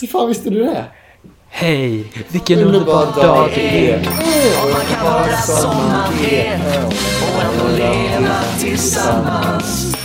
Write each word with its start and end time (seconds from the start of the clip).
Hur 0.00 0.08
fan 0.08 0.28
visste 0.28 0.50
du 0.50 0.64
det? 0.64 0.84
Hej, 1.48 2.12
vilken 2.28 2.58
underbar 2.58 3.22
dag 3.22 3.50
det 3.54 3.90
är. 3.90 3.98
Och 4.64 4.70
man 4.72 4.86
kan 4.86 5.04
vara 5.04 5.36
som 5.36 5.76
man 5.76 6.12
är 6.30 6.60
och 7.22 7.42
ändå 7.42 7.76
leva 7.76 8.42
tillsammans. 8.58 9.96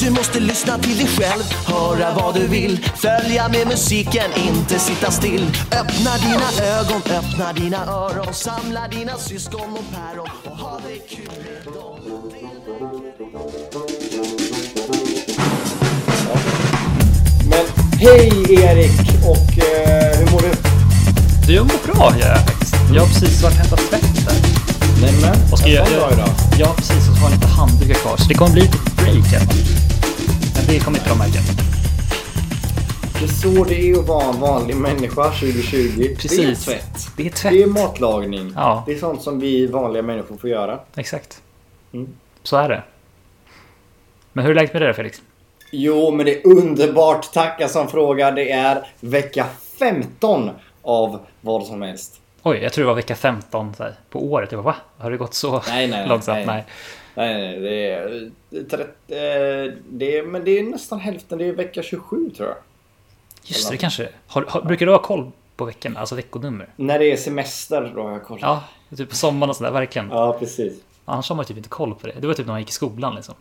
Du 0.00 0.10
måste 0.10 0.40
lyssna 0.40 0.78
till 0.78 0.96
dig 0.96 1.06
själv, 1.06 1.42
höra 1.66 2.14
vad 2.14 2.34
du 2.34 2.46
vill 2.46 2.84
Följa 2.96 3.48
med 3.48 3.66
musiken, 3.66 4.30
inte 4.48 4.78
sitta 4.78 5.10
still 5.10 5.46
Öppna 5.72 6.16
dina 6.16 6.76
ögon, 6.78 7.02
öppna 7.18 7.52
dina 7.52 7.86
öron 7.86 8.34
Samla 8.34 8.88
dina 8.88 9.16
syskon 9.16 9.72
och 9.72 9.84
päron 9.94 10.28
och 10.44 10.58
ha 10.58 10.80
det 10.88 11.16
kul 11.16 11.28
med 11.64 11.74
dem 11.74 11.98
hej 18.04 18.54
Erik 18.64 19.00
och 19.32 19.58
eh, 19.58 20.18
hur 20.18 20.32
mår 20.32 20.40
du? 20.40 20.52
Du, 21.46 21.54
jag 21.54 21.66
mår 21.66 21.86
bra 21.86 22.12
jag 22.20 22.38
faktiskt. 22.46 22.74
Jag 22.94 23.00
har 23.00 23.08
precis 23.08 23.42
varit 23.42 23.52
och 23.54 23.58
hämtat 23.58 23.78
tvätt 23.78 24.26
där. 24.26 24.36
Nämen, 25.02 25.52
Och 25.52 25.58
ska 25.58 25.68
jag, 25.68 25.86
dag 25.86 26.12
idag. 26.12 26.28
jag 26.58 26.66
har 26.66 26.74
precis 26.74 27.08
och 27.08 27.16
så 27.16 27.22
har 27.22 27.30
lite 27.30 27.46
handdukar 27.46 27.94
kvar. 27.94 28.16
Så 28.16 28.28
det 28.28 28.34
kommer 28.34 28.52
bli 28.52 28.62
lite 28.62 28.78
break 28.96 29.26
här. 29.34 29.42
Men 30.56 30.64
det 30.68 30.80
kommer 30.84 30.98
inte 30.98 31.10
de 31.10 31.18
märka. 31.18 31.40
Det 33.18 33.24
är 33.24 33.28
så 33.28 33.64
det 33.64 33.90
är 33.90 33.98
att 33.98 34.06
vara 34.08 34.24
en 34.34 34.40
vanlig 34.40 34.76
människa 34.76 35.24
2020. 35.30 35.94
Det 35.98 36.12
är 36.12 36.16
Precis. 36.16 36.64
tvätt. 36.64 37.08
Det 37.16 37.26
är 37.26 37.30
tvätt. 37.30 37.52
Det 37.52 37.62
är 37.62 37.66
matlagning. 37.66 38.52
Ja. 38.56 38.82
Det 38.86 38.92
är 38.92 38.98
sånt 38.98 39.22
som 39.22 39.40
vi 39.40 39.66
vanliga 39.66 40.02
människor 40.02 40.36
får 40.36 40.50
göra. 40.50 40.78
Exakt. 40.96 41.40
Mm. 41.92 42.08
Så 42.42 42.56
är 42.56 42.68
det. 42.68 42.82
Men 44.32 44.44
hur 44.44 44.50
är 44.50 44.54
läget 44.54 44.72
med 44.72 44.82
det 44.82 44.94
Felix? 44.94 45.20
Jo, 45.76 46.10
men 46.10 46.26
det 46.26 46.36
är 46.36 46.46
underbart. 46.46 47.32
Tacka 47.32 47.68
som 47.68 47.88
frågar. 47.88 48.32
Det 48.32 48.50
är 48.50 48.86
vecka 49.00 49.46
15 49.78 50.50
av 50.82 51.18
vad 51.40 51.66
som 51.66 51.82
helst. 51.82 52.20
Oj, 52.42 52.58
jag 52.62 52.72
tror 52.72 52.82
det 52.82 52.88
var 52.88 52.94
vecka 52.94 53.16
15 53.16 53.74
så 53.74 53.82
här, 53.82 53.94
på 54.10 54.24
året. 54.24 54.52
Jag 54.52 54.64
bara, 54.64 54.72
va? 54.72 55.02
Har 55.04 55.10
det 55.10 55.16
gått 55.16 55.34
så 55.34 55.62
Nej, 55.68 55.88
nej, 55.88 56.08
långsamt? 56.08 56.36
nej. 56.36 56.46
Nej. 56.46 56.64
Nej, 57.14 57.34
nej, 57.34 57.60
det 57.60 57.90
är, 57.90 58.30
det 58.50 58.56
är, 58.58 58.62
trett- 58.64 58.96
eh, 59.08 59.78
det 59.90 60.18
är... 60.18 60.22
Men 60.26 60.44
det 60.44 60.58
är 60.58 60.62
nästan 60.62 61.00
hälften. 61.00 61.38
Det 61.38 61.44
är 61.48 61.52
vecka 61.52 61.82
27 61.82 62.30
tror 62.30 62.48
jag. 62.48 62.56
Just 63.44 63.70
det, 63.70 63.76
kanske 63.76 64.08
har, 64.26 64.44
har, 64.48 64.62
Brukar 64.62 64.86
du 64.86 64.92
ha 64.92 65.02
koll 65.02 65.30
på 65.56 65.64
veckorna? 65.64 66.00
Alltså 66.00 66.14
veckonummer? 66.14 66.68
När 66.76 66.98
det 66.98 67.12
är 67.12 67.16
semester 67.16 67.92
då 67.94 68.02
har 68.02 68.12
jag 68.12 68.24
koll. 68.24 68.38
Ja, 68.42 68.64
typ 68.96 69.08
på 69.10 69.16
sommaren 69.16 69.50
och 69.50 69.56
sådär, 69.56 69.70
verkligen. 69.70 70.08
Ja, 70.10 70.36
precis. 70.38 70.72
Annars 71.04 71.28
har 71.28 71.36
man 71.36 71.44
typ 71.44 71.56
inte 71.56 71.68
koll 71.68 71.94
på 71.94 72.06
det. 72.06 72.14
Det 72.20 72.26
var 72.26 72.34
typ 72.34 72.46
när 72.46 72.52
man 72.52 72.60
gick 72.60 72.68
i 72.68 72.72
skolan 72.72 73.14
liksom. 73.14 73.34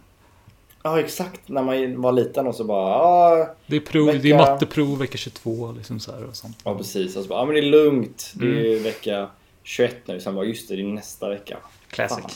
Ja, 0.84 1.00
exakt. 1.00 1.50
När 1.50 1.64
man 1.64 2.02
var 2.02 2.12
liten 2.12 2.48
och 2.48 2.56
så 2.56 2.64
bara... 2.64 3.48
Det 3.68 3.76
är, 3.76 3.80
prov, 3.80 4.06
det 4.08 4.12
är 4.14 4.18
Vecka- 4.20 4.38
matteprov 4.38 4.98
vecka 5.00 5.18
22 5.18 5.72
liksom 5.72 6.00
så 6.00 6.12
här 6.12 6.24
och 6.26 6.36
sånt. 6.36 6.58
ja 6.64 6.78
precis. 6.78 7.16
Och 7.16 7.24
så 7.24 7.30
bara, 7.30 7.40
ja 7.40 7.46
men 7.46 7.54
det 7.56 7.62
är 7.62 7.66
lugnt. 7.72 8.32
Det 8.36 8.46
är 8.46 8.66
Mm. 8.72 8.84
vecka 8.84 9.30
21 9.64 9.96
nu. 10.08 10.20
Sen 10.20 10.36
bara, 10.36 10.46
just 10.46 10.70
det, 10.70 10.76
det 10.76 10.82
är 10.82 10.86
nästa 10.86 11.30
vecka. 11.30 11.58
Classic. 11.88 12.20
Fan. 12.22 12.32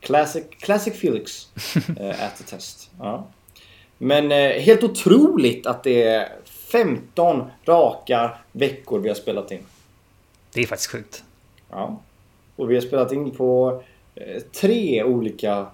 Classic, 0.00 0.44
classic 0.60 0.94
Felix. 1.00 1.48
uh, 2.00 2.24
at 2.24 2.36
the 2.38 2.44
test. 2.44 2.90
Ja. 2.98 3.26
Men 3.98 4.32
eh, 4.32 4.50
helt 4.50 4.82
otroligt 4.82 5.66
att 5.66 5.82
det 5.84 6.02
är 6.02 6.28
15 6.44 7.44
raka 7.64 8.38
veckor 8.52 8.98
vi 9.00 9.08
har 9.08 9.16
spelat 9.16 9.50
in. 9.52 9.62
Det 10.52 10.60
är 10.62 10.66
faktiskt 10.66 10.90
sjukt. 10.90 11.24
Ja. 11.70 12.00
Och 12.56 12.70
vi 12.70 12.74
har 12.74 12.82
spelat 12.82 13.12
in 13.12 13.30
på 13.30 13.82
eh, 14.14 14.42
tre 14.60 15.04
olika... 15.04 15.66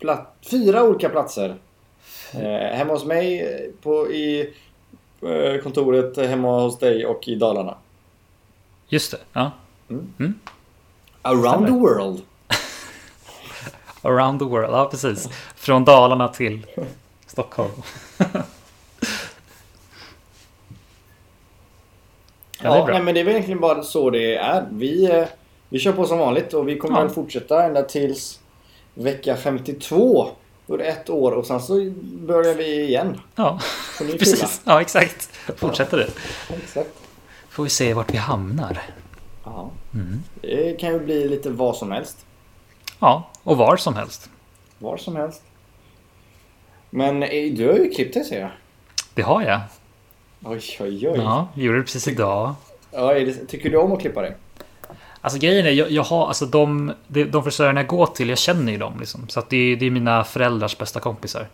Plat, 0.00 0.34
fyra 0.50 0.82
olika 0.82 1.08
platser. 1.08 1.56
Eh, 2.34 2.76
hemma 2.76 2.92
hos 2.92 3.04
mig, 3.04 3.46
på, 3.82 4.12
i 4.12 4.54
eh, 5.22 5.62
kontoret, 5.62 6.16
hemma 6.16 6.60
hos 6.60 6.78
dig 6.78 7.06
och 7.06 7.28
i 7.28 7.34
Dalarna. 7.34 7.74
Just 8.88 9.10
det, 9.10 9.18
ja. 9.32 9.50
Around 11.22 11.66
the 11.66 11.72
world. 11.72 12.22
Around 14.02 14.38
the 14.38 14.44
world, 14.44 14.70
ja 14.72 14.88
precis. 14.90 15.28
Från 15.56 15.84
Dalarna 15.84 16.28
till 16.28 16.66
Stockholm. 17.26 17.70
Ja, 22.62 22.72
det 22.72 22.78
är 22.80 22.84
bra. 22.84 22.94
nej, 22.94 23.02
men 23.02 23.14
det 23.14 23.20
är 23.20 23.24
väl 23.24 23.32
egentligen 23.32 23.60
bara 23.60 23.82
så 23.82 24.10
det 24.10 24.36
är. 24.36 24.68
Vi, 24.72 25.04
eh, 25.10 25.26
vi 25.68 25.78
kör 25.78 25.92
på 25.92 26.06
som 26.06 26.18
vanligt 26.18 26.54
och 26.54 26.68
vi 26.68 26.78
kommer 26.78 26.98
Ja. 26.98 27.02
väl 27.04 27.14
fortsätta 27.14 27.64
ända 27.64 27.82
tills 27.82 28.39
vecka 29.02 29.36
52. 29.36 30.28
Då 30.66 30.74
är 30.74 30.78
det 30.78 30.84
ett 30.84 31.10
år 31.10 31.32
och 31.32 31.46
sen 31.46 31.60
så 31.60 31.90
börjar 32.02 32.54
vi 32.54 32.82
igen. 32.82 33.20
Ja, 33.34 33.60
precis. 33.98 34.60
Ja, 34.64 34.80
exakt. 34.80 35.26
Fortsätter 35.56 35.96
det. 35.96 36.08
Exakt. 36.56 36.90
Får 37.48 37.64
vi 37.64 37.70
se 37.70 37.94
vart 37.94 38.14
vi 38.14 38.18
hamnar. 38.18 38.82
Ja. 39.44 39.70
Mm. 39.94 40.22
Det 40.40 40.80
kan 40.80 40.92
ju 40.92 41.00
bli 41.00 41.28
lite 41.28 41.50
vad 41.50 41.76
som 41.76 41.90
helst. 41.90 42.26
Ja, 42.98 43.30
och 43.42 43.56
var 43.56 43.76
som 43.76 43.96
helst. 43.96 44.30
Var 44.78 44.96
som 44.96 45.16
helst. 45.16 45.42
Men 46.90 47.22
eh, 47.22 47.52
du 47.52 47.66
har 47.66 47.74
ju 47.74 47.90
klippt 47.90 48.14
dig 48.14 48.24
ser 48.24 48.40
jag. 48.40 48.50
Det 49.14 49.22
har 49.22 49.42
jag. 49.42 49.60
Oj, 50.44 50.62
oj, 50.80 51.08
oj. 51.08 51.14
Ja, 51.16 51.48
gjorde 51.54 51.78
det 51.78 51.82
precis 51.82 52.08
idag. 52.08 52.54
Ja, 52.90 53.14
det, 53.14 53.46
tycker 53.46 53.70
du 53.70 53.76
om 53.76 53.92
att 53.92 54.00
klippa 54.00 54.22
dig? 54.22 54.36
Alltså 55.20 55.38
grejen 55.38 55.66
är, 55.66 55.70
jag, 55.70 55.90
jag 55.90 56.02
har, 56.02 56.28
alltså 56.28 56.46
de, 56.46 56.92
de, 57.08 57.24
de 57.24 57.42
frisörerna 57.44 57.80
jag 57.80 57.86
går 57.86 58.06
till, 58.06 58.28
jag 58.28 58.38
känner 58.38 58.72
ju 58.72 58.78
dem 58.78 58.96
liksom. 59.00 59.28
Så 59.28 59.40
att 59.40 59.50
det, 59.50 59.56
är- 59.56 59.76
det 59.76 59.86
är 59.86 59.90
mina 59.90 60.24
föräldrars 60.24 60.78
bästa 60.78 61.00
kompisar. 61.00 61.46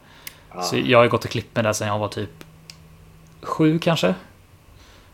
Ah, 0.51 0.63
Så 0.63 0.77
jag 0.77 0.99
har 0.99 1.07
gått 1.07 1.25
och 1.25 1.31
klippt 1.31 1.57
mig 1.57 1.65
där 1.65 1.73
sedan 1.73 1.89
jag 1.89 1.99
var 1.99 2.09
typ 2.09 2.31
sju 3.43 3.79
kanske. 3.79 4.15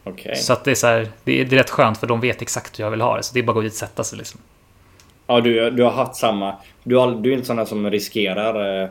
Okej. 0.04 0.36
Så 0.36 0.52
att 0.52 0.64
det 0.64 0.70
är 0.70 0.74
så 0.74 0.86
här, 0.86 1.08
det 1.24 1.41
är, 1.41 1.44
det 1.44 1.56
är 1.56 1.58
rätt 1.58 1.70
skönt 1.70 1.98
för 1.98 2.06
de 2.06 2.20
vet 2.20 2.42
exakt 2.42 2.78
hur 2.78 2.84
jag 2.84 2.91
vill 2.91 3.00
ha 3.00 3.16
det. 3.16 3.22
Så 3.22 3.34
det 3.34 3.41
är 3.41 3.44
bara 3.44 3.50
att 3.52 3.54
gå 3.54 3.60
dit 3.60 3.72
och 3.72 3.78
sätta 3.78 4.04
sig 4.04 4.18
liksom. 4.18 4.41
Ja, 5.26 5.41
du, 5.41 5.70
du 5.70 5.82
har 5.82 5.91
haft 5.91 6.16
samma. 6.16 6.56
Du, 6.84 6.96
har, 6.96 7.10
du 7.10 7.30
är 7.30 7.34
inte 7.34 7.46
sån 7.46 7.56
där 7.56 7.64
som 7.64 7.91
riskerar... 7.91 8.91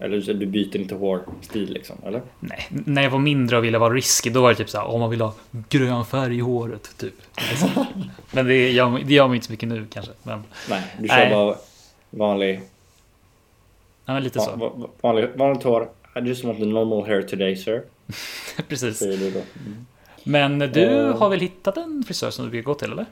Eller 0.00 0.34
du 0.34 0.46
byter 0.46 0.76
inte 0.76 0.94
hårstil 0.94 1.72
liksom, 1.72 1.96
eller? 2.06 2.22
Nej, 2.40 2.66
när 2.70 3.02
jag 3.02 3.10
var 3.10 3.18
mindre 3.18 3.58
och 3.58 3.64
ville 3.64 3.78
vara 3.78 3.94
risky 3.94 4.30
då 4.30 4.42
var 4.42 4.48
det 4.50 4.54
typ 4.56 4.70
så 4.70 4.78
här, 4.78 4.86
om 4.86 5.00
man 5.00 5.10
vill 5.10 5.20
ha 5.20 5.34
grön 5.68 6.04
färg 6.04 6.36
i 6.36 6.40
håret 6.40 6.90
typ. 6.98 7.14
Men 8.32 8.46
det 8.46 8.70
gör, 8.70 8.98
det 9.06 9.14
gör 9.14 9.26
man 9.26 9.34
inte 9.34 9.46
så 9.46 9.52
mycket 9.52 9.68
nu 9.68 9.86
kanske. 9.90 10.12
Men, 10.22 10.42
Nej, 10.70 10.82
du 10.98 11.08
kör 11.08 11.16
Nej. 11.16 11.30
bara 11.30 11.56
vanlig, 12.10 12.60
ja, 14.04 14.12
men 14.12 14.22
lite 14.22 14.38
va, 14.38 14.44
så. 14.44 14.56
va, 14.56 14.88
vanlig, 15.00 15.28
vanligt 15.36 15.62
hår. 15.62 15.88
I 16.16 16.20
just 16.28 16.44
want 16.44 16.58
the 16.58 16.64
normal 16.66 17.06
hair 17.06 17.22
today 17.22 17.56
sir. 17.56 17.82
Precis. 18.68 18.98
Säger 18.98 19.16
du 19.18 19.30
då. 19.30 19.40
Men 20.24 20.58
du 20.58 20.82
Eh. 20.84 21.18
har 21.18 21.28
väl 21.28 21.40
hittat 21.40 21.76
en 21.76 22.04
frisör 22.06 22.30
som 22.30 22.44
du 22.44 22.50
vill 22.50 22.62
gå 22.64 22.74
till 22.74 22.92
eller? 22.92 23.06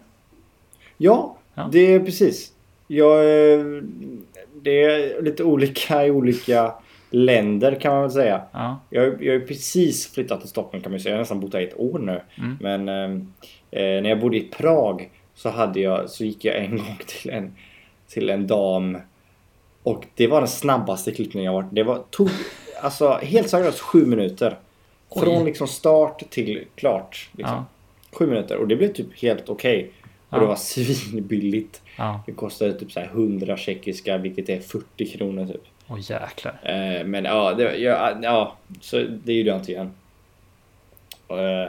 Ja, 0.97 1.37
Ja. 1.55 1.69
det 1.73 1.79
är 1.95 2.01
precis. 2.01 2.53
Jag, 2.89 3.19
eh, 3.19 3.65
det 4.55 4.83
är 4.83 5.23
lite 5.23 5.45
olika 5.45 6.07
i 6.07 6.11
olika 6.11 6.75
länder 7.11 7.75
kan 7.75 7.93
man 7.93 8.03
väl 8.03 8.11
säga. 8.11 8.43
Ja. 8.53 8.81
Jag, 8.91 9.25
jag 9.25 9.41
har 9.41 9.47
precis 9.47 10.13
flyttat 10.13 10.41
till 10.41 10.49
Stockholm 10.49 10.83
kan 10.83 10.93
man 10.93 11.01
säga. 11.01 11.13
Jag 11.13 11.17
har 11.17 11.23
nästan 11.23 11.41
bott 11.41 11.55
här 11.55 11.61
i 11.61 11.65
ett 11.65 11.81
år 11.81 11.99
nu. 11.99 12.21
Mm. 12.39 12.57
Men 12.61 12.89
eh, 13.71 14.03
när 14.03 14.09
jag 14.09 14.21
bodde 14.21 14.37
i 14.37 14.41
Prag 14.41 15.11
så, 15.35 15.49
hade 15.49 15.81
jag, 15.81 16.11
så 16.11 16.25
gick 16.25 16.45
jag 16.45 16.57
en 16.57 16.71
gång 16.77 16.99
till 17.07 17.31
en, 17.31 17.55
till 18.09 18.31
en 18.31 18.47
dam. 18.47 18.99
Och 19.83 20.05
det 20.15 20.27
var 20.27 20.41
den 20.41 20.49
snabbaste 20.49 21.13
klippningen 21.13 21.53
jag 21.53 21.63
varit. 21.63 21.75
Det 21.75 21.83
var, 21.83 22.03
tog 22.11 22.29
alltså 22.83 23.11
helt 23.11 23.51
seriöst 23.51 23.81
sju 23.81 24.07
minuter. 24.07 24.59
Oj. 25.09 25.23
Från 25.23 25.45
liksom 25.45 25.69
start 25.69 26.23
till 26.31 26.65
klart. 26.75 27.29
Liksom. 27.33 27.55
Ja. 27.55 27.65
Sju 28.13 28.27
minuter. 28.27 28.57
Och 28.57 28.69
det 28.69 28.77
blev 28.77 28.93
typ 28.93 29.23
helt 29.23 29.49
okej. 29.49 29.91
Och 30.31 30.37
Ja. 30.37 30.41
det 30.41 30.47
var 30.47 30.57
svinbilligt. 30.57 31.83
Ja. 31.97 32.23
Det 32.27 32.33
kostade 32.33 32.73
typ 32.73 32.93
så 32.93 33.01
här 33.01 33.07
100 33.07 33.57
tjeckiska 33.57 34.19
vilket 34.19 34.49
är 34.49 34.61
40 34.61 35.07
kronor 35.07 35.47
typ. 35.47 35.63
Åh 35.89 35.99
jäklar. 36.01 36.61
Eh, 36.63 37.05
men 37.05 37.25
ja, 37.25 37.55
det, 37.55 37.77
ja, 37.77 38.19
ja, 38.23 38.57
så 38.81 38.97
det 39.25 39.33
är 39.33 39.37
ju 39.37 39.43
det 39.43 39.69
igen. 39.69 39.93
Eh, 41.29 41.63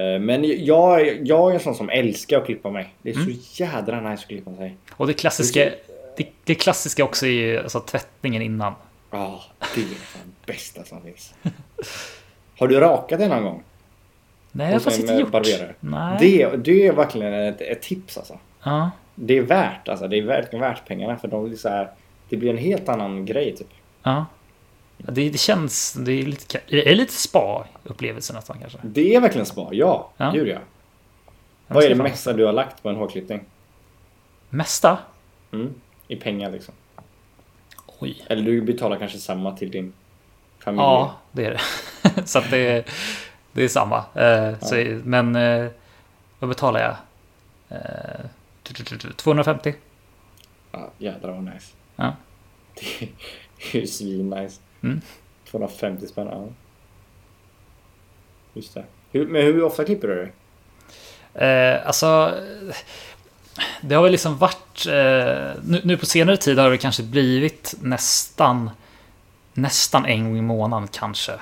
eh, 0.00 0.20
men 0.20 0.64
jag, 0.64 1.26
jag 1.26 1.50
är 1.50 1.54
en 1.54 1.60
sån 1.60 1.74
som 1.74 1.88
älskar 1.90 2.38
att 2.38 2.46
klippa 2.46 2.70
mig. 2.70 2.94
Det 3.02 3.10
är 3.10 3.14
Mm. 3.16 3.34
så 3.34 3.62
jädra 3.62 4.00
nice 4.10 4.22
att 4.22 4.28
klippa 4.28 4.56
sig. 4.56 4.76
Och 4.90 5.06
det 5.06 5.12
klassiska, 5.14 5.70
det, 6.16 6.28
det 6.44 6.54
klassiska 6.54 7.04
också 7.04 7.26
är 7.26 7.62
alltså, 7.62 7.80
tvättningen 7.80 8.42
innan. 8.42 8.72
Ja, 9.10 9.42
det 9.74 9.80
är 9.80 9.84
fan 9.84 10.22
det 10.46 10.52
bästa 10.52 10.84
som 10.84 11.02
finns. 11.02 11.34
Har 12.58 12.68
du 12.68 12.80
rakat 12.80 13.18
dig 13.18 13.28
någon 13.28 13.42
gång? 13.42 13.62
Nej, 14.52 14.72
jag 14.72 14.80
har 14.80 14.92
en, 14.92 15.00
inte 15.00 15.12
gjort. 15.12 15.30
barberare? 15.30 15.74
Nej. 15.80 16.16
Det, 16.20 16.56
det 16.56 16.86
är 16.86 16.92
verkligen 16.92 17.32
ett, 17.32 17.60
ett 17.60 17.82
tips 17.82 18.18
alltså. 18.18 18.38
Ja. 18.62 18.90
Det 19.14 19.38
är 19.38 19.42
värt 19.42 19.88
alltså. 19.88 20.08
Det 20.08 20.18
är 20.18 20.22
verkligen 20.22 20.60
värt 20.60 20.86
pengarna 20.86 21.16
för 21.16 21.28
de 21.28 21.44
blir 21.44 21.56
så 21.56 21.68
här. 21.68 21.90
Det 22.28 22.36
blir 22.36 22.50
en 22.50 22.58
helt 22.58 22.88
annan 22.88 23.26
grej 23.26 23.56
typ. 23.56 23.68
Ja. 24.02 24.26
Det, 24.98 25.30
det 25.30 25.38
känns, 25.38 25.92
det 25.92 26.12
är 26.12 26.22
lite, 26.22 26.60
det 26.68 26.90
är 26.90 26.94
lite 26.94 27.12
spa-upplevelse 27.12 28.32
nästan 28.32 28.58
kanske. 28.60 28.78
Det 28.82 29.14
är 29.14 29.20
verkligen 29.20 29.46
spa, 29.46 29.68
ja. 29.72 30.10
Ja. 30.16 30.36
Ja. 30.36 30.44
Jag 30.46 30.60
Vad 31.66 31.84
är 31.84 31.88
det 31.88 31.94
mesta 31.94 32.32
du 32.32 32.44
har 32.44 32.52
lagt 32.52 32.82
på 32.82 32.88
en 32.88 32.96
hårklippning? 32.96 33.44
Mesta? 34.50 34.98
Mm. 35.52 35.74
I 36.08 36.16
pengar 36.16 36.50
liksom. 36.50 36.74
Oj. 37.98 38.24
Eller 38.26 38.42
du 38.42 38.62
betalar 38.62 38.96
kanske 38.96 39.18
samma 39.18 39.56
till 39.56 39.70
din 39.70 39.92
familj. 40.58 40.82
Ja, 40.82 41.14
det 41.32 41.44
är 41.44 41.50
det. 41.50 41.60
Så 42.26 42.38
att 42.38 42.50
det, 42.50 42.84
det 43.58 43.64
är 43.64 43.68
samma. 43.68 44.04
Eh, 44.14 44.58
så, 44.60 44.74
men 45.04 45.36
eh, 45.36 45.70
vad 46.38 46.48
betalar 46.48 46.80
jag? 46.80 46.96
Eh, 47.78 48.24
250? 49.16 49.74
Ja, 50.72 50.90
jädrar 50.98 51.32
vad 51.32 51.44
nice. 51.44 51.66
Ja. 51.96 52.12
Det 53.72 53.78
är 53.78 53.80
ju 53.80 53.86
svin-nice. 53.86 54.60
Mm. 54.82 55.00
250 55.50 56.06
spänn, 56.06 56.26
ja. 56.30 56.46
Just 58.54 58.74
det. 58.74 58.84
Hur, 59.12 59.26
men 59.26 59.42
hur 59.42 59.62
ofta 59.62 59.84
klipper 59.84 60.08
du 60.08 60.14
dig? 60.14 60.32
Eh, 61.48 61.86
alltså, 61.86 62.34
det 63.80 63.94
har 63.94 64.02
väl 64.02 64.12
liksom 64.12 64.38
varit... 64.38 64.86
Eh, 64.86 65.62
nu, 65.64 65.80
nu 65.84 65.96
på 65.96 66.06
senare 66.06 66.36
tid 66.36 66.58
har 66.58 66.70
det 66.70 66.78
kanske 66.78 67.02
blivit 67.02 67.74
nästan... 67.80 68.70
Nästan 69.54 70.06
en 70.06 70.24
gång 70.24 70.36
i 70.38 70.42
månaden 70.42 70.88
kanske. 70.92 71.32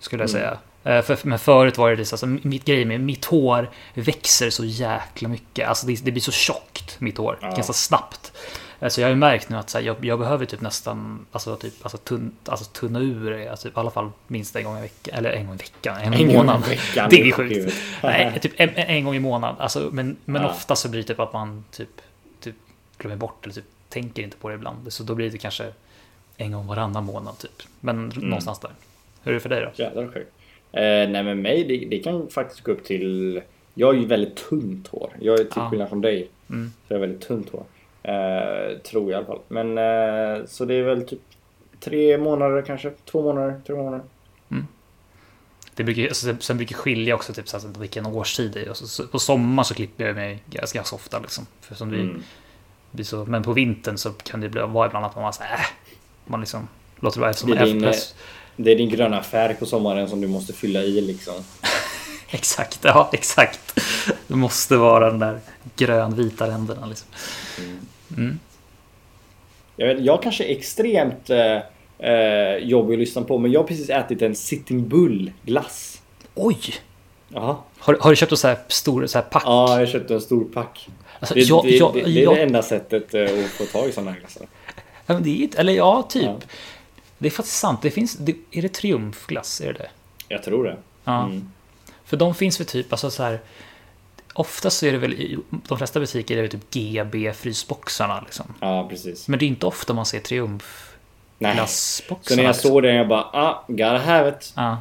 Skulle 0.00 0.22
jag 0.22 0.30
Mm. 0.30 0.40
säga. 0.40 0.58
Eh, 0.88 1.02
för, 1.02 1.18
men 1.22 1.38
förut 1.38 1.78
var 1.78 1.90
det 1.90 1.96
liksom, 1.96 2.14
alltså, 2.32 2.48
mitt 2.48 2.64
grej 2.64 2.84
med 2.84 3.00
mitt 3.00 3.24
hår 3.24 3.70
växer 3.94 4.50
så 4.50 4.64
jäkla 4.64 5.28
mycket. 5.28 5.68
Alltså 5.68 5.86
det, 5.86 6.04
det 6.04 6.10
blir 6.10 6.22
så 6.22 6.32
tjockt, 6.32 7.00
mitt 7.00 7.18
hår. 7.18 7.38
Ja. 7.40 7.50
Ganska 7.54 7.72
snabbt. 7.72 8.32
Eh, 8.80 8.88
Så 8.88 9.00
jag 9.00 9.06
har 9.06 9.10
ju 9.10 9.16
märkt 9.16 9.48
nu 9.48 9.56
att 9.56 9.70
så 9.70 9.78
här, 9.78 9.84
jag, 9.84 10.04
jag 10.04 10.18
behöver 10.18 10.46
typ 10.46 10.60
nästan 10.60 11.26
alltså, 11.32 11.56
typ, 11.56 11.74
alltså, 11.82 11.98
tunn, 11.98 12.32
alltså, 12.44 12.64
tunna 12.64 12.98
ur 13.00 13.30
det, 13.30 13.48
alltså, 13.48 13.68
typ, 13.68 13.76
i 13.76 13.80
alla 13.80 13.90
fall 13.90 14.10
minst 14.26 14.56
en 14.56 14.64
gång 14.64 14.78
i 14.78 14.80
veckan. 14.80 15.18
Eller 15.18 15.30
en 15.30 15.46
gång 15.46 15.54
i 15.54 15.58
veckan, 15.58 15.96
en 16.00 16.10
gång 16.10 16.20
i 16.20 16.36
månaden. 16.36 16.62
veckan. 16.62 17.08
Det 17.10 17.20
är 17.28 17.32
sjukt. 17.32 17.74
Nej, 18.02 18.38
typ 18.40 18.52
en, 18.56 18.68
en 18.76 19.04
gång 19.04 19.14
i 19.14 19.18
månaden. 19.20 19.56
Alltså, 19.58 19.88
men 19.92 20.16
men 20.24 20.42
Ja. 20.42 20.48
ofta 20.50 20.76
så 20.76 20.88
blir 20.88 21.00
det 21.02 21.08
typ 21.08 21.20
att 21.20 21.32
man 21.32 21.64
typ, 21.70 22.00
typ 22.40 22.54
glömmer 22.98 23.16
bort 23.16 23.44
eller 23.44 23.54
typ 23.54 23.64
tänker 23.88 24.22
inte 24.22 24.36
på 24.36 24.48
det 24.48 24.54
ibland. 24.54 24.92
Så 24.92 25.02
då 25.02 25.14
blir 25.14 25.30
det 25.30 25.38
kanske 25.38 25.72
en 26.36 26.52
gång 26.52 26.66
varannan 26.66 27.04
månad 27.04 27.38
typ. 27.38 27.62
Men 27.80 27.96
Mm. 28.12 28.28
någonstans 28.28 28.58
där. 28.58 28.70
Hur 29.22 29.30
är 29.30 29.34
det 29.34 29.40
för 29.40 29.48
dig 29.48 29.60
då? 29.60 29.82
Jävlar 29.82 30.08
sjukt. 30.14 30.32
Eh, 30.72 31.08
nej 31.10 31.22
men 31.22 31.42
mig, 31.42 31.64
det, 31.64 31.76
det 31.90 31.98
kan 31.98 32.28
faktiskt 32.30 32.60
gå 32.60 32.72
upp 32.72 32.84
till... 32.84 33.40
Jag 33.74 33.86
har 33.86 33.94
ju 33.94 34.06
väldigt 34.06 34.36
tunt 34.36 34.88
hår. 34.88 35.10
Jag 35.20 35.34
är 35.40 35.44
till 35.44 35.52
Ja. 35.56 35.70
skillnad 35.70 35.88
från 35.88 36.00
dig. 36.00 36.28
Mm. 36.50 36.72
Så 36.88 36.94
jag 36.94 36.98
har 36.98 37.06
väldigt 37.06 37.28
tunt 37.28 37.50
hår. 37.50 37.64
Eh, 38.02 38.78
tror 38.78 39.02
jag 39.02 39.10
i 39.10 39.14
alla 39.14 39.26
fall. 39.26 39.40
Men 39.48 39.78
eh, 39.78 40.46
så 40.46 40.64
det 40.64 40.74
är 40.74 40.82
väl 40.82 41.06
typ 41.08 41.20
tre 41.80 42.18
månader 42.18 42.62
kanske. 42.62 42.90
Två 43.04 43.22
månader, 43.22 43.60
tre 43.66 43.76
månader. 43.76 44.00
Det 45.74 45.84
brukar, 45.84 46.02
alltså, 46.06 46.34
sen- 46.40 46.56
brukar 46.56 46.76
skilja 46.76 47.14
också 47.14 47.32
typ, 47.32 47.48
så 47.48 47.58
här, 47.58 47.80
vilken 47.80 48.06
årstid 48.06 48.50
det 48.52 48.62
är. 48.64 48.72
Så, 48.74 49.06
på 49.06 49.18
sommar 49.18 49.62
så 49.62 49.74
klipper 49.74 50.06
jag 50.06 50.14
mig 50.16 50.42
ganska, 50.50 50.78
ganska 50.78 50.96
ofta. 50.96 51.18
Liksom, 51.18 51.46
för 51.60 51.74
som 51.74 51.90
vi, 51.90 52.00
Mm. 52.00 52.22
blir 52.90 53.04
så, 53.04 53.24
men 53.24 53.42
på 53.42 53.52
vintern 53.52 53.96
så 53.98 54.10
kan 54.12 54.40
det 54.40 54.48
bli, 54.48 54.60
vara 54.60 54.86
ibland 54.86 55.06
att 55.06 55.14
man 55.14 55.22
bara 55.24 55.32
så 55.32 55.42
här, 55.42 55.54
äh, 55.58 55.64
man 56.24 56.40
liksom 56.40 56.68
låter 57.00 57.16
det 57.16 57.20
vara 57.20 57.30
eftersom 57.30 57.50
Det 57.50 57.56
är 57.56 57.64
din, 57.64 57.84
efter- 57.84 58.16
Det 58.60 58.70
är 58.70 58.76
din 58.76 58.88
gröna 58.88 59.22
färg 59.22 59.54
på 59.54 59.66
sommaren 59.66 60.08
som 60.08 60.20
du 60.20 60.28
måste 60.28 60.52
fylla 60.52 60.82
i 60.82 61.00
liksom. 61.00 61.34
Exakt, 62.30 62.78
ja 62.82 63.10
exakt. 63.12 63.80
Det 64.26 64.34
måste 64.34 64.76
vara 64.76 65.10
den 65.10 65.18
där 65.18 65.40
grönvita 65.76 66.48
ränderna 66.48 66.86
liksom. 66.86 67.08
Mm. 68.16 68.38
Jag, 69.76 69.86
vet, 69.86 70.04
jag 70.04 70.22
kanske 70.22 70.44
är 70.44 70.56
extremt 70.56 71.30
eh, 71.30 71.58
eh, 71.98 72.56
jobbig 72.56 72.94
att 72.94 72.98
lyssna 72.98 73.22
på 73.22 73.38
men 73.38 73.52
jag 73.52 73.60
har 73.60 73.66
precis 73.66 73.90
ätit 73.90 74.22
en 74.22 74.34
Sitting 74.34 74.88
Bull 74.88 75.32
glass. 75.42 76.02
Oj! 76.34 76.58
Jaha. 77.28 77.56
Har, 77.78 77.98
har 78.00 78.10
du 78.10 78.16
köpt 78.16 78.32
en 78.32 78.38
så 78.38 78.48
här 78.48 78.58
stor 78.68 79.06
så 79.06 79.18
här 79.18 79.24
pack? 79.24 79.42
Ja, 79.46 79.80
jag 79.80 79.88
köpte 79.88 80.14
en 80.14 80.20
stor 80.20 80.44
pack. 80.44 80.88
Alltså, 81.20 81.34
Det, 81.34 81.40
jag, 81.40 81.64
det, 81.64 81.76
jag, 81.76 81.94
det, 81.94 82.02
det 82.02 82.24
är 82.24 82.34
det 82.34 82.42
enda 82.42 82.62
sättet 82.62 83.14
eh, 83.14 83.22
att 83.22 83.50
få 83.50 83.64
tag 83.64 83.88
i 83.88 83.92
sådana 83.92 84.10
här 84.10 84.18
glassar. 84.20 84.46
ja, 85.06 85.14
men 85.14 85.22
det 85.22 85.44
är, 85.44 85.60
eller 85.60 85.72
ja, 85.72 86.02
typ. 86.08 86.22
Ja. 86.22 86.38
Det 87.18 87.28
är 87.28 87.30
faktiskt 87.30 87.58
sant. 87.58 87.82
Det 87.82 87.90
finns, 87.90 88.16
det, 88.16 88.36
är 88.50 88.62
det 88.62 88.68
triumfglass? 88.68 89.60
Är 89.60 89.72
det 89.72 89.78
det? 89.78 89.90
Jag 90.28 90.42
tror 90.42 90.64
det. 90.64 90.76
Ja. 91.04 91.24
Mm. 91.24 91.50
För 92.04 92.16
de 92.16 92.34
finns 92.34 92.60
väl 92.60 92.66
typ, 92.66 92.92
alltså 92.92 93.10
så 93.10 93.22
här. 93.22 93.40
Oftast 94.34 94.78
så 94.78 94.86
är 94.86 94.92
det 94.92 94.98
väl 94.98 95.14
i 95.14 95.38
de 95.68 95.78
flesta 95.78 96.00
butiker 96.00 96.36
är 96.36 96.42
det 96.42 96.48
typ 96.48 96.70
GB 96.70 97.32
frysboxarna 97.32 98.20
liksom. 98.20 98.54
Ja, 98.60 98.88
precis. 98.88 99.28
Men 99.28 99.38
det 99.38 99.44
är 99.44 99.48
inte 99.48 99.66
ofta 99.66 99.94
man 99.94 100.06
ser 100.06 100.20
triumfglassboxarna. 100.20 102.20
Så 102.22 102.36
när 102.36 102.42
jag 102.42 102.52
liksom. 102.52 102.70
såg 102.70 102.82
den 102.82 102.94
jag 102.94 103.08
bara 103.08 103.22
ah, 103.22 103.64
gotta 103.68 103.98
have 103.98 104.28
it. 104.28 104.52
Ja, 104.56 104.78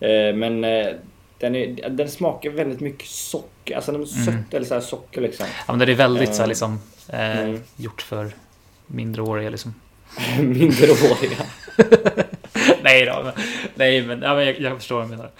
Eh, 0.00 0.34
men 0.34 0.64
eh, 0.64 0.86
den, 1.38 1.56
är, 1.56 1.88
den 1.88 2.08
smakar 2.08 2.50
väldigt 2.50 2.80
mycket 2.80 3.08
socker. 3.08 3.76
Alltså 3.76 3.92
den 3.92 4.02
är 4.02 4.06
sött 4.06 4.54
eller 4.54 4.66
så 4.66 4.74
här 4.74 4.80
socker 4.80 5.20
liksom. 5.20 5.46
ja, 5.66 5.72
men 5.72 5.86
det 5.86 5.92
är 5.92 5.96
väldigt 5.96 6.34
så 6.34 6.42
här 6.42 6.44
Eh, 6.44 6.48
liksom 6.48 6.80
eh, 7.08 7.38
mm. 7.38 7.62
gjort 7.76 8.02
för 8.02 8.30
mindreåriga 8.86 9.50
liksom. 9.50 9.74
Mindreåriga. 10.40 11.46
nej 12.82 13.06
då, 13.06 13.22
men, 13.24 13.32
nej 13.74 14.02
men, 14.02 14.22
ja, 14.22 14.34
men 14.34 14.46
jag, 14.46 14.60
jag 14.60 14.76
förstår 14.76 14.96
vad 14.96 15.04
du 15.04 15.10
menar. 15.10 15.30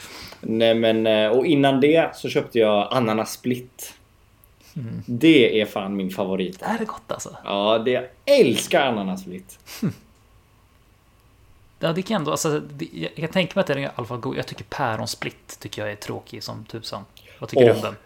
Nej 0.40 0.74
men 0.74 1.06
eh, 1.06 1.28
och 1.28 1.46
innan 1.46 1.80
det 1.80 2.16
så 2.16 2.28
köpte 2.28 2.58
jag 2.58 2.88
ananas 2.90 3.32
split. 3.32 3.94
Mm. 4.76 5.02
Det 5.06 5.60
är 5.60 5.66
fan 5.66 5.96
min 5.96 6.10
favorit. 6.10 6.62
Är 6.62 6.78
det 6.78 6.84
gott 6.84 7.12
alltså? 7.12 7.36
Ja, 7.44 7.78
det 7.78 7.90
jag 7.90 8.04
älskar 8.24 8.86
ananas 8.86 9.20
split. 9.20 9.58
Ja, 11.78 11.92
det 11.92 12.02
kan 12.02 12.16
ändå, 12.16 12.30
alltså, 12.30 12.60
det, 12.60 12.88
jag, 12.92 13.14
kan 13.14 13.28
tänka 13.28 13.52
mig 13.54 13.60
att 13.60 13.66
det 13.66 13.72
är 13.72 13.78
i 13.78 13.88
alla 13.94 14.06
fall 14.06 14.18
god. 14.18 14.36
Jag 14.36 14.46
tycker 14.46 14.64
päronsplitt 14.64 15.58
tycker 15.60 15.82
jag 15.82 15.92
är 15.92 15.96
tråkig 15.96 16.42
som 16.42 16.64
tusan. 16.64 17.04
Vad 17.38 17.48
tycker 17.48 17.64
du 17.64 17.70
Åh. 17.70 17.76
om 17.76 17.82
den? 17.82 17.96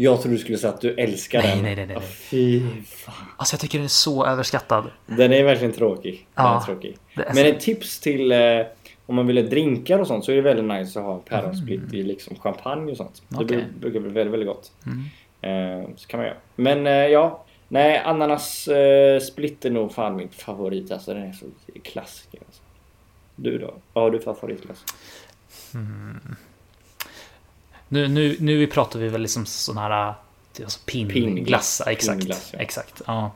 Jag 0.00 0.22
tror 0.22 0.32
du 0.32 0.38
skulle 0.38 0.58
säga 0.58 0.72
att 0.72 0.80
du 0.80 0.94
älskar 0.94 1.42
Nej, 1.42 1.54
den. 1.54 1.62
nej, 1.64 1.76
nej, 1.76 1.86
nej, 1.86 1.96
nej. 1.96 2.06
Fy 2.08 2.60
fan. 2.84 3.14
Alltså 3.36 3.54
jag 3.54 3.60
tycker 3.60 3.78
den 3.78 3.84
är 3.84 3.88
så 3.88 4.26
överskattad. 4.26 4.90
Den 5.06 5.32
är 5.32 5.44
verkligen 5.44 5.72
tråkig. 5.72 6.12
Den 6.34 6.44
Ja, 6.44 6.60
är 6.60 6.64
tråkig. 6.66 6.96
det 7.16 7.22
är 7.22 7.26
Men 7.26 7.44
så- 7.44 7.44
ett 7.50 7.60
tips 7.60 8.00
till 8.00 8.32
eh, 8.32 8.38
om 9.06 9.14
man 9.14 9.26
vill 9.26 9.36
ha 9.36 9.44
drinkar 9.44 9.98
och 9.98 10.06
sånt 10.06 10.24
så 10.24 10.32
är 10.32 10.36
det 10.36 10.42
väldigt 10.42 10.64
nice 10.64 10.98
att 10.98 11.04
ha 11.04 11.18
päronsplit 11.18 11.92
i 11.94 12.02
liksom 12.02 12.36
champagne 12.36 12.90
och 12.90 12.96
sånt. 12.96 13.22
Det 13.28 13.34
Mm. 13.36 13.44
Okej. 13.46 13.58
bru- 13.58 13.80
brukar 13.80 14.00
bli 14.00 14.10
väldigt, 14.10 14.32
väldigt 14.32 14.48
gott. 14.48 14.72
Mm. 14.86 15.80
Eh, 15.82 15.88
så 15.96 16.08
kan 16.08 16.18
man 16.20 16.26
göra. 16.26 16.36
Men 16.56 16.86
eh, 16.86 16.92
ja, 16.92 17.44
nej 17.68 17.98
ananas 17.98 18.68
eh, 18.68 19.20
split 19.20 19.64
är 19.64 19.70
nog 19.70 19.92
fan 19.92 20.16
min 20.16 20.28
favorit. 20.28 20.90
Alltså 20.92 21.14
den 21.14 21.22
är 21.22 21.32
så 21.32 21.46
klassiker. 21.84 22.40
Alltså. 22.46 22.62
Du 23.36 23.58
då? 23.58 23.74
Vad 23.92 24.04
har 24.04 24.10
du 24.10 24.20
för 24.20 24.34
favoritglass? 24.34 24.84
Nu, 27.88 28.08
nu, 28.08 28.36
nu 28.40 28.66
pratar 28.66 28.98
vi 29.00 29.08
väl 29.08 29.20
liksom 29.20 29.46
sån 29.46 29.78
här 29.78 30.14
alltså 30.62 30.80
Pinnglass. 30.86 31.82
Ja, 31.86 31.92
exakt. 31.92 32.18
Pinnglass, 32.18 32.50
ja. 32.52 32.58
exakt. 32.58 33.02
Ja. 33.06 33.30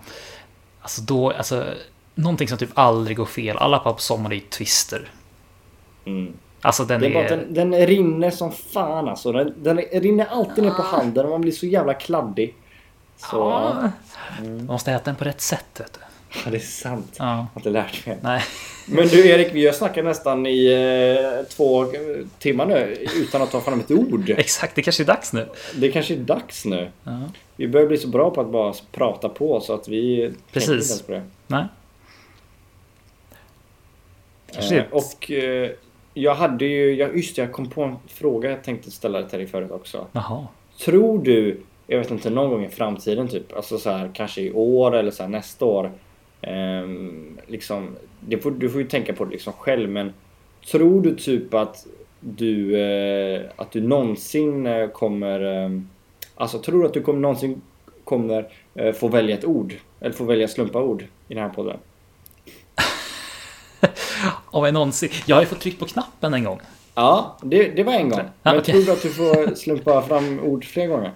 Alltså 0.80 1.02
då, 1.02 1.30
alltså 1.30 1.66
någonting 2.14 2.48
som 2.48 2.58
typ 2.58 2.70
aldrig 2.74 3.16
går 3.16 3.26
fel. 3.26 3.56
Alla 3.56 3.78
på 3.78 3.96
sommar 3.98 4.30
är 4.30 4.34
ju 4.34 4.40
twister. 4.40 5.10
Mm. 6.04 6.32
Alltså 6.60 6.84
den 6.84 7.00
Det 7.00 7.06
är 7.06 7.10
är... 7.10 7.14
bara 7.14 7.24
att 7.24 7.54
den, 7.54 7.70
den 7.72 7.86
rinner 7.86 8.30
som 8.30 8.52
fan 8.52 9.08
alltså. 9.08 9.32
Den, 9.32 9.54
den 9.56 9.76
rinner 9.76 10.26
alltid 10.26 10.64
ner 10.64 10.70
på 10.70 10.82
handen 10.82 11.24
och 11.24 11.30
man 11.30 11.40
blir 11.40 11.52
så 11.52 11.66
jävla 11.66 11.94
kladdig. 11.94 12.54
Så 13.16 13.36
ja, 13.36 13.90
Ja. 14.38 14.44
Man 14.44 14.64
måste 14.66 14.92
äta 14.92 15.04
den 15.04 15.16
på 15.16 15.24
rätt 15.24 15.40
sätt. 15.40 15.66
Vet 15.78 15.92
du. 15.92 16.00
Ja 16.44 16.50
det 16.50 16.56
är 16.56 16.60
sant. 16.60 17.14
Jag 17.18 17.26
Ja. 17.26 17.30
har 17.32 17.46
inte 17.56 17.70
lärt 17.70 18.06
mig. 18.06 18.18
Nej. 18.22 18.42
Men 18.86 19.08
du 19.08 19.28
Erik, 19.28 19.48
vi 19.54 19.66
har 19.66 19.72
snackat 19.72 20.04
nästan 20.04 20.46
i 20.46 20.66
eh, 20.72 21.46
två 21.48 21.86
timmar 22.38 22.66
nu 22.66 23.06
utan 23.16 23.42
att 23.42 23.50
ta 23.50 23.60
fram 23.60 23.80
ett 23.80 23.90
ord. 23.90 24.30
Exakt, 24.36 24.74
det 24.74 24.82
kanske 24.82 25.02
är 25.02 25.06
dags 25.06 25.32
nu. 25.32 25.48
Det 25.74 25.92
kanske 25.92 26.14
är 26.14 26.18
dags 26.18 26.64
nu. 26.64 26.90
Ja. 27.04 27.20
Vi 27.56 27.68
börjar 27.68 27.86
bli 27.86 27.98
så 27.98 28.08
bra 28.08 28.30
på 28.30 28.40
att 28.40 28.50
bara 28.50 28.74
prata 28.92 29.28
på 29.28 29.60
så 29.60 29.74
att 29.74 29.88
vi 29.88 30.32
Precis. 30.52 30.68
inte 30.70 30.84
ens 30.84 31.02
på 31.02 31.12
det. 31.12 31.22
Nej. 31.46 31.64
Kanske 34.52 34.78
Eh, 34.78 34.84
och 34.90 35.30
eh, 35.30 35.70
jag 36.14 36.34
hade 36.34 36.64
ju, 36.64 36.94
jag, 36.94 37.16
just 37.16 37.38
jag 37.38 37.52
kom 37.52 37.70
på 37.70 37.82
en 37.82 37.96
fråga 38.06 38.50
jag 38.50 38.64
tänkte 38.64 38.90
ställa 38.90 39.22
till 39.22 39.38
dig 39.38 39.48
förut 39.48 39.70
också. 39.70 40.06
Jaha. 40.12 40.46
Tror 40.84 41.22
du, 41.24 41.60
jag 41.86 41.98
vet 41.98 42.10
inte, 42.10 42.30
någon 42.30 42.50
gång 42.50 42.64
i 42.64 42.68
framtiden 42.68 43.28
typ, 43.28 43.56
alltså 43.56 43.78
så 43.78 43.90
här 43.90 44.10
kanske 44.14 44.40
i 44.40 44.52
år 44.52 44.96
eller 44.96 45.10
så 45.10 45.22
här 45.22 45.30
nästa 45.30 45.64
år. 45.64 45.92
Ehm, 46.42 47.38
liksom, 47.46 47.88
det 48.20 48.38
får, 48.38 48.50
du 48.50 48.70
får 48.70 48.80
ju 48.80 48.88
tänka 48.88 49.12
på 49.12 49.24
det 49.24 49.30
liksom 49.30 49.52
själv 49.52 49.90
men 49.90 50.12
tror 50.70 51.02
du 51.02 51.14
typ 51.14 51.54
att 51.54 51.86
du, 52.20 52.80
eh, 52.80 53.42
att 53.56 53.72
du 53.72 53.80
någonsin 53.80 54.66
eh, 54.66 54.88
kommer, 54.88 55.40
ehm, 55.40 55.88
alltså 56.34 56.58
tror 56.58 56.80
du 56.80 56.86
att 56.86 56.94
du 56.94 57.02
kommer 57.02 57.20
någonsin 57.20 57.62
kommer 58.04 58.48
eh, 58.74 58.92
få 58.92 59.08
välja 59.08 59.38
ett 59.38 59.44
ord? 59.44 59.74
Eller 60.00 60.12
få 60.12 60.24
välja 60.24 60.48
slumpa 60.48 60.82
ord 60.82 61.02
i 61.28 61.34
den 61.34 61.42
här 61.42 61.50
podden? 61.50 61.78
Om 64.44 64.64
jag 64.64 64.74
någonsin... 64.74 65.10
Jag 65.26 65.36
har 65.36 65.42
ju 65.42 65.46
fått 65.46 65.60
tryckt 65.60 65.78
på 65.78 65.86
knappen 65.86 66.34
en 66.34 66.44
gång. 66.44 66.60
Ja, 66.94 67.36
det, 67.42 67.68
det 67.68 67.82
var 67.82 67.92
en 67.92 68.08
gång. 68.08 68.20
Men 68.42 68.58
okej. 68.58 68.74
tror 68.74 68.84
du 68.84 68.92
att 68.92 69.02
du 69.02 69.10
får 69.10 69.54
slumpa 69.54 70.02
fram 70.02 70.40
ord 70.40 70.64
fler 70.64 70.86
gånger? 70.86 71.10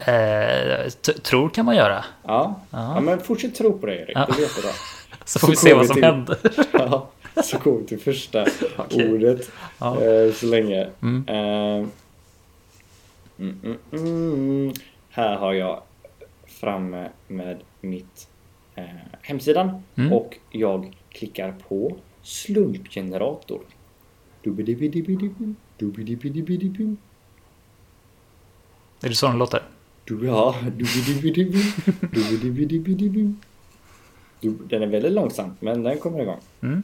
Eh, 0.00 0.88
tror 1.22 1.48
kan 1.48 1.64
man 1.64 1.76
göra. 1.76 2.04
Ja. 2.24 2.60
Ja. 2.70 2.94
ja, 2.94 3.00
men 3.00 3.20
fortsätt 3.20 3.54
tro 3.54 3.78
på 3.78 3.86
det 3.86 3.94
Erik. 3.96 4.16
Ja. 4.16 4.26
Det 4.36 4.40
vet 4.42 4.62
bra. 4.62 4.70
Så 5.24 5.38
får 5.38 5.46
Så 5.46 5.50
vi 5.50 5.56
se 5.56 5.70
kommer 5.70 5.76
vad 5.76 5.86
som 5.86 5.94
till- 5.94 6.04
händer. 6.04 6.38
Ja, 6.72 7.08
så 7.44 7.58
går 7.58 7.78
vi 7.78 7.86
till 7.86 8.00
första 8.00 8.46
Okej. 8.76 9.12
ordet 9.12 9.50
Ja. 9.78 10.02
eh, 10.04 10.32
så 10.32 10.46
länge. 10.46 10.88
Mm. 11.02 11.24
Eh, 11.28 11.86
mm, 13.38 13.60
mm, 13.64 13.78
mm. 13.92 14.72
Här 15.10 15.36
har 15.36 15.52
jag 15.52 15.82
framme 16.46 17.08
med 17.28 17.60
mitt 17.80 18.28
eh, 18.74 18.84
hemsidan 19.22 19.82
Mm. 19.96 20.12
och 20.12 20.36
jag 20.50 20.96
klickar 21.10 21.54
på 21.68 21.96
slumpgenerator. 22.22 23.60
Är 29.02 29.08
det 29.08 29.14
så 29.14 29.26
den 29.28 29.38
låter? 29.38 29.62
Du, 30.06 30.26
ja, 30.26 30.54
Den 34.68 34.82
är 34.82 34.86
väldigt 34.86 35.12
långsam, 35.12 35.56
men 35.60 35.82
den 35.82 35.98
kommer 35.98 36.22
igång. 36.22 36.40
Mm. 36.62 36.82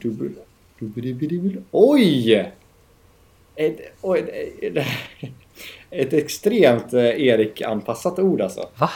Oj! 1.71 2.51
Ett, 3.55 3.79
oj, 4.01 4.19
ett, 5.89 6.13
extremt 6.13 6.93
eh, 6.93 7.21
Erik-anpassat 7.21 8.19
ord 8.19 8.41
alltså. 8.41 8.69
Va? 8.77 8.89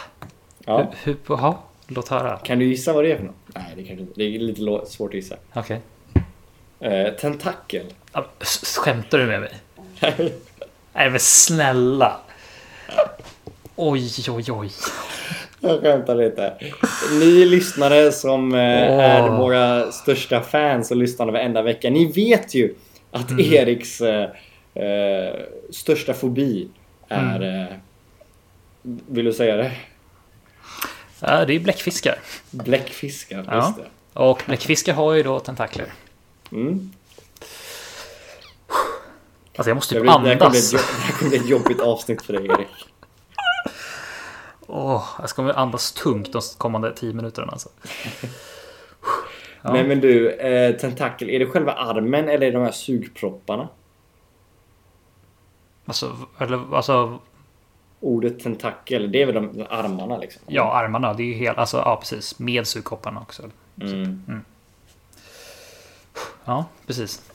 Ja. 0.65 0.93
Hur, 1.03 1.11
hur, 1.11 1.17
jaha, 1.27 1.55
låt 1.87 2.07
höra. 2.07 2.37
Kan 2.37 2.59
du 2.59 2.65
gissa 2.65 2.93
vad 2.93 3.03
det 3.03 3.11
är 3.11 3.17
för 3.17 3.23
något? 3.23 3.35
Nej, 3.55 3.73
det 3.75 3.83
kan 3.83 3.95
du 3.95 4.01
inte. 4.01 4.13
Det 4.15 4.23
är 4.23 4.39
lite 4.39 4.61
svårt 4.87 5.09
att 5.09 5.15
gissa. 5.15 5.35
Okej. 5.53 5.81
Eh, 6.79 7.13
tentakel. 7.13 7.85
Skämtar 8.77 9.17
du 9.17 9.25
med 9.25 9.39
mig? 9.39 9.53
Nej 10.93 11.09
men 11.09 11.19
snälla. 11.19 12.19
Oj, 13.79 14.09
oj, 14.29 14.51
oj. 14.51 14.71
Jag 15.59 15.81
skämtar 15.81 16.15
lite. 16.15 16.53
Ni 17.19 17.45
lyssnare 17.45 18.11
som 18.11 18.53
eh, 18.53 18.59
är 18.99 19.29
våra 19.29 19.91
största 19.91 20.41
fans 20.41 20.91
och 20.91 20.97
lyssnar 20.97 21.31
varenda 21.31 21.61
vecka. 21.61 21.89
Ni 21.89 22.11
vet 22.11 22.55
ju 22.55 22.75
att 23.11 23.31
Mm. 23.31 23.53
Eriks 23.53 24.01
eh, 24.01 24.29
eh, 24.73 25.35
största 25.71 26.13
fobi 26.13 26.67
är... 27.07 27.35
Mm. 27.35 27.61
Eh, 27.61 27.67
vill 29.07 29.25
du 29.25 29.33
säga 29.33 29.55
det? 29.55 29.71
Ja, 31.19 31.45
det 31.45 31.53
är 31.53 31.59
bläckfiskar. 31.59 32.15
Bläckfiskar. 32.51 33.45
Ja. 33.47 33.55
Just 33.55 33.77
det. 33.77 34.19
Och 34.19 34.43
bläckfiskar 34.45 34.93
har 34.93 35.13
ju 35.13 35.23
då 35.23 35.39
tentakler. 35.39 35.85
Mm. 36.51 36.91
Alltså 39.55 39.69
jag 39.69 39.75
måste 39.75 39.97
ett, 39.97 40.07
andas. 40.07 40.71
det 40.71 40.77
här 40.77 41.11
kommer 41.11 41.29
bli 41.29 41.39
ett 41.39 41.49
jobbigt 41.49 41.79
avsnitt 41.79 42.21
för 42.21 42.33
dig 42.33 42.45
Erik. 42.45 42.67
Åh, 44.77 45.03
jag 45.19 45.29
ska 45.29 45.53
andas 45.53 45.91
tungt 45.91 46.33
de 46.33 46.41
kommande 46.57 46.93
tio 46.95 47.13
minuterna 47.13 47.51
alltså. 47.51 47.69
Ja. 49.61 49.73
Men, 49.73 49.87
men 49.87 50.01
du, 50.01 50.31
eh, 50.31 50.75
tentakel. 50.75 51.29
Är 51.29 51.39
det 51.39 51.45
själva 51.45 51.73
armen 51.73 52.29
eller 52.29 52.47
är 52.47 52.51
det 52.51 52.57
de 52.57 52.63
här 52.63 52.71
sugpropparna? 52.71 53.69
Alltså, 55.85 56.15
eller, 56.37 56.75
alltså, 56.75 57.19
Ordet 57.99 58.39
tentakel, 58.39 59.11
det 59.11 59.21
är 59.21 59.25
väl 59.25 59.35
de, 59.35 59.65
armarna 59.69 60.17
liksom? 60.17 60.41
ja 60.47 60.73
armarna. 60.73 61.13
Det 61.13 61.23
är 61.23 61.25
ju 61.25 61.33
helt, 61.33 61.57
alltså 61.57 61.77
ja 61.77 61.95
precis. 61.95 62.39
Med 62.39 62.67
sugkopparna 62.67 63.21
också. 63.21 63.43
Mm. 63.81 64.41
Ja, 66.45 66.65
precis. 66.87 67.31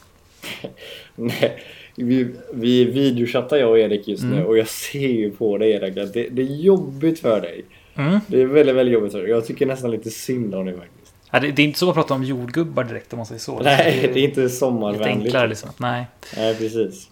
Nej, 1.14 1.62
vi, 1.96 2.34
vi 2.52 2.84
videochattar 2.84 3.56
jag 3.56 3.70
och 3.70 3.78
Erik 3.78 4.08
just 4.08 4.24
nu 4.24 4.32
Mm. 4.36 4.46
och 4.46 4.58
jag 4.58 4.68
ser 4.68 5.08
ju 5.08 5.30
på 5.30 5.58
dig 5.58 5.70
Erik 5.70 5.96
att 5.96 6.12
det, 6.12 6.28
det 6.28 6.42
är 6.42 6.56
jobbigt 6.56 7.20
för 7.20 7.40
dig. 7.40 7.64
Mm. 7.94 8.18
Det 8.26 8.40
är 8.42 8.46
väldigt, 8.46 8.74
väldigt 8.76 8.92
jobbigt 8.94 9.12
för 9.12 9.20
dig. 9.20 9.30
Jag 9.30 9.46
tycker 9.46 9.66
nästan 9.66 9.90
lite 9.90 10.10
synd 10.10 10.54
om 10.54 10.66
dig 10.66 10.74
faktiskt. 10.76 11.14
Ja, 11.30 11.40
det, 11.40 11.50
det 11.50 11.62
är 11.62 11.66
inte 11.66 11.78
så 11.78 11.88
att 11.88 11.94
prata 11.94 12.14
om 12.14 12.24
jordgubbar 12.24 12.84
direkt 12.84 13.12
om 13.12 13.16
man 13.16 13.26
säger 13.26 13.38
så. 13.38 13.60
Nej, 13.60 14.10
det 14.14 14.20
är 14.20 14.24
inte 14.24 14.40
lite 14.40 14.48
sommarvänligt. 14.54 15.24
enklare 15.24 15.48
liksom. 15.48 15.70
Nej. 15.78 16.06
Nej, 16.36 16.54
precis. 16.56 17.08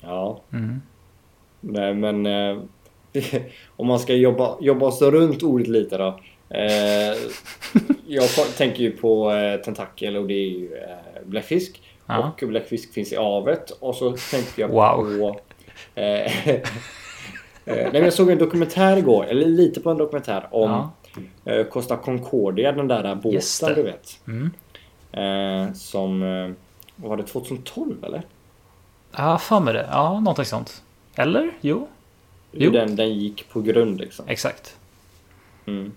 Ja, 0.00 0.40
Mm. 0.52 0.80
nej 1.60 1.94
men 1.94 2.26
eh, 2.26 2.58
om 3.76 3.86
man 3.86 3.98
ska 3.98 4.14
jobba, 4.14 4.56
jobba 4.60 4.86
oss 4.86 5.02
runt 5.02 5.42
ordet 5.42 5.68
lite 5.68 5.96
då. 5.98 6.20
Eh, 6.50 7.16
jag 8.06 8.28
tänker 8.56 8.82
ju 8.82 8.90
på 8.90 9.32
eh, 9.32 9.60
tentakel 9.60 10.16
och 10.16 10.26
det 10.26 10.34
är 10.34 10.48
ju 10.48 10.76
eh, 10.76 11.22
bläckfisk. 11.24 11.82
Ja. 12.06 12.32
Och 12.42 12.48
bläckfisk 12.48 12.92
finns 12.92 13.12
i 13.12 13.16
havet. 13.16 13.70
Och 13.70 13.94
så 13.94 14.16
tänkte 14.30 14.60
jag 14.60 14.68
Wow. 14.68 15.18
på... 15.18 15.40
Nej, 17.64 17.90
jag 17.92 18.12
såg 18.12 18.30
en 18.30 18.38
dokumentär 18.38 18.96
igår, 18.96 19.26
eller 19.26 19.46
lite 19.46 19.80
på 19.80 19.90
en 19.90 19.96
dokumentär 19.96 20.46
om 20.50 20.90
Ja. 21.44 21.64
Costa 21.70 21.96
Concordia, 21.96 22.72
den 22.72 22.88
där 22.88 23.14
båten 23.14 23.74
du 23.74 23.82
vet. 23.82 24.20
Mm. 24.26 25.74
Som... 25.74 26.20
Var 26.96 27.16
det 27.16 27.22
2012 27.22 28.04
eller? 28.04 28.22
Ja, 29.16 29.38
för 29.38 29.60
mig 29.60 29.74
det. 29.74 29.88
Ja, 29.90 30.20
någonting 30.20 30.44
sånt. 30.44 30.82
Eller? 31.16 31.50
Jo. 31.60 31.88
Jo. 32.52 32.70
Den, 32.70 32.96
den 32.96 33.14
gick 33.18 33.48
på 33.48 33.60
grund 33.60 34.00
liksom. 34.00 34.28
exakt. 34.28 34.76
Mm. 35.66 35.92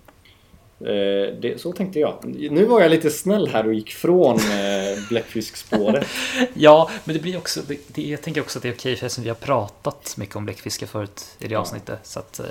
Eh, 0.82 1.34
det, 1.40 1.62
så 1.62 1.72
tänkte 1.74 2.00
jag. 2.00 2.18
Nu 2.52 2.66
var 2.66 2.82
jag 2.82 2.92
lite 2.92 3.10
snäll 3.10 3.48
här 3.48 3.68
och 3.68 3.74
gick 3.74 3.92
från 3.94 4.36
eh, 4.36 5.08
bläckfiskspåret. 5.10 6.08
Ja, 6.54 6.90
men 7.04 7.16
det 7.16 7.22
blir 7.22 7.38
också, 7.38 7.62
det, 7.68 7.80
det, 7.88 8.02
jag 8.02 8.22
tänker 8.22 8.42
också 8.42 8.60
att 8.60 8.64
det 8.64 8.70
är 8.70 8.74
okej 8.74 8.96
förresten 8.96 9.24
vi 9.24 9.30
har 9.30 9.36
pratat 9.36 10.14
mycket 10.18 10.36
om 10.36 10.46
bläckfiskar 10.46 10.88
förut 10.88 11.26
i 11.40 11.48
det 11.48 11.54
Ja. 11.54 11.60
avsnittet. 11.60 12.00
Så 12.04 12.20
att 12.20 12.40
eh, 12.40 12.46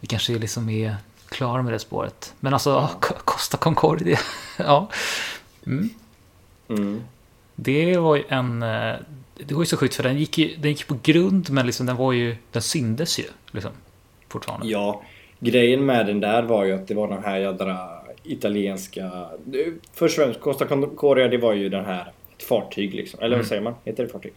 vi 0.00 0.06
kanske 0.06 0.32
liksom 0.32 0.68
är 0.68 0.96
klara 1.28 1.62
med 1.62 1.72
det 1.72 1.78
spåret. 1.78 2.34
Men 2.40 2.52
alltså, 2.54 2.70
ja. 2.70 2.90
Costa 3.24 3.56
Concordia. 3.56 4.18
ja. 4.58 4.88
Mm. 5.66 5.90
Mm. 6.68 7.02
Det 7.54 7.96
var 7.96 8.16
ju 8.16 8.24
en... 8.28 8.62
eh, 8.62 8.94
Det 9.36 9.54
var 9.54 9.62
ju 9.62 9.66
så 9.66 9.76
sjukt 9.76 9.94
för 9.94 10.02
den 10.02 10.18
gick 10.18 10.38
ju 10.38 10.56
den 10.56 10.70
gick 10.70 10.86
på 10.86 10.98
grund 11.02 11.50
men 11.50 11.66
liksom 11.66 11.86
den 11.86 11.96
var 11.96 12.12
ju... 12.12 12.36
Den 12.52 12.62
syndes 12.62 13.18
ju 13.18 13.24
liksom. 13.50 13.70
Fortfarande. 14.28 14.66
Ja, 14.68 15.02
grejen 15.50 15.86
med 15.86 16.06
den 16.06 16.20
där 16.20 16.42
var 16.42 16.64
ju 16.64 16.72
att 16.72 16.88
det 16.88 16.94
var 16.94 17.08
den 17.08 17.22
här 17.24 17.38
jädra 17.38 17.88
italienska... 18.24 19.10
Först 19.92 20.18
och 20.18 20.24
främst, 20.24 20.40
Costa 20.40 20.66
Concordia 20.66 21.28
det 21.28 21.38
var 21.38 21.52
ju 21.52 21.68
den 21.68 21.84
här 21.84 22.12
ett 22.36 22.42
fartyg 22.42 22.94
liksom. 22.94 23.20
Eller 23.20 23.36
vad 23.36 23.46
säger 23.46 23.62
man? 23.62 23.74
Heter 23.84 24.02
det 24.02 24.08
fartyg? 24.08 24.32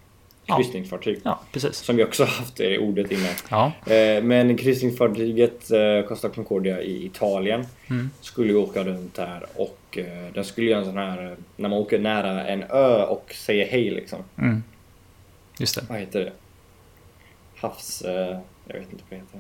Ja. 0.48 0.58
Kryssningsfartyg. 0.58 1.20
Ja, 1.24 1.40
precis. 1.52 1.76
Som 1.76 1.96
vi 1.96 2.04
också 2.04 2.24
haft 2.24 2.56
det 2.56 2.78
ordet 2.80 3.12
inne. 3.12 3.30
Ja. 3.50 3.72
Eh, 3.94 4.24
Men 4.24 4.58
kryssningsfartyget 4.58 5.72
eh, 5.72 6.02
Costa 6.08 6.30
Concordia 6.30 6.82
i 6.82 7.06
Italien 7.06 7.66
Mm. 7.90 8.10
skulle 8.22 8.50
ju 8.52 8.58
åka 8.58 8.84
runt 8.84 9.14
där 9.14 9.46
och 9.56 9.98
eh, 9.98 10.34
den 10.34 10.46
skulle 10.46 10.70
göra 10.70 10.80
en 10.80 10.86
sån 10.86 10.98
här 10.98 11.36
när 11.56 11.70
man 11.70 11.80
åker 11.80 12.00
nära 12.00 12.48
en 12.48 12.64
ö 12.64 13.04
och 13.04 13.34
säger 13.36 13.66
hej 13.68 13.90
liksom. 13.90 14.20
Mm. 14.38 14.64
Just 15.60 15.76
det. 15.76 15.86
Vad 15.90 16.00
heter 16.00 16.20
det? 16.20 16.32
Havs... 17.56 18.04
Jag 18.68 18.74
vet 18.80 18.92
inte 18.92 19.04
vad 19.10 19.10
det 19.10 19.16
heter. 19.16 19.40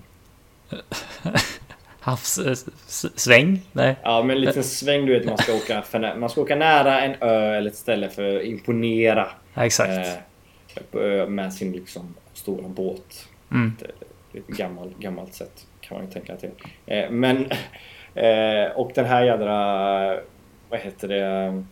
Havssväng? 1.99 3.61
Nej. 3.71 3.95
Ja 4.03 4.23
men 4.23 4.35
en 4.35 4.41
liten 4.41 4.63
sväng 4.63 5.05
du 5.05 5.19
vet 5.19 5.25
man 5.25 5.37
ska 5.37 5.53
åka 5.53 5.81
för 5.81 6.15
man 6.15 6.29
ska 6.29 6.41
åka 6.41 6.55
nära 6.55 7.01
en 7.01 7.15
ö 7.21 7.55
eller 7.55 7.69
ett 7.69 7.75
ställe 7.75 8.09
för 8.09 8.35
att 8.35 8.43
imponera. 8.43 9.27
Ja, 9.53 9.65
exakt. 9.65 9.89
eh, 9.91 11.01
ö 11.01 11.27
med 11.27 11.53
sin 11.53 11.71
liksom 11.71 12.15
stora 12.33 12.67
båt. 12.67 13.27
Mm. 13.51 13.75
Ett, 13.81 13.91
ett 14.33 14.47
gammalt, 14.47 14.97
gammalt 14.99 15.33
sätt 15.33 15.67
kan 15.81 15.97
man 15.97 16.05
ju 16.05 16.11
tänka 16.11 16.35
till. 16.35 16.51
Eh, 16.85 17.09
men 17.09 17.45
eh, 18.15 18.71
och 18.75 18.91
den 18.95 19.05
här 19.05 19.23
jädra 19.23 20.19
vad 20.69 20.79
heter 20.79 21.07
det? 21.07 21.63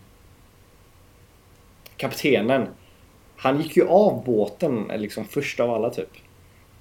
Kaptenen. 1.98 2.68
Han 3.38 3.62
gick 3.62 3.78
ju 3.78 3.88
av 3.88 4.24
båten 4.26 4.92
liksom 4.96 5.26
först 5.26 5.60
av 5.60 5.72
alla 5.72 5.90
typ. 5.90 6.10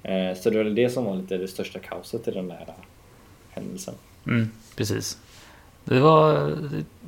Eh, 0.03 0.37
så 0.37 0.51
det 0.51 0.57
var 0.59 0.65
det 0.65 0.91
som 0.91 1.05
var 1.05 1.17
lite 1.17 1.37
det 1.37 1.49
största 1.49 1.79
kaoset 1.79 2.29
i 2.29 2.31
den 2.31 2.49
där 2.49 2.67
händelsen. 3.51 3.95
Mm, 4.27 4.51
precis. 4.77 5.19
Det 5.85 6.01
var, 6.01 6.35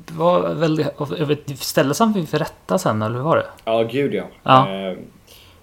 det 0.06 0.14
var 0.14 0.54
väldigt... 0.54 1.58
Ställdes 1.58 1.98
han 1.98 2.16
inför 2.18 2.38
rätta 2.38 2.78
sen, 2.78 3.02
eller 3.02 3.16
hur 3.16 3.22
var 3.24 3.36
det? 3.36 3.46
Ja, 3.64 3.82
gud 3.82 4.14
ja. 4.14 4.24
Ja. 4.42 4.74
Eh, 4.74 4.98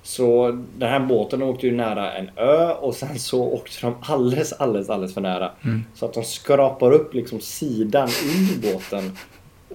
Så 0.03 0.51
den 0.77 0.89
här 0.89 0.99
båten 0.99 1.41
åkte 1.43 1.67
ju 1.67 1.75
nära 1.75 2.13
en 2.13 2.29
ö 2.35 2.71
och 2.73 2.95
sen 2.95 3.19
så 3.19 3.43
åkte 3.43 3.81
de 3.81 3.95
alldeles, 4.01 4.53
alldeles, 4.53 4.89
alldeles 4.89 5.13
för 5.13 5.21
nära. 5.21 5.51
Mm. 5.63 5.83
Så 5.95 6.05
att 6.05 6.13
de 6.13 6.23
skrapar 6.23 6.91
upp 6.91 7.13
liksom 7.13 7.39
sidan 7.39 8.09
under 8.35 8.73
båten. 8.73 9.17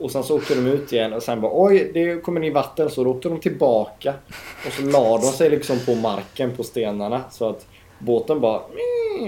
Och 0.00 0.10
sen 0.10 0.24
så 0.24 0.36
åkte 0.36 0.54
de 0.54 0.66
ut 0.66 0.92
igen 0.92 1.12
och 1.12 1.22
sen 1.22 1.40
bara 1.40 1.52
oj, 1.54 1.90
det 1.94 2.22
kommer 2.22 2.44
in 2.44 2.52
vatten. 2.52 2.90
Så 2.90 3.04
då 3.04 3.10
åkte 3.10 3.28
de 3.28 3.40
tillbaka. 3.40 4.14
Och 4.66 4.72
så 4.72 4.82
la 4.82 5.18
de 5.18 5.26
sig 5.26 5.50
liksom 5.50 5.78
på 5.86 5.94
marken 5.94 6.56
på 6.56 6.64
stenarna. 6.64 7.24
Så 7.30 7.48
att 7.48 7.66
båten 7.98 8.40
bara 8.40 8.60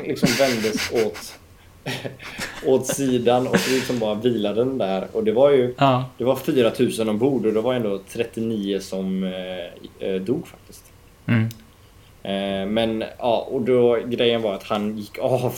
liksom 0.06 0.28
vändes 0.38 0.92
åt, 0.92 1.38
åt 2.66 2.86
sidan 2.86 3.46
och 3.46 3.58
så 3.58 3.70
liksom 3.70 3.98
bara 3.98 4.14
vilade 4.14 4.64
den 4.64 4.78
där. 4.78 5.08
Och 5.12 5.24
det 5.24 5.32
var 5.32 5.50
ju 5.50 5.74
Ja. 5.78 6.04
det 6.18 6.24
var 6.24 6.36
4000 6.36 7.08
ombord 7.08 7.46
och 7.46 7.52
det 7.52 7.60
var 7.60 7.74
ändå 7.74 8.00
39 8.08 8.80
som 8.80 9.24
eh, 9.24 10.08
eh, 10.08 10.20
dog 10.20 10.46
faktiskt. 10.46 10.84
Mm. 11.26 11.48
Eh, 12.22 12.66
men 12.66 13.04
ja, 13.18 13.48
och 13.50 13.60
då 13.62 13.98
grejen 14.06 14.42
var 14.42 14.54
att 14.54 14.62
han 14.62 14.98
gick 14.98 15.18
av 15.18 15.54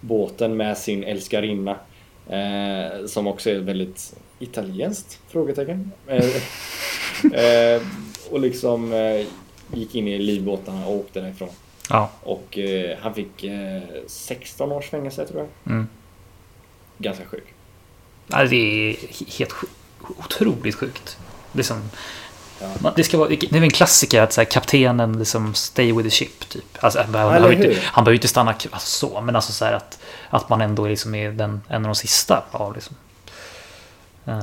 båten 0.00 0.56
med 0.56 0.78
sin 0.78 1.04
älskarinna. 1.04 1.76
Eh, 2.28 3.06
som 3.06 3.26
också 3.26 3.50
är 3.50 3.58
väldigt 3.58 4.14
italienskt? 4.38 5.18
Frågetecken. 5.28 5.92
Eh, 6.06 6.24
eh, 7.32 7.82
och 8.30 8.40
liksom 8.40 8.92
eh, 8.92 9.26
gick 9.78 9.94
in 9.94 10.08
i 10.08 10.18
livbåtarna 10.18 10.86
och 10.86 10.94
åkte 10.96 11.20
därifrån. 11.20 11.48
Ja. 11.90 12.10
Och 12.22 12.58
eh, 12.58 12.98
han 13.02 13.14
fick 13.14 13.44
eh, 13.44 13.82
16 14.06 14.72
års 14.72 14.88
fängelse 14.90 15.26
tror 15.26 15.40
jag. 15.40 15.72
Mm. 15.72 15.88
Ganska 16.98 17.24
sjuk. 17.24 17.44
Ja, 18.26 18.44
Det 18.44 18.56
är 18.56 18.96
helt 19.38 19.52
otroligt 20.18 20.74
sjukt. 20.74 21.18
Liksom, 21.52 21.82
Man- 22.82 22.92
Det, 22.96 23.04
ska 23.04 23.18
vara, 23.18 23.28
det 23.28 23.52
är 23.52 23.62
en 23.62 23.70
klassiker 23.70 24.22
att 24.22 24.32
så 24.32 24.40
här, 24.40 24.44
kaptenen 24.46 25.18
liksom 25.18 25.54
stay 25.54 25.92
with 25.92 26.02
the 26.02 26.10
ship. 26.10 26.48
Typ. 26.48 26.64
Alltså, 26.80 27.00
han, 27.00 27.12
behöver- 27.12 27.52
inte, 27.52 27.80
han 27.84 28.04
behöver 28.04 28.14
inte 28.16 28.28
stanna 28.28 28.50
alltså, 28.50 28.78
så, 29.08 29.20
men 29.20 29.36
alltså 29.36 29.52
så 29.52 29.64
här 29.64 29.72
att, 29.72 29.98
att 30.30 30.48
man 30.48 30.60
ändå 30.60 30.86
liksom 30.86 31.14
är 31.14 31.32
den, 31.32 31.60
en 31.68 31.84
av 31.84 31.88
de 31.88 31.94
sista 31.94 32.44
av 32.50 32.74
liksom. 32.74 32.96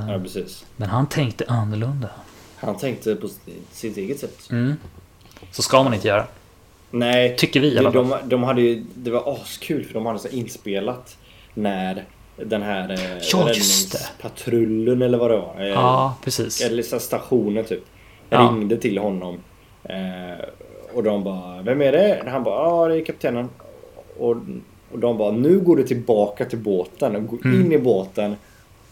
Ja, 0.08 0.20
precis. 0.24 0.66
Men 0.78 0.90
han 0.90 1.10
tänkte 1.10 1.46
annorlunda. 1.48 2.10
Han 2.56 2.78
tänkte 2.78 3.16
på 3.16 3.30
sitt 3.72 3.98
eget 3.98 4.20
sätt. 4.20 4.52
Mm. 4.52 4.74
Så 5.52 5.62
ska 5.62 5.84
man 5.84 5.94
inte 5.94 6.08
göra. 6.08 6.26
Nej, 6.92 7.36
Tycker 7.38 7.60
vi 7.60 7.74
i 7.74 7.78
alla 7.78 7.92
de, 7.92 8.10
fall. 8.10 8.20
de, 8.24 8.30
de 8.30 8.44
hade 8.44 8.62
ju, 8.62 8.86
det 8.96 9.12
var 9.12 9.34
askul 9.34 9.86
för 9.86 9.94
de 9.94 10.06
hade 10.06 10.20
så 10.20 10.28
inspelat 10.28 11.18
när 11.54 12.06
den 12.38 12.62
här 12.62 12.92
eh, 12.92 13.18
Ja, 13.32 13.40
räddningspatrullen 13.40 15.02
eller 15.02 15.18
vad 15.18 15.32
det 15.32 15.38
var. 15.38 15.56
eh, 15.60 15.68
Ja, 15.68 16.16
precis. 16.24 16.62
Eller 16.62 16.84
så 16.84 17.00
stationen 17.00 17.66
typ. 17.66 17.84
Ja. 18.30 18.40
Ringde 18.40 18.78
till 18.78 18.98
honom. 18.98 19.38
Eh, 19.84 20.46
och 20.94 21.04
de 21.04 21.24
bara, 21.24 21.62
vem 21.62 21.82
är 21.82 21.92
det? 21.92 22.24
Han 22.28 22.44
bara, 22.44 22.64
ja 22.70 22.88
det 22.88 23.02
är 23.02 23.06
kaptenen. 23.06 23.50
Och, 24.18 24.36
och 24.92 25.00
de 25.00 25.18
bara, 25.18 25.32
nu 25.32 25.60
går 25.60 25.76
du 25.78 25.84
tillbaka 25.84 26.46
till 26.46 26.60
båten 26.60 27.16
och 27.16 27.28
går 27.28 27.40
Mm. 27.46 27.62
in 27.66 27.72
i 27.72 27.78
båten. 27.78 28.36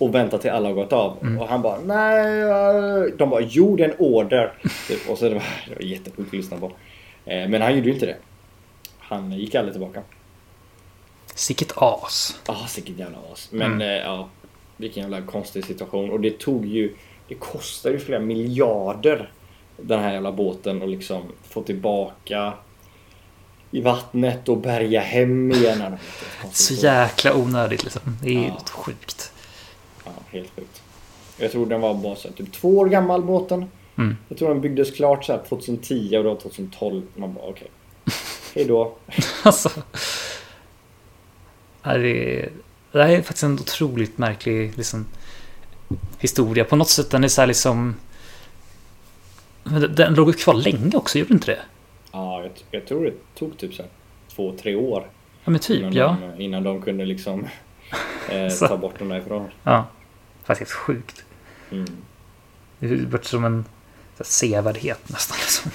Och 0.03 0.15
väntar 0.15 0.37
till 0.37 0.51
alla 0.51 0.67
har 0.67 0.73
gått 0.75 0.93
av. 0.93 1.37
Och 1.39 1.47
han 1.47 1.61
bara, 1.61 1.79
nej. 1.85 2.41
eh." 2.41 3.15
De 3.17 3.29
bara, 3.29 3.41
jo 3.41 3.75
det 3.75 3.83
är 3.85 3.89
en 3.89 3.95
order. 3.99 4.53
Typ. 4.87 4.99
Och 5.09 5.17
så 5.17 5.25
det 5.29 5.33
var, 5.33 5.43
det 5.69 5.75
var 5.75 5.81
jättesjukt 5.81 6.27
att 6.27 6.33
lyssna 6.33 6.57
på. 6.57 6.65
Eh, 7.25 7.49
men 7.49 7.61
han 7.61 7.75
gjorde 7.75 7.87
ju 7.87 7.93
inte 7.93 8.05
det. 8.05 8.15
Han 8.99 9.31
gick 9.31 9.55
aldrig 9.55 9.73
tillbaka. 9.73 10.01
Sicket 11.35 11.71
as. 11.75 12.39
Ah, 12.45 12.67
sicket 12.67 12.97
jävla 12.97 13.17
as. 13.33 13.49
Men 13.51 13.71
Mm. 13.71 13.81
eh, 13.81 13.87
ja, 13.87 14.29
vilken 14.77 15.03
jävla 15.03 15.21
konstig 15.21 15.65
situation. 15.65 16.09
Och 16.09 16.19
det 16.19 16.39
tog 16.39 16.65
ju, 16.65 16.95
det 17.27 17.35
kostar 17.35 17.89
ju 17.89 17.99
flera 17.99 18.19
miljarder 18.19 19.31
den 19.77 19.99
här 19.99 20.13
jävla 20.13 20.31
båten 20.31 20.81
och 20.81 20.87
liksom 20.87 21.21
få 21.49 21.61
tillbaka 21.63 22.53
i 23.71 23.81
vattnet 23.81 24.49
och 24.49 24.57
bärga 24.57 24.99
hem 25.01 25.51
igen. 25.51 25.83
Ja. 26.43 26.49
Så 26.51 26.73
jäkla 26.73 27.35
onödigt 27.35 27.83
liksom. 27.83 28.01
Det 28.23 28.29
är 28.29 28.33
Ja. 28.33 28.39
helt 28.41 28.69
sjukt. 28.69 29.22
Helt 30.33 30.49
sjukt. 30.55 30.81
Jag 31.37 31.51
tror 31.51 31.65
den 31.65 31.81
var 31.81 31.93
bara 31.93 32.15
så 32.15 32.27
här, 32.27 32.35
typ 32.35 32.51
två 32.51 32.77
år 32.77 32.85
gammal 32.89 33.21
båten. 33.21 33.65
Mm. 33.97 34.17
Jag 34.29 34.37
tror 34.37 34.49
den 34.49 34.61
byggdes 34.61 34.91
klart 34.91 35.25
så 35.25 35.31
här 35.31 35.43
2010 35.49 36.17
och 36.17 36.23
var 36.25 36.35
2012. 36.35 37.01
Man 37.15 37.33
bara 37.33 37.45
okej. 37.45 37.67
Hej 38.55 38.65
då. 38.65 38.93
Alltså. 39.43 39.69
Det 41.83 42.39
är, 42.43 42.49
det 42.91 43.03
här 43.03 43.09
är 43.09 43.21
faktiskt 43.21 43.43
en 43.43 43.53
otroligt 43.53 44.17
märklig 44.17 44.77
liksom, 44.77 45.05
historia. 46.19 46.63
På 46.65 46.75
något 46.75 46.89
sätt 46.89 47.09
den 47.11 47.23
är 47.23 47.27
så 47.27 47.41
här 47.41 47.47
liksom... 47.47 47.95
Den- 49.63 49.95
Den 49.95 50.13
låg 50.13 50.37
kvar 50.39 50.53
länge 50.53 50.97
också, 50.97 51.17
gjorde 51.17 51.29
den 51.29 51.37
inte 51.37 51.51
det? 51.51 51.59
Ja, 52.11 52.41
jag, 52.41 52.51
jag 52.71 52.87
tror 52.87 53.05
det 53.05 53.13
tog 53.35 53.57
typ 53.57 53.73
så 53.73 53.83
två, 54.35 54.53
tre 54.61 54.75
år. 54.75 55.09
Ja 55.43 55.51
men 55.51 55.59
typ, 55.59 55.79
innan, 55.79 55.93
ja. 55.93 56.17
de, 56.37 56.43
innan 56.43 56.63
de 56.63 56.81
kunde 56.81 57.05
liksom 57.05 57.47
eh, 58.29 58.49
ta 58.67 58.77
bort 58.77 58.99
dem 58.99 59.09
därifrån. 59.09 59.47
ja. 59.63 59.85
Faktiskt 60.43 60.71
sjukt. 60.71 61.23
Mm. 61.71 61.85
Det 62.79 62.85
är 62.87 63.05
varit 63.05 63.25
som 63.25 63.45
en 63.45 63.65
sevärdhet 64.21 65.09
nästan. 65.09 65.37
Liksom. 65.41 65.71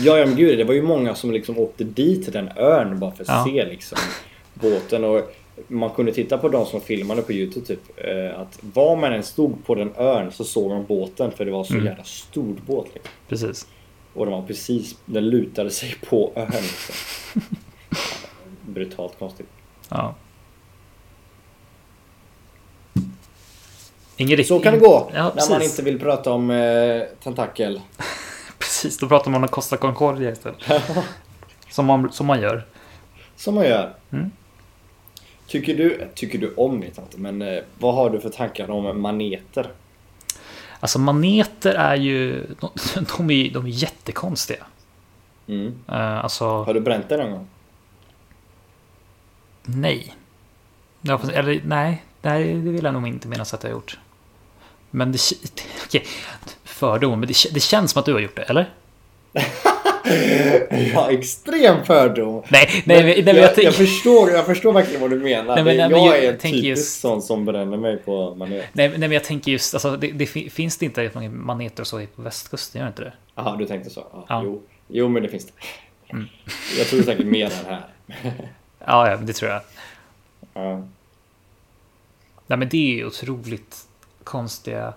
Ja, 0.00 0.18
ja 0.18 0.26
men 0.26 0.36
gud, 0.36 0.58
det 0.58 0.64
var 0.64 0.74
ju 0.74 0.82
många 0.82 1.14
som 1.14 1.30
liksom 1.30 1.58
åkte 1.58 1.84
dit 1.84 2.24
till 2.24 2.32
den 2.32 2.48
ön 2.56 2.98
bara 2.98 3.10
för 3.12 3.22
att 3.22 3.28
Ja. 3.28 3.44
se 3.48 3.64
liksom 3.64 3.98
båten. 4.54 5.04
Och 5.04 5.34
man 5.68 5.90
kunde 5.90 6.12
titta 6.12 6.38
på 6.38 6.48
de 6.48 6.66
som 6.66 6.80
filmade 6.80 7.22
på 7.22 7.32
Youtube 7.32 7.66
typ. 7.66 7.80
Eh, 7.96 8.40
att 8.40 8.58
var 8.74 8.96
man 8.96 9.12
än 9.12 9.22
stod 9.22 9.66
på 9.66 9.74
den 9.74 9.92
ön 9.96 10.32
så 10.32 10.44
såg 10.44 10.70
man 10.70 10.86
båten 10.86 11.30
för 11.32 11.44
det 11.44 11.50
var 11.50 11.64
så 11.64 11.72
Mm. 11.74 11.86
jävla 11.86 12.04
stor 12.04 12.56
båt. 12.66 12.86
Liksom. 12.94 13.10
Precis. 13.28 13.66
Och 14.14 14.26
den 14.26 14.32
var 14.34 14.42
precis, 14.46 14.96
den 15.06 15.28
lutade 15.30 15.70
sig 15.70 15.94
på 16.08 16.32
ön. 16.36 16.50
Liksom. 16.50 16.94
Brutalt 18.66 19.18
konstigt. 19.18 19.46
Ja. 19.88 20.14
Ingen 24.20 24.36
rikt- 24.36 24.48
Så 24.48 24.60
kan 24.60 24.72
det 24.72 24.78
gå 24.78 25.10
Ja, 25.14 25.32
när 25.36 25.50
man 25.50 25.62
inte 25.62 25.82
vill 25.82 25.98
prata 26.00 26.32
om 26.32 26.50
eh, 26.50 27.02
tentakel. 27.22 27.80
Precis, 28.58 28.98
då 28.98 29.08
pratar 29.08 29.30
man 29.30 29.42
om 29.42 29.48
Costa 29.48 29.76
Concordia 29.76 30.30
istället. 30.30 30.58
Som 31.70 31.86
man, 31.86 32.12
som 32.12 32.26
man 32.26 32.40
gör. 32.40 32.66
Som 33.36 33.54
man 33.54 33.64
gör. 33.64 33.94
Mm. 34.10 34.30
Tycker 35.46 35.74
du, 35.74 36.08
tycker 36.14 36.38
du 36.38 36.54
om 36.54 36.80
vet 36.80 36.98
inte, 36.98 37.18
men 37.18 37.42
eh, 37.42 37.62
vad 37.78 37.94
har 37.94 38.10
du 38.10 38.20
för 38.20 38.28
tankar 38.28 38.70
om 38.70 39.00
maneter? 39.00 39.70
Alltså 40.80 40.98
maneter 40.98 41.74
är 41.74 41.96
ju... 41.96 42.46
De, 42.60 42.70
de, 43.16 43.30
är, 43.30 43.50
de 43.50 43.66
är 43.66 43.70
jättekonstiga. 43.70 44.66
Mm. 45.48 45.66
Uh, 45.66 46.24
alltså, 46.24 46.62
Har 46.62 46.74
du 46.74 46.80
bränt 46.80 47.08
det 47.08 47.16
någon 47.16 47.30
gång? 47.30 47.48
nej. 49.64 50.14
Eller 51.34 51.60
nej, 51.64 52.04
nej, 52.22 52.54
det 52.54 52.70
vill 52.70 52.84
jag 52.84 52.94
nog 52.94 53.08
inte 53.08 53.28
minnas 53.28 53.54
att 53.54 53.62
jag 53.62 53.70
har 53.70 53.74
gjort. 53.74 53.98
Men 54.90 55.12
det... 55.12 55.18
Okej, 55.86 56.04
fördom, 56.64 57.20
men 57.20 57.28
det, 57.28 57.34
det 57.54 57.60
känns 57.60 57.90
som 57.90 58.00
att 58.00 58.06
du 58.06 58.12
har 58.12 58.20
gjort 58.20 58.36
det, 58.36 58.42
eller? 58.42 58.70
Ja, 60.94 61.10
extrem 61.10 61.84
fördom. 61.84 62.42
Nej, 62.48 62.82
nej, 62.86 63.02
nej, 63.04 63.22
men 63.24 63.36
jag, 63.36 63.44
jag, 63.58 63.64
jag, 63.64 63.74
förstår, 63.74 64.30
jag 64.30 64.46
förstår 64.46 64.72
verkligen 64.72 65.00
vad 65.00 65.10
du 65.10 65.16
menar. 65.18 65.54
Nej, 65.54 65.64
men- 65.64 65.76
nej, 65.76 65.90
jag, 65.90 66.06
jag- 66.06 66.18
är 66.18 66.22
jag 66.22 66.40
tänker 66.40 66.58
typiskt 66.60 66.78
just- 66.78 67.00
sån 67.00 67.22
som 67.22 67.44
bränner 67.44 67.76
mig 67.76 67.96
på 67.96 68.34
manet. 68.34 68.64
Nej, 68.72 68.88
nej, 68.88 68.98
men 68.98 69.12
jag 69.12 69.24
tänker 69.24 69.52
just, 69.52 69.74
alltså, 69.74 69.96
det, 69.96 70.10
det 70.12 70.26
fi- 70.26 70.50
finns 70.50 70.76
det 70.78 70.84
inte 70.86 71.28
maneter 71.28 71.82
och 71.82 71.86
så 71.86 72.06
på 72.16 72.22
västkusten, 72.22 72.78
gör 72.78 72.86
det 72.86 72.88
inte 72.90 73.02
det? 73.02 73.12
Jaha, 73.34 73.56
du 73.56 73.66
tänkte 73.66 73.90
så? 73.90 74.00
Ja, 74.12 74.24
Ja. 74.28 74.42
Jo. 74.44 74.62
jo, 74.88 75.08
men 75.08 75.22
det 75.22 75.28
finns 75.28 75.46
det. 75.46 75.52
Mm. 76.12 76.26
Jag 76.78 76.86
tror 76.86 77.02
säkert 77.02 77.26
mer 77.26 77.44
än 77.46 77.66
här. 77.66 77.84
Ja, 78.86 79.10
ja, 79.10 79.16
det 79.16 79.32
tror 79.32 79.50
jag. 79.50 79.60
Ja. 80.54 80.76
Nej, 82.46 82.58
men 82.58 82.68
det 82.68 83.00
är 83.00 83.06
otroligt 83.06 83.76
konstiga 84.24 84.94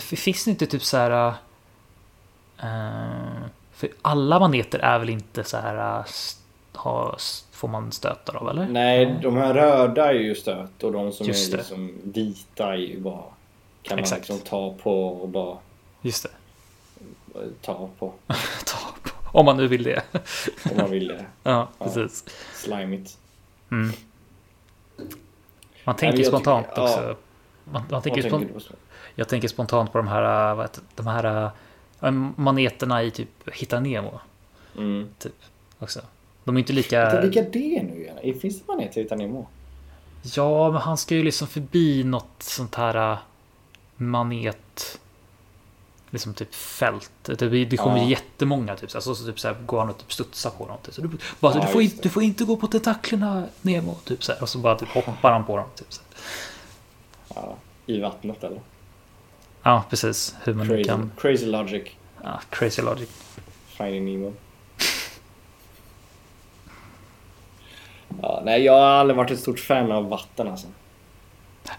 Finns 0.00 0.44
det 0.44 0.50
inte 0.50 0.66
typ 0.66 0.82
så 0.82 0.96
här... 0.96 1.28
eh, 2.58 3.46
för 3.72 3.88
alla 4.02 4.38
maneter 4.40 4.78
är 4.78 4.98
väl 4.98 5.08
inte 5.10 5.44
så 5.44 5.56
här... 5.56 6.00
st- 6.00 6.40
ha, 6.74 7.16
får 7.52 7.68
man 7.68 7.92
stötar 7.92 8.36
av, 8.36 8.48
eller? 8.48 8.68
Nej, 8.68 9.18
de 9.22 9.36
här 9.36 9.54
röda 9.54 10.08
är 10.08 10.14
ju 10.14 10.34
stöt 10.34 10.82
och 10.82 10.92
de 10.92 11.12
som 11.12 11.26
Just 11.26 11.48
är 11.48 11.50
det. 11.52 11.56
liksom 11.56 11.98
vita 12.04 12.72
är 12.72 12.76
ju 12.76 13.00
bara... 13.00 13.22
Kan 13.82 13.98
Exakt. 13.98 14.28
man 14.28 14.36
liksom 14.38 14.50
ta 14.50 14.82
på 14.82 15.08
och 15.08 15.28
bara 15.28 15.58
Just 16.02 16.22
det. 16.22 16.30
ta 17.62 17.88
på. 17.98 18.12
Ta 18.66 18.78
på. 19.02 19.38
Om 19.38 19.46
man 19.46 19.56
nu 19.56 19.66
vill 19.68 19.82
det. 19.82 20.02
Om 20.70 20.76
man 20.76 20.90
vill 20.90 21.08
det. 21.08 21.24
Ja, 21.42 21.68
Ja. 21.78 21.84
precis. 21.84 22.24
Slimigt. 22.54 23.18
Mm. 23.70 23.92
Man 25.84 25.96
tänker 25.96 26.24
spontant 26.24 26.66
tycker- 26.68 26.82
också. 26.82 27.02
ja. 27.02 27.14
Man, 27.64 27.82
man 27.90 28.02
tänker 28.02 28.22
tänker 28.22 28.46
på? 28.46 28.60
jag 29.14 29.28
tänker 29.28 29.48
spontant 29.48 29.92
på 29.92 29.98
de 29.98 30.08
här, 30.08 30.54
vad 30.54 30.64
heter, 30.64 30.82
de 30.94 31.06
här 31.06 31.50
äh, 32.00 32.10
maneterna 32.36 33.02
i 33.02 33.10
typ 33.10 33.28
Hitta 33.52 33.80
Nemo. 33.80 34.20
Mm. 34.76 35.08
Typ, 35.18 35.34
också. 35.78 36.00
De 36.44 36.56
är 36.56 36.58
inte 36.58 36.72
Vänta, 36.72 36.96
lika... 36.96 37.20
Vilka 37.20 37.40
är 37.40 37.50
det 37.50 37.82
nu 37.82 38.00
igen? 38.22 38.40
Finns 38.40 38.60
det 38.60 38.72
maneter 38.72 39.00
utan 39.00 39.18
Nemo? 39.18 39.46
Ja, 40.22 40.70
men 40.70 40.80
han 40.80 40.96
ska 40.96 41.14
ju 41.14 41.22
liksom 41.22 41.48
förbi 41.48 42.04
något 42.04 42.42
sånt 42.42 42.74
här 42.74 43.12
äh, 43.12 43.18
manet... 43.96 45.00
Liksom 46.10 46.34
typ 46.34 46.54
fält. 46.54 47.10
Det, 47.22 47.64
det 47.64 47.76
kommer 47.76 47.96
Ja. 47.96 48.04
jättemånga 48.08 48.76
typ 48.76 48.90
så, 48.90 48.98
här, 48.98 49.02
så, 49.02 49.14
typ 49.14 49.40
så 49.40 49.48
här, 49.48 49.56
går 49.66 49.78
han 49.78 49.88
och 49.88 49.98
typ 49.98 50.12
studsar 50.12 50.50
på 50.50 50.66
dem. 50.68 50.76
Typ. 50.82 50.94
Så 50.94 51.00
du, 51.02 51.08
bara, 51.40 51.54
Ja, 51.54 51.60
du, 51.60 51.66
får 51.66 51.80
det. 51.80 52.02
du 52.02 52.08
får 52.08 52.22
inte 52.22 52.44
gå 52.44 52.56
på 52.56 52.66
tentaklerna 52.66 53.46
Nemo. 53.62 53.94
Typ 54.04 54.24
så 54.24 54.32
här, 54.32 54.42
och 54.42 54.48
så 54.48 54.58
bara 54.58 54.74
typ 54.78 54.88
hoppar 54.88 55.32
han 55.32 55.44
på 55.44 55.56
dem. 55.56 55.66
Typ 55.74 55.92
så. 55.92 56.02
Ja, 57.34 57.54
I 57.86 58.00
vattnet 58.00 58.44
eller? 58.44 58.60
Ja, 59.62 59.84
precis. 59.90 60.34
Hur 60.44 60.54
man 60.54 60.66
Crazy, 60.68 60.84
kan... 60.84 61.10
crazy 61.18 61.46
logic. 61.46 61.82
Ja, 62.22 62.40
crazy 62.50 62.82
logic. 62.82 63.08
Finding 63.66 64.04
Nemo. 64.04 64.32
Ja, 68.22 68.42
nej, 68.44 68.62
jag 68.64 68.72
har 68.72 68.80
aldrig 68.86 69.16
varit 69.16 69.30
ett 69.30 69.40
stort 69.40 69.60
fan 69.60 69.92
av 69.92 70.08
vatten 70.08 70.48
alltså. 70.48 70.66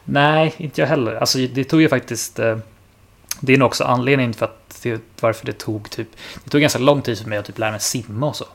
Nej, 0.04 0.54
inte 0.58 0.82
jag 0.82 0.88
heller. 0.88 1.16
Alltså 1.16 1.38
det 1.38 1.64
tog 1.64 1.82
ju 1.82 1.90
faktiskt... 1.90 2.40
eh, 2.40 2.58
Det 3.40 3.54
är 3.54 3.58
nog 3.58 3.66
också 3.66 3.84
anledningen 3.84 4.34
för 4.34 4.46
att 4.46 4.80
det, 4.84 5.02
varför 5.22 5.46
det 5.46 5.54
tog 5.60 5.90
typ... 5.90 6.08
Det 6.44 6.50
tog 6.50 6.62
ganska 6.62 6.80
lång 6.80 7.02
tid 7.02 7.20
för 7.20 7.30
mig 7.30 7.38
att 7.38 7.46
typ 7.46 7.58
lära 7.58 7.72
mig 7.72 7.80
simma 7.80 8.28
och 8.28 8.36
så. 8.36 8.46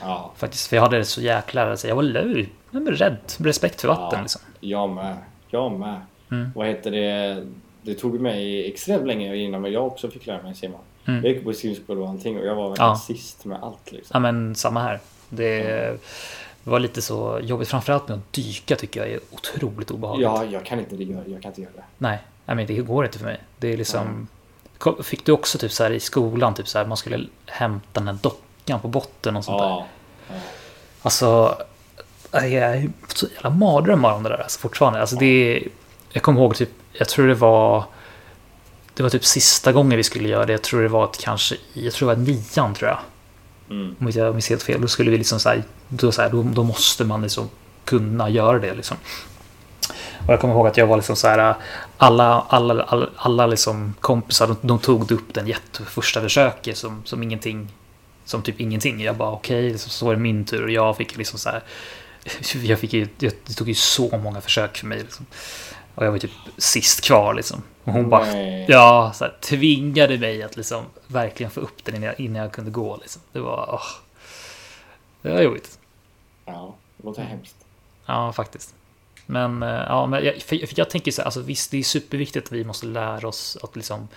Ja, 0.00 0.32
Faktiskt, 0.36 0.66
för 0.66 0.76
jag 0.76 0.82
hade 0.82 0.98
det 0.98 1.04
så 1.04 1.20
jäkla... 1.20 1.70
Alltså, 1.70 1.88
jag 1.88 1.96
var 1.96 2.02
löj, 2.02 2.52
jag 2.70 2.80
var 2.84 2.92
rädd. 2.92 3.16
Respekt 3.36 3.80
för 3.80 3.88
vatten 3.88 4.18
Ja. 4.18 4.22
liksom. 4.22 4.40
jag 4.60 4.90
med. 4.90 5.16
Jag 5.48 5.72
med. 5.72 6.00
Mm. 6.30 6.50
Vad 6.54 6.66
heter 6.66 6.90
det? 6.90 7.46
Det 7.82 7.94
tog 7.94 8.20
mig 8.20 8.68
extremt 8.72 9.06
länge 9.06 9.36
innan 9.36 9.72
jag 9.72 9.86
också 9.86 10.10
fick 10.10 10.26
lära 10.26 10.42
mig 10.42 10.54
simma. 10.54 10.78
Mm. 11.06 11.24
Jag 11.24 11.32
gick 11.34 11.44
på 11.44 11.52
simskola 11.52 12.00
och 12.00 12.08
allting 12.08 12.38
och 12.38 12.46
jag 12.46 12.54
var 12.54 12.74
Ja. 12.78 12.96
sist 13.06 13.44
med 13.44 13.58
allt 13.62 13.92
liksom. 13.92 14.10
Ja 14.12 14.18
men 14.20 14.54
samma 14.54 14.82
här. 14.82 15.00
Det 15.28 15.96
var 16.64 16.80
lite 16.80 17.02
så 17.02 17.40
jobbigt. 17.42 17.68
Framförallt 17.68 18.08
med 18.08 18.18
att 18.18 18.32
dyka 18.32 18.76
tycker 18.76 19.00
jag 19.00 19.10
är 19.10 19.20
otroligt 19.30 19.90
obehagligt. 19.90 20.24
Ja, 20.24 20.44
jag 20.44 20.64
kan 20.64 20.78
inte 20.78 20.96
göra 20.96 21.22
jag 21.26 21.42
kan 21.42 21.50
inte 21.50 21.60
göra 21.60 21.72
det. 21.76 21.82
Nej, 21.98 22.18
nej 22.46 22.56
men 22.56 22.66
det 22.66 22.74
går 22.76 23.04
inte 23.04 23.18
för 23.18 23.24
mig. 23.26 23.40
Det 23.58 23.68
är 23.72 23.76
liksom... 23.76 24.28
Ko- 24.78 25.02
Fick 25.02 25.24
du 25.24 25.32
också 25.32 25.58
typ 25.58 25.72
så 25.72 25.82
här 25.82 25.90
i 25.90 26.00
skolan, 26.00 26.54
typ 26.54 26.68
så 26.68 26.78
här, 26.78 26.86
man 26.86 26.96
skulle 26.96 27.26
hämta 27.46 28.00
den 28.00 28.08
här 28.08 28.18
dockan 28.22 28.80
på 28.80 28.88
botten 28.88 29.36
och 29.36 29.44
sånt 29.44 29.58
där? 29.62 29.66
Ja. 29.68 29.86
Alltså, 31.02 31.56
jag 32.32 32.44
är 32.44 32.90
så 33.08 33.26
jävla 33.34 33.50
mardrömmar 33.50 34.12
om 34.12 34.22
det 34.22 34.28
där 34.28 34.36
alltså, 34.42 34.60
fortfarande. 34.60 35.00
Alltså, 35.00 35.16
det 35.16 35.26
är, 35.56 35.68
jag 36.12 36.22
kommer 36.22 36.40
ihåg 36.40 36.56
typ, 36.56 36.70
jag 36.92 37.08
tror 37.08 37.26
det 37.26 37.34
var 37.34 37.84
det 38.94 39.02
var 39.02 39.10
typ 39.10 39.24
sista 39.24 39.72
gången 39.72 39.96
vi 39.96 40.02
skulle 40.02 40.28
göra 40.28 40.46
det. 40.46 40.52
Jag 40.52 40.62
tror 40.62 40.82
det 40.82 40.88
var 40.88 41.04
ett, 41.04 41.18
kanske 41.18 41.56
jag 41.72 41.92
tror 41.92 42.08
det 42.08 42.14
var 42.14 42.22
nian 42.22 42.74
tror 42.74 42.90
jag. 42.90 42.98
Mm. 43.70 43.96
Om 44.00 44.10
jag 44.14 44.34
minns 44.34 44.50
helt 44.50 44.62
fel. 44.62 44.80
Då 44.80 44.88
skulle 44.88 45.10
vi 45.10 45.18
liksom 45.18 45.40
så 45.40 45.48
här, 45.48 45.62
då, 45.88 46.12
så 46.12 46.22
här, 46.22 46.30
då, 46.30 46.42
då 46.42 46.64
måste 46.64 47.04
man 47.04 47.22
liksom 47.22 47.50
kunna 47.84 48.28
göra 48.28 48.58
det 48.58 48.74
liksom. 48.74 48.96
Och 50.26 50.32
jag 50.32 50.40
kommer 50.40 50.54
ihåg 50.54 50.66
att 50.66 50.76
jag 50.76 50.86
var 50.86 50.96
liksom 50.96 51.16
så 51.16 51.28
här, 51.28 51.54
alla, 51.96 52.44
alla, 52.48 52.82
alla, 52.82 53.08
alla 53.16 53.46
liksom 53.46 53.94
kompisar, 54.00 54.46
de, 54.46 54.56
de 54.60 54.78
tog 54.78 55.12
upp 55.12 55.34
den 55.34 55.46
jätte 55.46 55.84
första 55.84 56.20
försöket 56.20 56.76
som, 56.76 57.02
som 57.04 57.22
ingenting, 57.22 57.68
som 58.24 58.42
typ 58.42 58.60
ingenting. 58.60 59.00
Jag 59.00 59.16
bara 59.16 59.30
okej, 59.30 59.66
okay, 59.66 59.78
så, 59.78 59.90
så 59.90 60.06
var 60.06 60.14
det 60.14 60.20
min 60.20 60.44
tur 60.44 60.62
och 60.62 60.70
jag 60.70 60.96
fick 60.96 61.16
liksom 61.16 61.38
så 61.38 61.50
här, 61.50 61.62
jag 62.62 62.78
fick 62.78 62.92
ju, 62.92 63.08
jag, 63.18 63.32
det 63.46 63.54
tog 63.54 63.68
ju 63.68 63.74
så 63.74 64.18
många 64.18 64.40
försök 64.40 64.76
för 64.76 64.86
mig 64.86 64.98
liksom. 64.98 65.26
Och 66.00 66.06
jag 66.06 66.12
var 66.12 66.18
typ 66.18 66.30
sist 66.56 67.00
kvar 67.04 67.34
liksom. 67.34 67.62
Och 67.84 67.92
hon 67.92 68.08
bara, 68.08 68.36
ja, 68.68 69.12
så 69.14 69.24
här, 69.24 69.36
tvingade 69.40 70.18
mig 70.18 70.42
att 70.42 70.56
liksom 70.56 70.84
verkligen 71.06 71.50
få 71.50 71.60
upp 71.60 71.84
den 71.84 71.94
innan 71.94 72.06
jag, 72.06 72.20
innan 72.20 72.42
jag 72.42 72.52
kunde 72.52 72.70
gå 72.70 72.96
liksom. 72.96 73.22
Det 73.32 73.40
var, 73.40 73.68
åh. 73.72 73.86
Det 75.22 75.32
var 75.32 75.42
jobbigt. 75.42 75.78
Ja, 76.44 76.74
det 76.96 77.06
låter 77.06 77.22
hemskt. 77.22 77.56
Ja, 78.06 78.32
faktiskt. 78.32 78.74
Men, 79.26 79.62
eh, 79.62 79.68
ja, 79.68 80.06
men 80.06 80.24
jag, 80.24 80.42
för, 80.42 80.66
för 80.66 80.78
jag 80.78 80.90
tänker 80.90 81.12
så 81.12 81.22
här, 81.22 81.26
alltså 81.26 81.40
visst, 81.40 81.70
det 81.70 81.78
är 81.78 81.82
superviktigt 81.82 82.46
att 82.46 82.52
vi 82.52 82.64
måste 82.64 82.86
lära 82.86 83.28
oss 83.28 83.58
att 83.62 83.76
liksom, 83.76 84.08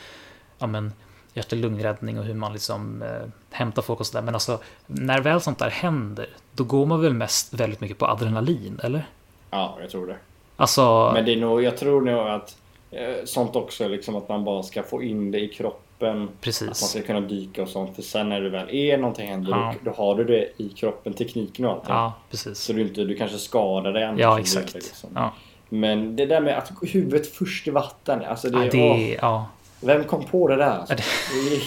ja 0.60 0.68
men, 0.68 0.94
hjärt 1.34 1.52
och 1.52 1.58
lungräddning 1.58 2.20
och 2.20 2.26
hur 2.26 2.34
man 2.34 2.54
liksom 2.54 3.02
eh, 3.02 3.30
hämtar 3.52 3.82
folk 3.82 4.00
och 4.00 4.08
sådär. 4.08 4.22
Men 4.22 4.34
alltså, 4.34 4.60
när 4.88 5.22
väl 5.22 5.42
sånt 5.42 5.60
där 5.60 5.70
händer, 5.70 6.30
då 6.52 6.64
går 6.64 6.86
man 6.86 7.02
väl 7.02 7.14
mest 7.14 7.54
väldigt 7.54 7.82
mycket 7.82 7.98
på 7.98 8.08
adrenalin, 8.08 8.80
eller? 8.84 9.08
Ja, 9.50 9.78
jag 9.82 9.90
tror 9.90 10.08
det. 10.08 10.18
Alltså, 10.64 11.12
Men 11.14 11.26
det 11.26 11.34
är 11.34 11.38
nog, 11.38 11.64
jag 11.64 11.78
tror 11.78 12.02
nog 12.02 12.28
att 12.28 12.58
eh, 12.92 13.26
sånt 13.26 13.56
också, 13.56 13.88
liksom 13.88 14.16
att 14.16 14.30
man 14.30 14.44
bara 14.44 14.64
ska 14.64 14.84
få 14.84 15.04
in 15.04 15.32
det 15.32 15.40
i 15.40 15.48
kroppen. 15.48 15.84
Att 16.00 16.18
man 16.18 16.30
precis. 16.42 16.78
ska 16.78 17.02
kunna 17.02 17.22
dyka 17.22 17.62
och 17.62 17.68
sånt. 17.70 17.96
För 17.96 18.02
sen 18.02 18.30
när 18.30 18.42
det 18.42 18.50
väl 18.50 18.70
är 18.76 18.98
någonting 18.98 19.30
händer, 19.30 19.52
Ja. 19.52 19.74
då, 19.84 19.92
då 19.92 19.98
har 19.98 20.16
du 20.16 20.24
det 20.24 20.48
i 20.58 20.70
kroppen, 20.70 21.14
tekniken 21.14 21.66
och 21.66 21.72
allting. 21.72 21.94
Ja, 21.94 22.14
precis. 22.32 22.60
Så 22.60 22.74
du, 22.74 22.82
inte, 22.82 23.04
du 23.04 23.16
kanske 23.16 23.38
skadar 23.38 23.92
dig 23.92 24.04
annars. 24.04 24.20
Ja, 24.22 24.40
exakt. 24.40 24.74
det, 24.74 24.80
liksom. 24.80 25.10
Ja, 25.16 25.34
Men 25.70 26.16
det 26.16 26.26
där 26.26 26.42
med 26.42 26.58
att 26.58 26.72
huvudet 26.82 27.28
först 27.36 27.68
i 27.68 27.72
vatten. 27.72 28.22
Alltså 28.26 28.50
det, 28.50 28.66
ja, 28.66 28.72
det, 28.72 29.20
åh, 29.24 29.44
vem 29.82 30.04
kom 30.04 30.26
på 30.26 30.48
det 30.48 30.56
där? 30.56 30.70
Alltså? 30.80 30.96
Det 30.96 31.56
är 31.56 31.62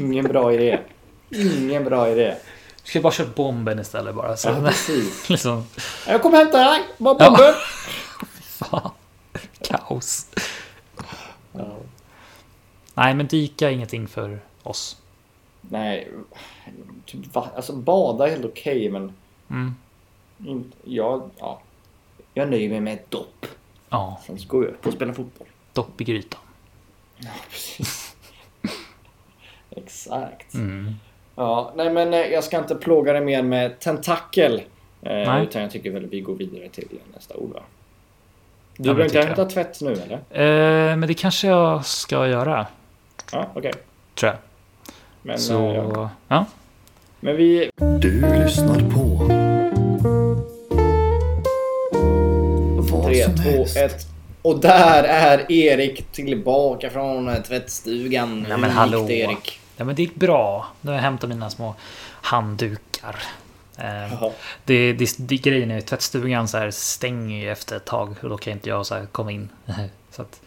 ingen 0.00 0.24
bra 0.24 0.52
idé. 0.52 0.78
Ingen 1.30 1.84
bra 1.84 2.08
idé. 2.08 2.34
Du 2.84 2.90
ska 2.90 3.00
bara 3.00 3.12
köra 3.12 3.28
bomben 3.36 3.78
istället 3.78 4.14
bara. 4.14 4.36
Så, 4.36 4.48
Ja, 4.48 4.54
precis. 4.66 5.28
liksom, 5.30 5.64
Jag 6.08 6.22
kommer 6.22 6.36
hämta 6.38 6.58
dig! 6.58 6.80
Bara 6.98 7.14
bomben! 7.14 7.54
fan. 8.66 8.90
Kaos. 9.62 10.26
Ja. 11.52 11.76
Nej, 12.94 13.14
men 13.14 13.26
dyka 13.26 13.68
är 13.70 13.72
ingenting 13.74 14.08
för 14.08 14.40
oss. 14.62 14.96
Nej, 15.60 16.08
typ, 17.06 17.34
va? 17.34 17.48
alltså 17.56 17.76
bada 17.76 18.26
är 18.26 18.30
helt 18.30 18.44
okej 18.44 18.90
men 18.90 19.12
Mm. 19.50 19.74
inte, 20.46 20.76
jag, 20.84 21.30
ja. 21.38 21.60
Jag 22.34 22.50
nöjer 22.50 22.68
mig 22.70 22.80
med 22.80 22.94
ett 22.94 23.10
dopp. 23.10 23.46
Ja, 23.88 24.20
Sen 24.26 24.38
så 24.38 24.48
går 24.48 24.64
jag 24.64 24.72
upp 24.72 24.86
och 24.86 24.92
spelar 24.92 25.12
fotboll. 25.12 25.48
dopp 25.72 26.00
i 26.00 26.04
grytan. 26.04 26.40
Ja, 27.18 27.30
precis. 27.50 28.16
Exakt. 29.70 30.54
Mm. 30.54 30.94
Ja, 31.34 31.72
nej 31.76 31.90
men 31.92 32.14
eh, 32.14 32.20
jag 32.20 32.44
ska 32.44 32.58
inte 32.58 32.74
plåga 32.74 33.12
dig 33.12 33.22
mer 33.24 33.42
med 33.42 33.80
tentakel. 33.80 34.62
Eh, 35.02 35.42
utan 35.42 35.62
jag 35.62 35.70
tycker 35.70 35.90
väl 35.90 36.06
vi 36.06 36.20
går 36.20 36.34
vidare 36.34 36.68
till 36.68 36.98
nästa 37.14 37.36
ord 37.36 37.52
va? 37.52 37.62
Du 38.76 38.90
inte 38.90 39.04
tycker 39.04 39.26
hämta 39.26 39.44
tvätt 39.44 39.80
nu 39.80 39.92
eller? 39.92 40.14
Eh, 40.90 40.96
men 40.96 41.08
det 41.08 41.14
kanske 41.14 41.46
jag 41.48 41.84
ska 41.86 42.26
göra, 42.26 42.66
Ja, 43.32 43.46
okej. 43.54 43.72
tror 44.14 44.32
jag. 44.32 44.38
Men, 45.22 45.38
Så, 45.38 45.70
eh, 45.70 45.74
ja. 45.74 46.10
ja. 46.28 46.44
men 47.20 47.36
vi... 47.36 47.70
Du 48.00 48.42
lyssnar 48.44 48.78
på 48.90 49.26
vad 52.96 53.04
3, 53.06 53.24
som 53.24 53.36
2, 53.36 53.42
helst. 53.42 53.76
1. 53.76 54.06
Och 54.42 54.60
där 54.60 55.04
är 55.04 55.52
Erik 55.52 56.12
tillbaka 56.12 56.90
från 56.90 57.42
tvättstugan. 57.42 58.46
Nej, 58.48 58.58
men 58.58 58.70
hallå. 58.70 58.98
gick 58.98 59.08
det, 59.08 59.14
Erik? 59.14 59.60
ja, 59.76 59.84
men 59.84 59.94
det 59.94 60.02
gick 60.02 60.14
bra. 60.14 60.66
Nu 60.80 60.90
har 60.90 60.96
jag 60.96 61.02
hämtat 61.02 61.28
mina 61.28 61.50
små 61.50 61.74
handdukar. 62.22 63.16
Eh, 63.80 64.30
det, 64.64 64.92
det, 64.92 65.14
det, 65.18 65.36
grejen 65.36 65.70
är 65.70 65.74
ju 65.74 65.80
tvättstugan 65.80 66.48
så 66.48 66.58
här 66.58 66.70
stänger 66.70 67.40
ju 67.40 67.50
efter 67.50 67.76
ett 67.76 67.84
tag 67.84 68.14
och 68.22 68.28
då 68.28 68.38
kan 68.38 68.52
inte 68.52 68.68
jag 68.68 68.86
så 68.86 68.94
här 68.94 69.06
komma 69.06 69.32
in. 69.32 69.48
så 70.10 70.22
att, 70.22 70.40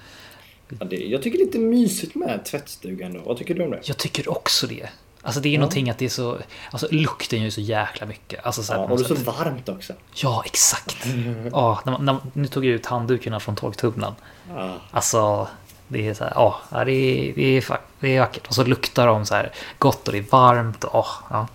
Ja, 0.80 0.86
det, 0.86 0.96
jag 0.96 1.22
tycker 1.22 1.38
det 1.38 1.43
är 1.43 1.46
lite 1.46 1.60
mysigt 1.60 2.15
med 2.15 2.46
tvättstugan 2.46 3.13
då. 3.13 3.19
Vad 3.26 3.38
tycker 3.38 3.54
du 3.56 3.63
om 3.63 3.72
det? 3.72 3.80
jag 3.84 3.98
tycker 3.98 4.32
också 4.32 4.67
det. 4.67 4.89
Alltså 5.22 5.41
det 5.41 5.50
är 5.50 5.54
Ja. 5.54 5.60
någonting 5.60 5.89
att 5.89 5.98
det 5.98 6.06
är 6.06 6.10
så... 6.10 6.38
Alltså 6.72 6.88
lukten 6.91 7.39
gör 7.39 7.46
ju 7.46 7.52
så 7.52 7.62
jäkla 7.62 8.08
mycket. 8.08 8.46
Alltså, 8.46 8.63
så 8.63 8.74
här, 8.74 8.80
Ja, 8.80 8.86
och 8.88 8.98
det 8.98 9.04
är 9.04 9.15
så 9.15 9.32
varmt 9.32 9.69
också. 9.69 9.93
ja 10.15 10.43
exakt. 10.46 11.06
Ja, 11.52 11.82
när, 11.86 11.98
när, 11.98 12.17
nu 12.34 12.48
tog 12.48 12.65
jag 12.65 12.72
ut 12.74 12.86
handdukarna 12.86 13.39
från 13.39 13.56
torktumlaren. 13.56 14.15
Ja. 14.56 14.76
Alltså, 14.91 15.48
det 15.88 16.08
är 16.08 16.13
så 16.13 16.24
här, 16.24 16.32
ja, 16.36 16.62
det 16.72 16.91
är, 16.91 17.34
det 17.36 17.58
är, 17.58 17.78
det 18.00 18.15
är 18.15 18.19
vackert. 18.19 18.48
Och 18.48 18.56
så 18.56 18.63
luktar 18.63 19.08
de 19.08 19.26
så 19.26 19.36
här 19.36 19.52
gott 19.80 20.08
och 20.08 20.12
det 20.13 20.19
är 20.19 20.26
varmt. 20.32 20.84
Och, 20.84 21.06
ja. 21.30 21.48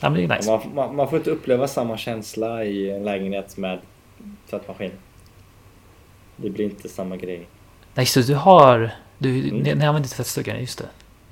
Ja, 0.00 0.10
men 0.10 0.28
det 0.28 0.34
är 0.34 0.36
nice. 0.36 0.50
Man, 0.50 0.60
man, 0.74 0.96
man 0.96 1.08
får 1.08 1.18
inte 1.18 1.30
uppleva 1.30 1.68
samma 1.68 1.96
känsla 1.96 2.64
i 2.64 2.90
en 2.90 3.04
lägenhet 3.04 3.56
med 3.56 3.78
tvättmaskin. 4.50 4.90
Det 6.36 6.50
blir 6.50 6.64
inte 6.64 6.88
samma 6.88 7.16
grej. 7.16 7.46
Nej, 7.94 8.06
det, 8.14 8.26
du 8.26 8.34
har... 8.34 8.90
Du, 9.18 9.28
Mm. 9.30 9.56
ni, 9.58 9.74
ni 9.74 9.84
använder 9.86 10.08
tvättstugan, 10.08 10.60
just 10.60 10.78
det. 10.78 10.84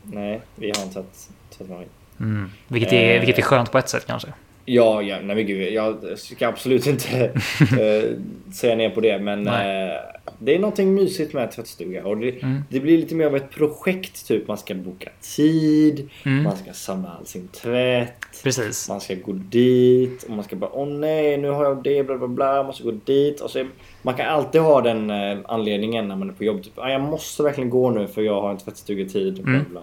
Nej, 0.02 0.40
vi 0.54 0.72
har 0.76 0.82
en 0.82 0.90
tvätt, 0.92 1.28
tvättmaskin. 1.58 1.88
Mm. 2.20 2.50
Vilket, 2.68 2.92
är, 2.92 3.14
Eh. 3.14 3.20
vilket 3.20 3.38
är 3.38 3.42
skönt 3.42 3.72
på 3.72 3.78
ett 3.78 3.88
sätt 3.88 4.06
kanske. 4.06 4.28
Ja, 4.64 5.02
ja, 5.02 5.16
nej 5.22 5.36
men 5.36 5.46
gud, 5.46 5.72
jag 5.72 6.18
ska 6.18 6.48
absolut 6.48 6.86
inte 6.86 7.24
eh, 7.60 8.10
säga 8.54 8.76
ner 8.76 8.90
på 8.90 9.00
det. 9.00 9.18
Men 9.18 9.46
eh, 9.48 9.96
det 10.38 10.54
är 10.54 10.58
någonting 10.58 10.94
mysigt 10.94 11.32
med 11.32 11.52
tvättstuga. 11.52 12.06
Och 12.06 12.16
det, 12.16 12.42
Mm. 12.42 12.62
det 12.70 12.80
blir 12.80 12.98
lite 12.98 13.14
mer 13.14 13.26
av 13.26 13.36
ett 13.36 13.50
projekt. 13.50 14.26
Typ 14.28 14.48
man 14.48 14.58
ska 14.58 14.74
boka 14.74 15.10
tid, 15.20 16.08
Mm. 16.24 16.42
man 16.42 16.56
ska 16.56 16.72
samla 16.72 17.08
all 17.08 17.26
sin 17.26 17.48
tvätt. 17.48 18.42
Precis. 18.42 18.88
Man 18.88 19.00
ska 19.00 19.14
gå 19.14 19.32
dit 19.32 20.22
och 20.22 20.30
man 20.30 20.44
ska 20.44 20.56
bara 20.56 20.70
åh 20.72 20.88
nej 20.88 21.36
nu 21.36 21.48
har 21.50 21.64
jag 21.64 21.82
det 21.82 22.02
bla 22.06 22.18
bla 22.18 22.28
bla. 22.28 22.54
Man 22.56 22.66
måste 22.66 22.82
gå 22.82 22.90
dit. 22.90 23.40
Och 23.40 23.50
så, 23.50 23.66
man 24.02 24.14
kan 24.14 24.26
alltid 24.26 24.60
ha 24.60 24.80
den 24.80 25.10
eh, 25.10 25.38
anledningen 25.44 26.08
när 26.08 26.16
man 26.16 26.28
är 26.30 26.34
på 26.34 26.44
jobb. 26.44 26.62
Typ, 26.64 26.78
ah, 26.78 26.88
jag 26.90 27.00
måste 27.00 27.42
verkligen 27.42 27.70
gå 27.70 27.90
nu 27.90 28.06
för 28.06 28.22
jag 28.22 28.40
har 28.40 28.50
en 28.50 28.58
tvättstugetid. 28.58 29.34
Bla, 29.42 29.54
Mm. 29.54 29.64
bla. 29.70 29.82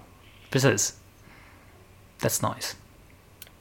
Precis. 0.50 0.98
That's 2.22 2.54
nice. 2.56 2.76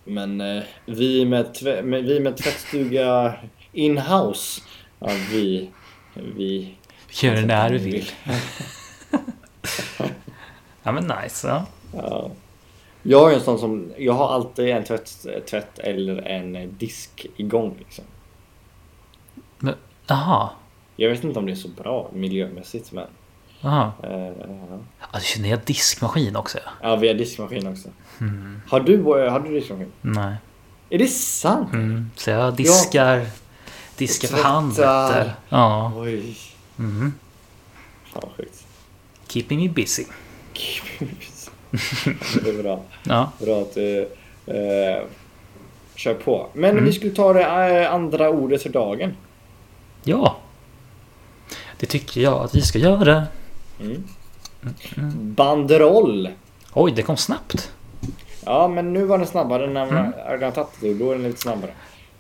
Men 0.04 0.40
eh, 0.40 0.62
vi, 0.86 1.24
med 1.24 1.46
med, 1.84 2.04
vi 2.04 2.20
med 2.20 2.36
tvättstuga 2.36 3.34
in-house. 3.72 4.62
Ja, 4.98 5.08
vi... 5.32 5.70
Vi... 6.36 6.74
Gör 7.12 7.34
det 7.34 7.46
när 7.46 7.70
du 7.70 7.78
vill. 7.78 8.10
Ja 10.82 10.92
men 10.92 11.12
nice. 11.22 11.48
Ja. 11.48 11.66
Ja. 11.92 12.30
Jag 13.02 13.32
är 13.32 13.34
en 13.34 13.40
sån 13.40 13.58
som... 13.58 13.92
Jag 13.98 14.12
har 14.12 14.34
alltid 14.34 14.68
en 14.68 14.84
tvätt, 14.84 15.26
tvätt 15.50 15.78
eller 15.78 16.22
en 16.22 16.76
disk 16.78 17.26
igång. 17.36 17.76
Liksom. 17.78 18.04
Men, 19.58 19.74
aha. 20.06 20.52
Jag 20.96 21.10
vet 21.10 21.24
inte 21.24 21.38
om 21.38 21.46
det 21.46 21.52
är 21.52 21.56
så 21.56 21.68
bra 21.68 22.10
miljömässigt 22.12 22.92
men... 22.92 23.06
aha. 23.62 23.92
Eh, 24.02 24.10
ja. 24.10 24.34
Ja, 25.00 25.06
du 25.18 25.20
känner 25.20 25.48
jag 25.48 25.60
diskmaskin 25.64 26.36
också? 26.36 26.58
ja? 26.82 26.96
Vi 26.96 27.08
har 27.08 27.14
diskmaskin 27.14 27.66
också. 27.66 27.88
Mm. 28.20 28.62
Har 28.68 28.80
du, 28.80 29.02
har 29.02 29.40
du 29.40 29.54
diskmaskin? 29.54 29.92
Nej. 30.00 30.36
Är 30.90 30.98
det 30.98 31.08
sant? 31.08 31.72
Mm. 31.72 32.10
Så 32.16 32.30
jag 32.30 32.54
diskar... 32.54 33.26
Diskar 33.96 34.28
för 34.28 34.42
hand. 34.42 34.74
Ja. 35.48 35.92
Oj. 35.96 36.36
Mm. 36.78 37.12
Fan 38.12 38.22
vad 38.26 38.32
sjukt. 38.36 38.66
Keeping 39.28 39.60
me 39.60 39.68
busy. 39.68 40.04
det 42.44 42.50
är 42.50 42.62
bra. 42.62 42.80
Ja. 43.02 43.32
Bra 43.40 43.62
att 43.62 43.74
du 43.74 44.00
eh, 44.46 45.02
kör 45.94 46.14
på. 46.14 46.46
Men 46.52 46.70
Mm. 46.70 46.84
vi 46.84 46.92
skulle 46.92 47.12
ta 47.12 47.32
det 47.32 47.42
eh, 47.82 47.92
andra 47.94 48.30
ordet 48.30 48.62
för 48.62 48.68
dagen. 48.70 49.16
Ja. 50.04 50.36
Det 51.80 51.86
tycker 51.86 52.20
jag 52.20 52.34
att 52.44 52.54
vi 52.54 52.62
ska 52.62 52.78
göra. 52.78 53.22
Mm. 53.80 54.04
Banderoll. 55.34 56.28
Oj, 56.72 56.92
det 56.96 57.02
kom 57.02 57.16
snabbt. 57.16 57.72
Ja, 58.44 58.68
men 58.68 58.92
nu 58.92 59.04
var 59.04 59.18
den 59.18 59.26
snabbare 59.26 59.66
när 59.66 59.86
man 59.92 60.12
Mm. 60.34 60.52
tagit 60.52 60.68
det. 60.80 60.94
Då 60.94 61.10
är 61.10 61.14
den 61.14 61.22
lite 61.22 61.40
snabbare. 61.40 61.70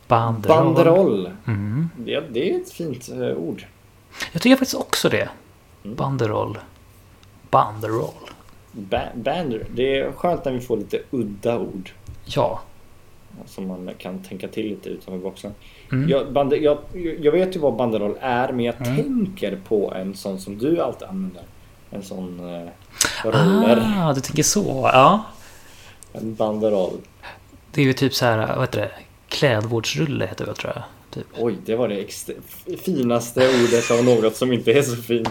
Banderoll. 0.08 0.64
Banderoll. 0.74 1.30
Mm. 1.46 1.90
Det, 1.96 2.20
det 2.30 2.50
är 2.54 2.60
ett 2.60 2.70
fint 2.72 3.08
eh, 3.08 3.18
ord. 3.36 3.64
Jag 4.32 4.42
tycker 4.42 4.56
faktiskt 4.56 4.80
också 4.80 5.08
det. 5.08 5.28
Mm. 5.84 5.96
Banderoll. 5.96 6.58
Banderoll. 7.50 8.14
ba- 8.72 9.14
band, 9.14 9.54
det 9.74 9.98
är 9.98 10.12
skönt 10.12 10.44
när 10.44 10.52
vi 10.52 10.60
får 10.60 10.76
lite 10.76 10.98
udda 11.10 11.58
ord. 11.58 11.90
Ja. 12.24 12.60
Som 13.46 13.66
man 13.68 13.90
kan 13.98 14.22
tänka 14.22 14.48
till 14.48 14.66
lite 14.68 14.88
utanför 14.88 15.18
boxen. 15.18 15.54
Mm. 15.92 16.08
Jag, 16.08 16.32
bande, 16.32 16.56
jag, 16.56 16.78
jag 17.20 17.32
vet 17.32 17.56
ju 17.56 17.60
vad 17.60 17.76
banderoll 17.76 18.16
är 18.20 18.52
men 18.52 18.64
jag 18.64 18.74
Mm. 18.86 18.96
tänker 18.96 19.60
på 19.68 19.92
en 19.94 20.14
sån 20.14 20.38
som 20.40 20.58
du 20.58 20.80
alltid 20.80 21.08
använder. 21.08 21.42
En 21.90 22.02
sån 22.02 22.40
eh, 22.54 22.68
roller. 23.24 23.94
Ah, 23.98 24.12
du 24.12 24.20
tänker 24.20 24.42
så. 24.42 24.90
Ja. 24.92 25.22
En 26.12 26.34
banderoll. 26.34 26.96
Det 27.72 27.80
är 27.80 27.84
ju 27.84 27.92
typ 27.92 28.14
så 28.14 28.24
här, 28.24 28.36
vad 28.56 28.60
heter 28.60 28.80
det? 28.80 28.90
Klädvårdsrulle 29.28 30.26
heter 30.26 30.46
det 30.46 30.54
tror 30.54 30.72
jag. 30.74 30.82
Typ. 31.14 31.26
Oj, 31.38 31.56
det 31.64 31.76
var 31.76 31.88
det 31.88 32.76
finaste 32.76 33.40
ordet 33.40 33.90
av 33.90 34.04
något 34.04 34.36
som 34.36 34.52
inte 34.52 34.72
är 34.72 34.82
så 34.82 34.96
fint. 34.96 35.28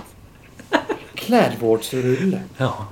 Klädvårdsrulle. 1.16 2.42
Ja. 2.58 2.88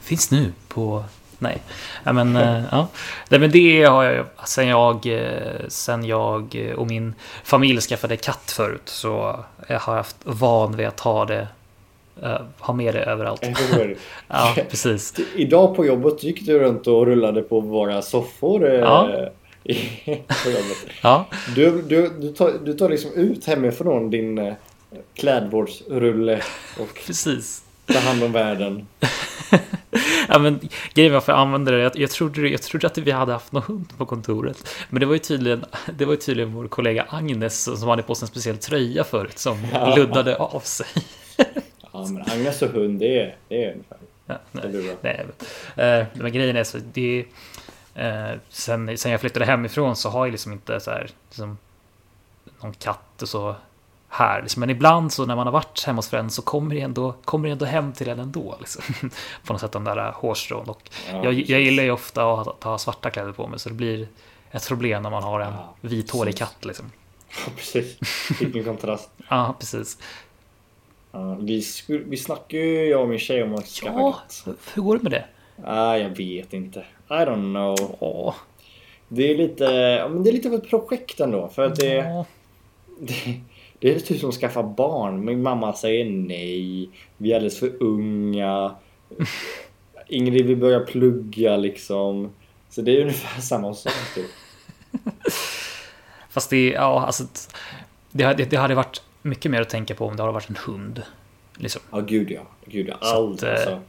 Finns 0.00 0.30
nu 0.30 0.52
på... 0.68 1.04
Nej. 1.38 1.62
Ja, 2.04 2.12
men, 2.12 2.36
eh, 2.36 2.62
ja. 2.70 2.88
Nej, 3.28 3.40
men 3.40 3.50
det 3.50 3.84
har 3.84 4.04
jag 4.04 4.26
sen 4.46 4.68
jag, 4.68 5.06
eh, 5.06 5.68
sen 5.68 6.04
jag 6.04 6.54
eh, 6.54 6.74
och 6.74 6.86
min 6.86 7.14
familj 7.44 7.80
skaffade 7.80 8.16
katt 8.16 8.50
förut 8.56 8.82
så 8.84 9.44
jag 9.68 9.80
har 9.80 9.96
haft 9.96 10.16
van 10.22 10.76
vid 10.76 10.86
att 10.86 11.00
ha 11.00 11.24
det 11.24 11.48
ha 12.58 12.74
med 12.74 12.94
det 12.94 13.02
överallt. 13.02 13.46
Ja, 14.28 14.54
precis. 14.70 15.14
Idag 15.36 15.76
på 15.76 15.86
jobbet 15.86 16.22
gick 16.22 16.46
du 16.46 16.58
runt 16.58 16.86
och 16.86 17.06
rullade 17.06 17.42
på 17.42 17.60
våra 17.60 18.02
soffor. 18.02 18.68
Ja. 18.68 19.28
i- 19.74 20.00
jobbet. 20.46 20.86
Ja, 21.02 21.26
Du, 21.54 21.82
du, 21.82 22.08
du, 22.20 22.32
tar, 22.32 22.52
du 22.64 22.74
tar 22.74 22.88
liksom 22.88 23.12
ut 23.14 23.44
hemifrån 23.46 24.10
din 24.10 24.38
eh, 24.38 24.54
klädvårdsrulle 25.14 26.42
och 26.78 27.00
precis. 27.06 27.62
tar 27.86 28.00
hand 28.00 28.22
om 28.22 28.32
världen. 28.32 28.86
Ja, 30.28 30.38
men 30.38 30.60
grejen 30.94 31.12
varför 31.12 31.32
jag 31.32 31.40
använde 31.40 31.70
det, 31.70 31.78
jag, 31.82 31.92
jag, 31.98 32.10
trodde, 32.10 32.48
jag 32.48 32.62
trodde 32.62 32.86
att 32.86 32.98
vi 32.98 33.10
hade 33.10 33.32
haft 33.32 33.52
någon 33.52 33.62
hund 33.62 33.92
på 33.98 34.06
kontoret. 34.06 34.68
Men 34.90 35.00
det 35.00 35.06
var 35.06 35.12
ju 35.12 35.18
tydligen, 35.18 35.64
det 35.98 36.04
var 36.04 36.12
ju 36.12 36.18
tydligen 36.18 36.52
vår 36.54 36.68
kollega 36.68 37.06
Agnes 37.08 37.64
som 37.80 37.88
hade 37.88 38.02
på 38.02 38.14
sig 38.14 38.24
en 38.24 38.28
speciell 38.28 38.56
tröja 38.58 39.04
förut 39.04 39.38
som 39.38 39.58
Ja. 39.72 39.96
luddade 39.96 40.36
av 40.36 40.60
sig. 40.60 40.86
Ja, 41.92 42.06
men 42.08 42.22
Agnes 42.32 42.62
och 42.62 42.68
hund, 42.68 42.98
det 43.00 43.18
är, 43.18 43.36
det 43.48 43.64
är 43.64 43.72
ungefär. 43.72 43.98
Ja, 44.26 44.34
nej. 44.52 44.96
Nej, 45.02 45.26
men, 45.76 46.00
eh, 46.00 46.06
men 46.14 46.32
grejen 46.32 46.56
är 46.56 46.64
så 46.64 46.78
det 46.92 47.24
eh, 47.94 48.30
sen, 48.48 48.98
sen 48.98 49.12
jag 49.12 49.20
flyttade 49.20 49.44
hemifrån 49.46 49.96
så 49.96 50.08
har 50.08 50.26
jag 50.26 50.32
liksom 50.32 50.52
inte 50.52 50.80
så 50.80 50.90
här 50.90 51.10
liksom, 51.28 51.58
någon 52.60 52.72
katt 52.72 53.22
och 53.22 53.28
så 53.28 53.54
här. 54.08 54.42
Liksom. 54.42 54.60
Men 54.60 54.70
ibland 54.70 55.12
så 55.12 55.26
när 55.26 55.36
man 55.36 55.46
har 55.46 55.52
varit 55.52 55.84
hemma 55.84 55.98
hos 55.98 56.08
Friends 56.08 56.34
så 56.34 56.42
kommer 56.42 56.74
det 56.74 56.80
ändå, 56.80 57.14
kommer 57.24 57.48
det 57.48 57.52
ändå 57.52 57.64
hem 57.64 57.92
till 57.92 58.08
en 58.08 58.18
ändå. 58.20 58.56
Liksom. 58.60 58.82
På 59.46 59.52
något 59.52 59.60
sätt 59.60 59.72
de 59.72 59.84
där 59.84 60.12
hårstrån. 60.12 60.68
Och 60.68 60.90
Ja, 61.10 61.24
jag, 61.24 61.34
jag 61.34 61.60
gillar 61.60 61.82
ju 61.84 61.90
ofta 61.90 62.32
att 62.32 62.64
ha, 62.64 62.78
svarta 62.78 63.10
kläder 63.10 63.32
på 63.32 63.46
mig 63.46 63.58
så 63.58 63.68
det 63.68 63.74
blir 63.74 64.08
ett 64.50 64.68
problem 64.68 65.02
när 65.02 65.10
man 65.10 65.22
har 65.22 65.40
en 65.40 65.52
Ja, 65.52 65.74
vithårig 65.80 66.36
katt. 66.36 66.64
Liksom. 66.64 66.90
Ja, 67.46 67.52
precis. 67.56 67.98
Vilken 68.40 68.64
kontrast. 68.64 69.10
Ja, 69.28 69.54
precis. 69.58 69.98
Ja, 71.12 71.34
vi, 71.34 71.64
vi 71.88 72.16
snackade 72.16 72.62
ju, 72.62 72.84
jag 72.88 73.00
och 73.02 73.08
min 73.08 73.18
tjej, 73.18 73.42
om 73.42 73.54
att 73.54 73.66
skaffa 73.66 73.98
Ja, 73.98 74.12
katt. 74.12 74.56
hur 74.74 74.82
går 74.82 74.96
det 74.96 75.02
med 75.02 75.12
det? 75.12 75.24
Ah, 75.64 75.96
jag 75.96 76.08
vet 76.10 76.52
inte. 76.52 76.84
I 77.12 77.24
don't 77.24 77.52
know. 77.52 77.96
Åh, 78.00 78.34
Det 79.08 79.30
är 79.30 79.36
lite, 79.36 79.64
ja, 79.64 80.08
men 80.08 80.22
det 80.24 80.30
är 80.30 80.32
lite 80.32 80.48
av 80.48 80.54
ett 80.54 80.70
projekt 80.70 81.20
ändå. 81.20 81.48
För 81.48 81.64
att 81.66 81.76
det, 81.76 81.94
ja. 81.94 82.24
det, 83.00 83.40
det 83.78 83.94
är 83.94 84.00
typ 84.00 84.20
som 84.20 84.28
att 84.28 84.34
skaffa 84.34 84.62
barn. 84.62 85.24
Min 85.24 85.42
mamma 85.42 85.72
säger 85.72 86.04
nej. 86.04 86.90
Vi 87.16 87.32
är 87.32 87.36
alldeles 87.36 87.58
för 87.58 87.82
unga. 87.82 88.74
Ingrid 90.08 90.46
vill 90.46 90.56
börja 90.56 90.80
plugga 90.80 91.56
liksom. 91.56 92.30
Så 92.70 92.82
det 92.82 92.96
är 92.96 93.00
ungefär 93.00 93.40
samma 93.42 93.74
sak. 93.74 93.92
Typ. 94.14 94.26
Fast 96.30 96.50
det, 96.50 96.68
ja, 96.70 97.06
alltså, 97.06 97.24
det, 98.10 98.24
hade- 98.24 98.44
det 98.44 98.56
hade 98.56 98.74
varit 98.74 99.02
mycket 99.22 99.50
mer 99.50 99.60
att 99.60 99.68
tänka 99.68 99.94
på 99.94 100.06
om 100.06 100.16
det 100.16 100.22
hade 100.22 100.32
varit 100.32 100.48
en 100.48 100.56
hund. 100.66 101.02
Liksom. 101.58 101.82
Ja, 101.90 102.00
gud 102.00 102.30
ja. 102.30 102.40
Gud 102.66 102.88
ja. 102.88 102.96
Så 103.00 103.16
Allt 103.16 103.42
att, 103.42 103.42
eh, 103.42 103.50
alltså. 103.50 103.80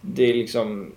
Det 0.00 0.30
är 0.30 0.34
liksom... 0.34 0.92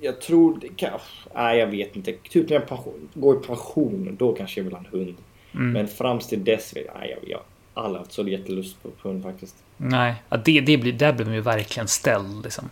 Jag 0.00 0.20
tror 0.20 0.58
det 0.60 0.68
kan... 0.68 1.00
Nej, 1.34 1.58
jag 1.58 1.66
vet 1.66 1.96
inte. 1.96 2.12
Typ 2.30 2.48
när 2.48 2.56
jag 2.56 2.68
pension, 2.68 3.08
går 3.14 3.36
i 3.36 3.46
pension, 3.46 4.16
då 4.18 4.32
kanske 4.32 4.60
jag 4.60 4.64
vill 4.64 4.72
ha 4.72 4.80
en 4.80 4.98
hund. 4.98 5.16
Mm. 5.54 5.72
Men 5.72 5.88
fram 5.88 6.18
till 6.18 6.44
dess, 6.44 6.74
nej, 6.74 6.84
jag, 6.94 7.30
jag 7.30 7.40
har 7.74 7.84
aldrig 7.84 8.00
haft 8.00 8.12
så 8.12 8.28
jättelust 8.28 8.82
på, 8.82 8.90
på 8.90 9.08
hund 9.08 9.22
faktiskt. 9.22 9.56
Nej, 9.76 10.14
ja, 10.28 10.36
det, 10.36 10.60
det 10.60 10.76
blir, 10.76 10.92
där 10.92 11.12
blir 11.12 11.26
man 11.26 11.34
ju 11.34 11.40
verkligen 11.40 11.88
ställd. 11.88 12.44
Liksom. 12.44 12.70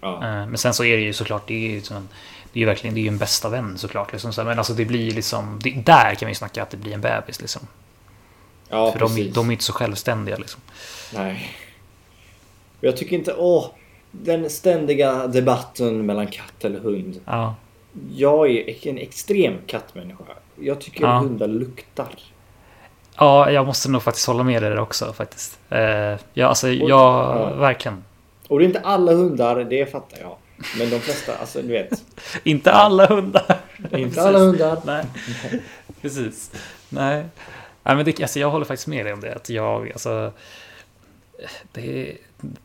Ja. 0.00 0.14
Eh, 0.14 0.46
Men 0.46 0.58
sen 0.58 0.74
så 0.74 0.84
är 0.84 0.96
det 0.96 1.02
ju 1.02 1.12
såklart, 1.12 1.48
det 1.48 1.54
är 1.54 1.70
ju, 1.70 1.80
som 1.80 1.96
en, 1.96 2.08
det 2.52 2.58
är 2.58 2.60
ju 2.60 2.66
verkligen 2.66 2.94
det 2.94 3.00
är 3.00 3.02
ju 3.02 3.08
en 3.08 3.18
bästa 3.18 3.48
vän 3.48 3.78
såklart. 3.78 4.12
Liksom. 4.12 4.32
Men 4.36 4.58
alltså 4.58 4.72
det 4.72 4.84
blir 4.84 5.10
liksom, 5.10 5.58
det, 5.62 5.70
där 5.70 6.14
kan 6.14 6.28
vi 6.28 6.34
snacka 6.34 6.62
att 6.62 6.70
det 6.70 6.76
blir 6.76 6.92
en 6.92 7.00
bebis. 7.00 7.40
Liksom. 7.40 7.62
Ja, 8.68 8.92
För 8.92 8.98
de, 8.98 9.08
precis. 9.08 9.34
de 9.34 9.48
är 9.48 9.52
inte 9.52 9.64
så 9.64 9.72
självständiga. 9.72 10.36
Liksom. 10.36 10.60
Nej. 11.14 11.56
Jag 12.80 12.96
tycker 12.96 13.16
inte... 13.16 13.34
Åh! 13.34 13.66
Den 14.22 14.50
ständiga 14.50 15.26
debatten 15.26 16.06
mellan 16.06 16.26
katt 16.26 16.64
eller 16.64 16.78
hund. 16.78 17.20
Ja, 17.24 17.54
Jag 18.14 18.50
är 18.50 18.86
en 18.88 18.98
extrem 18.98 19.54
kattmänniska. 19.66 20.24
Jag 20.60 20.80
tycker 20.80 21.04
Ja. 21.04 21.18
hundar 21.18 21.48
luktar. 21.48 22.08
ja, 23.16 23.50
jag 23.50 23.66
måste 23.66 23.90
nog 23.90 24.02
faktiskt 24.02 24.26
hålla 24.26 24.42
med 24.42 24.62
dig 24.62 24.70
där 24.70 24.78
också 24.78 25.12
faktiskt. 25.12 25.58
Eh, 25.70 25.78
ja, 26.32 26.46
alltså, 26.46 26.68
jag, 26.68 26.90
ja. 26.90 27.54
verkligen. 27.54 28.04
Och 28.48 28.58
det 28.58 28.64
är 28.64 28.66
inte 28.66 28.80
alla 28.80 29.12
hundar, 29.12 29.64
det 29.64 29.92
fattar 29.92 30.18
jag. 30.20 30.36
Men 30.78 30.90
de 30.90 31.00
flesta, 31.00 31.36
alltså 31.36 31.62
du 31.62 31.68
vet. 31.68 32.04
Inte 32.44 32.72
alla 32.72 33.06
hundar. 33.06 33.60
Inte 33.92 34.22
alla 34.22 34.38
hundar. 34.38 34.78
Nej, 34.84 35.04
precis. 36.02 36.50
Nej, 36.88 37.24
Nej 37.82 37.96
men 37.96 38.04
det, 38.04 38.22
alltså, 38.22 38.38
jag 38.38 38.50
håller 38.50 38.64
faktiskt 38.64 38.86
med 38.88 39.06
dig 39.06 39.12
om 39.12 39.20
det. 39.20 39.34
Att 39.34 39.50
jag, 39.50 39.90
alltså, 39.92 40.32
det 41.72 42.10
är, 42.10 42.16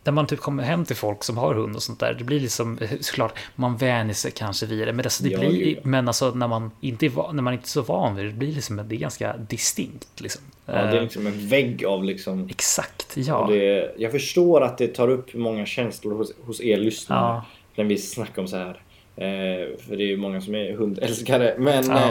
när 0.03 0.11
man 0.11 0.27
typ 0.27 0.39
kommer 0.39 0.63
hem 0.63 0.85
till 0.85 0.95
folk 0.95 1.23
som 1.23 1.37
har 1.37 1.53
hund 1.53 1.75
och 1.75 1.83
sånt 1.83 1.99
där. 1.99 2.13
Det 2.13 2.23
blir 2.23 2.39
liksom, 2.39 2.79
såklart, 2.99 3.39
man 3.55 3.77
vänjer 3.77 4.13
sig 4.13 4.31
kanske 4.31 4.65
vid 4.65 4.87
det. 4.87 4.93
Men, 4.93 5.05
alltså, 5.05 5.23
det 5.23 5.29
Ja, 5.29 5.39
blir, 5.39 5.75
ja. 5.75 5.81
men 5.83 6.07
alltså, 6.07 6.31
när, 6.31 6.47
man 6.47 6.71
inte 6.81 7.05
är, 7.05 7.33
när 7.33 7.41
man 7.43 7.53
inte 7.53 7.65
är 7.65 7.67
så 7.67 7.81
van 7.81 8.15
vid 8.15 8.25
det, 8.25 8.29
det 8.31 8.37
blir 8.37 8.51
liksom, 8.53 8.81
det 8.87 8.95
är 8.95 8.99
ganska 8.99 9.37
distinkt. 9.37 10.21
Liksom. 10.21 10.41
Ja, 10.65 10.73
det 10.73 10.79
är 10.79 10.95
Eh, 10.95 11.01
liksom 11.03 11.27
en 11.27 11.47
vägg 11.47 11.85
av 11.85 12.03
liksom... 12.03 12.47
Exakt, 12.49 13.17
ja. 13.17 13.45
Det, 13.49 13.91
jag 13.97 14.11
förstår 14.11 14.61
att 14.61 14.77
det 14.77 14.87
tar 14.87 15.07
upp 15.07 15.33
många 15.33 15.65
känslor 15.65 16.13
hos, 16.15 16.33
hos 16.45 16.61
er 16.61 16.77
lyssnare. 16.77 17.19
Ja. 17.19 17.45
När 17.75 17.83
vi 17.83 17.97
snackar 17.97 18.41
om 18.41 18.47
så 18.47 18.57
här. 18.57 18.81
Eh, 19.15 19.77
för 19.77 19.95
det 19.97 20.03
är 20.03 20.07
ju 20.07 20.17
många 20.17 20.41
som 20.41 20.55
är 20.55 20.73
hundälskare. 20.73 21.55
Men 21.57 21.91
eh, 21.91 22.09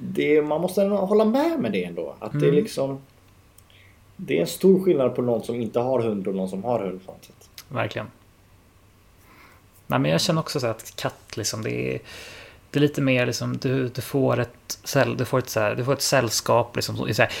det, 0.00 0.42
man 0.42 0.60
måste 0.60 0.82
hålla 0.82 1.24
med 1.24 1.58
med 1.60 1.72
det 1.72 1.84
ändå. 1.84 2.14
Att 2.18 2.32
det 2.32 2.38
är 2.38 2.42
Mm. 2.42 2.54
liksom... 2.54 3.00
Det 4.26 4.36
är 4.36 4.40
en 4.40 4.46
stor 4.46 4.84
skillnad 4.84 5.14
på 5.14 5.22
någon 5.22 5.42
som 5.42 5.60
inte 5.60 5.80
har 5.80 6.00
hund 6.00 6.28
och 6.28 6.34
någon 6.34 6.48
som 6.48 6.64
har 6.64 6.78
hund 6.78 7.06
på. 7.06 7.14
Verkligen. 7.68 8.06
Nej, 9.86 9.98
men 9.98 10.10
jag 10.10 10.20
känner 10.20 10.40
också 10.40 10.60
så 10.60 10.66
att 10.66 10.96
katt, 10.96 11.36
liksom, 11.36 11.62
det 11.62 11.94
är, 11.94 12.00
det 12.70 12.78
är 12.78 12.80
lite 12.80 13.00
mer 13.00 13.26
liksom, 13.26 13.56
du, 13.56 13.88
du 13.88 14.00
får 14.00 14.40
ett, 14.40 14.78
du 15.16 15.24
får 15.24 15.38
ett, 15.38 15.50
så 15.50 15.60
här, 15.60 15.74
du 15.74 15.84
får 15.84 15.92
ett 15.92 16.02
sällskap. 16.02 16.76
Liksom, 16.76 16.96
så, 16.96 17.14
så 17.14 17.22
här, 17.22 17.32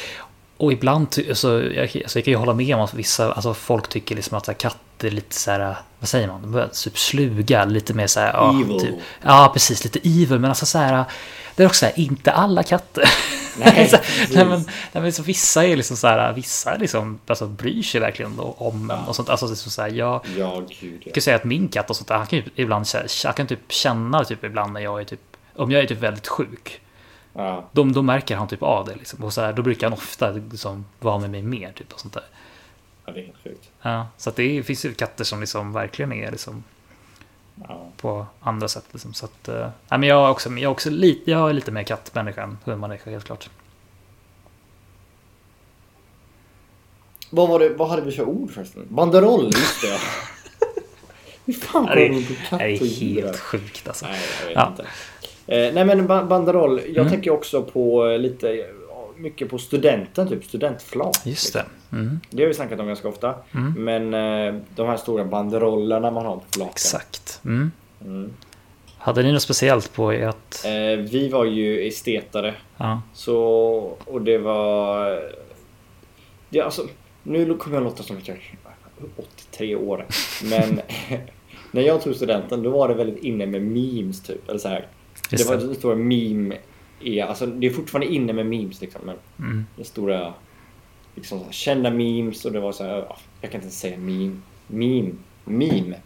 och 0.56 0.72
ibland, 0.72 1.14
så, 1.32 1.48
jag, 1.48 1.82
alltså, 1.82 2.18
jag 2.18 2.24
kan 2.24 2.32
ju 2.32 2.36
hålla 2.36 2.54
med 2.54 2.74
om 2.74 2.80
att 2.80 2.94
vissa, 2.94 3.32
alltså 3.32 3.54
folk 3.54 3.88
tycker 3.88 4.16
liksom 4.16 4.38
att 4.38 4.44
så 4.44 4.50
här, 4.50 4.58
katter 4.58 5.08
är 5.08 5.10
lite 5.10 5.34
så 5.34 5.50
här, 5.50 5.76
vad 5.98 6.08
säger 6.08 6.28
man, 6.28 6.42
de 6.42 6.52
börjar 6.52 6.68
typ 6.68 6.98
sluga, 6.98 7.64
lite 7.64 7.94
mer 7.94 8.06
så 8.06 8.20
här, 8.20 8.32
ja, 8.32 8.60
Evil. 8.60 8.80
Typ, 8.80 8.94
ja, 9.22 9.50
precis, 9.52 9.84
lite 9.84 9.98
evil, 9.98 10.38
men 10.38 10.44
alltså 10.44 10.66
så 10.66 10.78
här, 10.78 11.04
det 11.56 11.62
är 11.62 11.66
också 11.66 11.78
så 11.78 11.86
här, 11.86 12.00
inte 12.00 12.32
alla 12.32 12.62
katter. 12.62 13.04
Nej, 13.58 13.88
så, 13.90 13.96
precis. 13.96 14.36
nej, 14.36 14.44
men, 14.44 14.60
nej, 14.92 15.02
men 15.02 15.12
så 15.12 15.22
vissa 15.22 15.64
är 15.64 15.76
liksom 15.76 15.96
så 15.96 16.06
här, 16.06 16.32
vissa 16.32 16.76
liksom, 16.76 17.18
alltså, 17.26 17.46
bryr 17.46 17.82
sig 17.82 18.00
verkligen 18.00 18.40
om 18.40 18.90
en 18.90 18.98
och 19.08 19.16
sånt. 19.16 19.28
Alltså, 19.28 19.46
är 19.46 19.54
så 19.54 19.82
här, 19.82 19.88
jag, 19.88 20.26
Ja, 20.36 20.62
gud 20.80 21.02
ja. 21.06 21.12
kan 21.12 21.22
säga 21.22 21.36
att 21.36 21.44
min 21.44 21.68
katt 21.68 21.90
och 21.90 21.96
sånt 21.96 22.08
där, 22.08 22.16
han 22.16 22.26
kan 22.26 22.38
ju 22.38 22.44
ibland 22.54 22.86
han 23.24 23.34
kan 23.34 23.46
typ 23.46 23.72
känna 23.72 24.24
typ 24.24 24.44
ibland 24.44 24.72
när 24.72 24.80
jag 24.80 25.00
är 25.00 25.04
typ, 25.04 25.20
om 25.56 25.70
jag 25.70 25.82
är 25.82 25.86
typ 25.86 25.98
väldigt 25.98 26.28
sjuk. 26.28 26.80
ja. 27.32 27.68
Då, 27.72 27.84
då 27.84 28.02
märker 28.02 28.36
han 28.36 28.48
typ 28.48 28.62
av 28.62 28.86
det 28.86 28.94
liksom. 28.94 29.24
Och 29.24 29.32
så 29.32 29.40
här, 29.40 29.52
då 29.52 29.62
brukar 29.62 29.86
han 29.86 29.92
ofta 29.98 30.30
liksom 30.30 30.84
vara 31.00 31.18
med 31.18 31.30
mig 31.30 31.42
mer 31.42 31.72
typ 31.72 31.92
och 31.92 32.00
sånt 32.00 32.14
där. 32.14 32.24
Ja, 33.06 33.12
det 33.12 33.20
är 33.20 33.24
helt 33.24 33.42
sjukt. 33.44 33.68
Ja, 33.82 34.06
så 34.16 34.30
att 34.30 34.36
det 34.36 34.58
är, 34.58 34.62
finns 34.62 34.84
ju 34.84 34.94
katter 34.94 35.24
som 35.24 35.40
liksom 35.40 35.72
verkligen 35.72 36.12
är 36.12 36.30
liksom 36.30 36.64
Ja. 37.68 37.86
på 37.96 38.26
andra 38.40 38.68
sätt 38.68 38.84
liksom. 38.92 39.14
Så 39.14 39.24
att, 39.24 39.48
eh, 39.48 39.68
nej, 39.88 39.98
men 40.00 40.02
jag 40.08 40.26
är 40.26 40.30
också, 40.30 40.48
jag 40.50 40.58
är 40.62 40.66
också 40.66 40.90
lite, 40.90 41.30
jag 41.30 41.48
är 41.50 41.52
lite 41.52 41.70
mer 41.70 41.82
kattmänniska 41.82 42.42
än 42.42 42.58
hundmänniska 42.64 43.10
helt 43.10 43.24
klart. 43.24 43.50
Vad, 47.30 47.48
var 47.48 47.58
det, 47.58 47.68
vad 47.68 47.88
hade 47.88 48.02
vi 48.02 48.12
för 48.12 48.24
ord 48.28 48.50
förresten? 48.50 48.86
Banderoll, 48.88 49.44
just 49.44 49.82
det. 49.82 49.98
Hur 51.46 51.52
fan 51.52 51.86
Ja, 51.88 51.94
det 51.94 52.06
är- 52.06 52.26
på 52.26 52.34
katt 52.48 52.58
Det 52.58 52.64
är 52.64 53.00
helt 53.00 53.36
sjukt 53.38 53.88
alltså. 53.88 54.06
Nej, 54.06 54.20
jag 54.40 54.46
vet 54.48 54.56
Ja. 54.56 54.68
inte. 54.68 54.82
Eh, 55.46 55.74
nej 55.74 55.84
men 55.84 56.06
ba- 56.06 56.24
banderoll. 56.24 56.80
Jag 56.86 56.96
Mm. 56.96 57.08
tänker 57.10 57.30
också 57.30 57.62
på 57.62 58.06
eh, 58.06 58.18
lite... 58.18 58.66
mycket 59.16 59.48
på 59.50 59.58
studenten, 59.58 60.28
typ 60.28 60.44
studentflak. 60.44 61.16
Just 61.24 61.52
det. 61.52 61.64
Mm, 61.92 62.20
Det 62.30 62.42
har 62.42 62.48
vi 62.48 62.54
snackat 62.54 62.80
om 62.80 62.86
ganska 62.86 63.08
ofta. 63.08 63.34
Men 63.76 64.14
eh, 64.14 64.54
de 64.76 64.86
här 64.86 64.96
stora 64.96 65.24
banderollerna 65.24 66.10
man 66.10 66.26
har 66.26 66.36
på 66.36 66.42
flaken. 66.50 66.72
exakt. 66.72 67.40
Mm. 67.44 67.70
Mm. 68.04 68.32
Hade 68.98 69.22
ni 69.22 69.32
något 69.32 69.42
speciellt 69.42 69.92
på 69.92 70.12
ert... 70.12 70.64
Eh, 70.64 70.98
vi 71.10 71.28
var 71.32 71.44
ju 71.44 71.88
estetare. 71.88 72.54
Ja. 72.76 73.02
Så, 73.14 73.36
och 74.04 74.22
det 74.22 74.38
var... 74.38 75.18
Ja, 76.50 76.64
alltså, 76.64 76.86
nu 77.22 77.54
kommer 77.54 77.76
jag 77.76 77.84
låta 77.84 78.02
som 78.02 78.16
att 78.16 78.28
jag 78.28 78.36
är 78.36 78.58
83 79.16 79.76
år. 79.76 80.06
Men 80.50 80.80
när 81.70 81.82
jag 81.82 82.02
tog 82.02 82.14
studenten 82.14 82.62
då 82.62 82.70
var 82.70 82.88
det 82.88 82.94
väldigt 82.94 83.24
inne 83.24 83.46
med 83.46 83.62
memes 83.62 84.22
typ. 84.22 84.48
Eller 84.48 84.58
så 84.58 84.68
här. 84.68 84.86
Det 85.30 85.48
var 85.48 85.56
det. 85.56 85.74
stora 85.74 85.94
meme... 85.96 86.56
är- 87.08 87.24
Alltså, 87.24 87.46
det 87.46 87.66
är 87.66 87.70
fortfarande 87.70 88.12
inne 88.14 88.32
med 88.32 88.46
memes 88.46 88.80
liksom. 88.80 89.00
Men 89.04 89.16
Mm. 89.38 89.66
den 89.76 89.84
stora... 89.84 90.34
Liksom 91.14 91.44
här, 91.44 91.52
kända 91.52 91.90
memes 91.90 92.44
och 92.44 92.52
det 92.52 92.60
var 92.60 92.72
så 92.72 92.84
här... 92.84 92.96
ja, 92.96 93.16
Jag 93.40 93.50
kan 93.50 93.60
inte 93.62 93.74
säga 93.74 93.98
meme. 93.98 94.36
Meme. 94.66 95.10
Meme. 95.44 95.96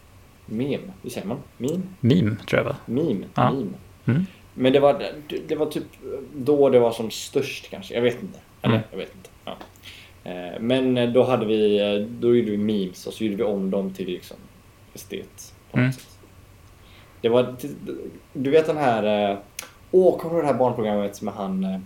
Meme. 0.45 0.93
Hur 1.03 1.09
säger 1.09 1.27
man? 1.27 1.37
Meme? 1.57 1.81
Meme, 1.99 2.35
tror 2.35 2.59
jag 2.59 2.63
va? 2.65 2.75
Meme. 2.85 3.25
Ja. 3.35 3.51
Meme. 3.51 3.71
Mm. 4.05 4.25
Men 4.53 4.73
det 4.73 4.79
var, 4.79 5.03
det 5.47 5.55
var 5.55 5.65
typ 5.65 5.83
då 6.35 6.69
det 6.69 6.79
var 6.79 6.91
som 6.91 7.11
störst 7.11 7.69
kanske. 7.69 7.93
Jag 7.93 8.01
vet 8.01 8.21
inte. 8.23 8.39
Eller 8.61 8.75
Mm. 8.75 8.87
jag 8.91 8.97
vet 8.97 9.15
inte. 9.15 9.29
Ja. 9.45 9.57
Eh, 10.31 10.59
Men 10.59 11.13
då 11.13 11.23
hade 11.23 11.45
vi, 11.45 11.79
eh, 11.79 12.07
då 12.19 12.35
gjorde 12.35 12.51
vi 12.51 12.57
memes 12.57 13.07
och 13.07 13.13
så 13.13 13.23
gjorde 13.23 13.35
vi 13.37 13.43
om 13.43 13.71
dem 13.71 13.93
till 13.93 14.07
liksom 14.07 14.37
estet. 14.93 15.53
på 15.71 15.77
något 15.77 15.81
Mm. 15.83 15.93
sätt. 15.93 16.17
Det 17.21 17.29
var, 17.29 17.55
du 18.33 18.49
vet 18.49 18.65
den 18.67 18.77
här, 18.77 19.31
eh, 19.31 19.37
åh 19.91 20.17
kommer 20.17 20.35
du 20.35 20.41
det 20.41 20.47
här 20.47 20.53
barnprogrammet 20.53 21.21
med 21.21 21.33
han, 21.33 21.63
eh, 21.63 21.79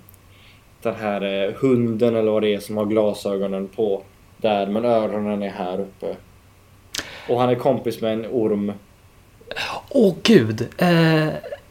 den 0.82 0.96
här 0.96 1.22
eh, 1.48 1.54
hunden 1.62 2.16
eller 2.16 2.32
vad 2.32 2.42
det 2.42 2.54
är 2.54 2.60
som 2.60 2.78
har 2.78 2.86
glasögonen 2.86 3.68
på 3.68 4.02
där 4.38 4.68
men 4.68 4.86
öronen 4.86 5.44
är 5.44 5.50
här 5.50 5.80
uppe. 5.80 6.16
Och 7.30 7.40
han 7.40 7.50
är 7.50 7.56
kompis 7.56 8.02
med 8.02 8.14
en 8.14 8.26
orm. 8.32 8.72
Åh 9.90 10.14
gud! 10.24 10.68
Eh, 10.78 11.28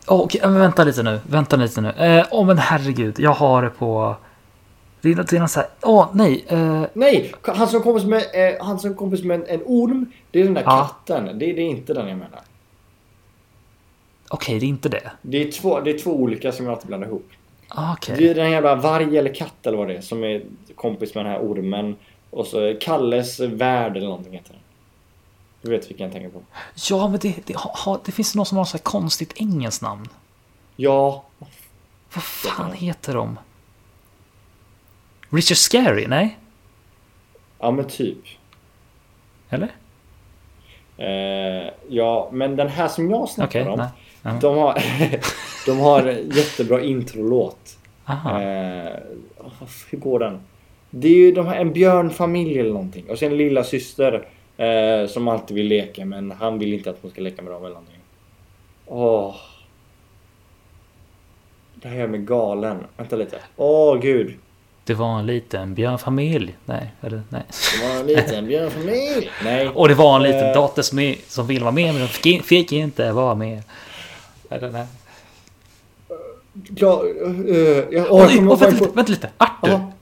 okej, 0.06 0.40
men 0.44 0.54
vänta 0.60 0.84
lite 0.84 1.02
nu. 1.02 1.20
Vänta 1.26 1.56
lite 1.56 1.80
nu. 1.80 1.88
Eh, 1.90 2.26
Åh 2.30 2.46
men 2.46 2.58
herregud, 2.58 3.20
jag 3.20 3.30
har 3.32 3.62
det 3.62 3.70
på... 3.70 4.16
Det 5.02 5.10
är 5.12 5.14
något- 5.16 5.28
det 5.28 5.36
är 5.36 5.40
något 5.40 5.50
så 5.50 5.60
här... 5.60 5.68
Åh 5.82 6.06
nej! 6.12 6.44
Eh, 6.48 6.82
Nej, 6.92 7.32
han 7.42 7.68
som 7.68 7.82
kompis 7.82 8.04
med, 8.04 8.22
eh, 8.34 8.64
han 8.64 8.78
som 8.78 8.94
kompis 8.94 9.24
med 9.24 9.34
en, 9.40 9.46
en 9.46 9.62
orm, 9.66 10.12
det 10.30 10.40
är 10.40 10.44
den 10.44 10.54
där 10.54 10.62
Ja. 10.62 10.90
katten. 11.06 11.26
Det, 11.38 11.46
det 11.52 11.60
är 11.62 11.66
inte 11.66 11.94
den 11.94 12.08
jag 12.08 12.18
menar. 12.18 12.40
Okej, 14.32 14.58
det 14.60 14.66
är 14.66 14.68
inte 14.68 14.88
det. 14.88 15.10
Det 15.22 15.48
är 15.48 15.52
två, 15.52 15.80
det 15.80 15.90
är 15.90 15.98
två 15.98 16.10
olika 16.10 16.52
som 16.52 16.66
jag 16.66 16.72
alltid 16.72 16.86
blandar 16.86 17.08
ihop. 17.08 17.28
Ah, 17.68 17.92
Okej. 17.92 18.16
Det 18.18 18.28
är 18.30 18.34
den 18.34 18.50
jävla 18.50 18.74
varg 18.74 19.18
eller 19.18 19.34
katt 19.34 19.66
eller 19.66 19.78
vad 19.78 19.88
det 19.88 19.96
är 19.96 20.00
som 20.00 20.24
är 20.24 20.42
kompis 20.74 21.14
med 21.14 21.24
den 21.24 21.32
här 21.32 21.40
ormen. 21.40 21.96
Och 22.30 22.46
så 22.46 22.76
Kalles 22.80 23.40
värld 23.40 23.96
eller 23.96 24.06
någonting 24.06 24.32
heter 24.32 24.50
den. 24.52 24.60
Du 25.62 25.70
vet 25.70 25.90
vilken 25.90 26.04
jag 26.04 26.12
tänker 26.12 26.28
på. 26.30 26.42
Ja, 26.90 27.08
men 27.08 27.18
det, 27.20 27.34
det, 27.46 27.56
ha, 27.56 28.00
det 28.04 28.12
finns 28.12 28.34
någon 28.34 28.46
som 28.46 28.58
har 28.58 28.64
så 28.64 28.76
här 28.76 28.82
konstigt 28.82 29.32
engelskt 29.36 29.82
namn. 29.82 30.08
Ja, 30.76 31.24
Vad 32.14 32.24
fan 32.24 32.72
heter 32.72 33.14
de? 33.14 33.38
Richard 35.30 35.56
Scary? 35.56 36.06
Nej? 36.06 36.38
ja 37.58 37.70
men 37.70 37.84
typ. 37.84 38.18
Eller? 39.50 39.68
Eh, 40.96 41.72
ja, 41.88 42.28
men 42.32 42.56
den 42.56 42.68
här 42.68 42.88
som 42.88 43.10
jag 43.10 43.28
snackar 43.28 43.60
Okej, 43.60 43.72
om. 43.72 43.78
nej. 43.78 43.88
Ja. 44.22 44.38
De 44.40 44.58
har, 44.58 44.82
de 45.66 45.78
har 45.78 46.02
jättebra 46.36 46.80
introlåt. 46.82 47.76
Aha. 48.04 48.42
Eh, 48.42 48.92
hur 49.90 49.98
går 49.98 50.18
den? 50.18 50.40
Det 50.90 51.08
är 51.08 51.14
ju 51.16 51.32
de 51.32 51.46
här, 51.46 51.56
en 51.56 51.72
björnfamilj 51.72 52.58
eller 52.60 52.72
någonting. 52.72 53.04
Och 53.10 53.18
sen 53.18 53.32
en 53.32 53.38
lilla 53.38 53.64
syster 53.64 54.26
eh, 54.56 55.06
som 55.08 55.28
alltid 55.28 55.54
vill 55.56 55.66
leka 55.66 56.04
men 56.04 56.30
han 56.30 56.58
vill 56.58 56.72
inte 56.74 56.90
att 56.90 56.98
hon 57.02 57.10
ska 57.10 57.20
leka 57.20 57.42
med 57.42 57.52
dem 57.52 57.62
eller 57.64 57.74
någonting. 57.74 57.96
Åh. 58.86 59.34
Det 61.74 61.88
här 61.88 61.96
gör 61.96 62.06
mig 62.06 62.20
galen. 62.20 62.76
Vänta 62.96 63.16
lite. 63.16 63.36
Åh 63.56 63.98
gud. 64.00 64.34
Det 64.84 64.94
var 64.94 65.18
en 65.18 65.26
liten 65.26 65.74
björnfamilj. 65.74 66.56
Nej, 66.64 66.92
eller 67.00 67.22
nej. 67.28 67.42
Det 67.80 67.88
var 67.88 68.00
en 68.00 68.06
liten 68.06 68.46
björnfamilj. 68.46 69.30
Nej. 69.44 69.68
Och 69.68 69.88
det 69.88 69.94
var 69.94 70.16
en 70.16 70.22
liten 70.22 70.46
Eh. 70.48 70.54
dotter 70.54 70.82
som, 70.82 71.14
som 71.26 71.46
ville 71.46 71.60
vara 71.64 71.72
med 71.72 71.94
men 71.94 72.08
fick, 72.08 72.44
fick 72.44 72.72
inte 72.72 73.12
vara 73.12 73.34
med. 73.34 73.62
Eller 74.50 74.70
nej. 74.70 74.86
Ja, 76.76 77.02
uh, 77.26 77.50
jag, 77.90 78.10
kommer 78.36 78.52
åh, 78.52 78.58
på 78.58 78.64
vänta, 78.64 78.84
lite, 78.84 78.96
vänta 78.96 79.10
lite. 79.12 79.30
Arthur! 79.36 79.70
Ja. 79.70 79.92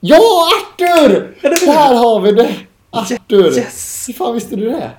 Ja, 0.00 0.48
Arthur! 0.60 1.36
Där 1.42 1.94
har 1.94 2.20
vi 2.20 2.32
det! 2.32 2.56
Arthur! 2.90 3.58
Yes! 3.58 4.04
Hur 4.08 4.14
fan 4.14 4.34
visste 4.34 4.56
du 4.56 4.70
det? 4.70 4.90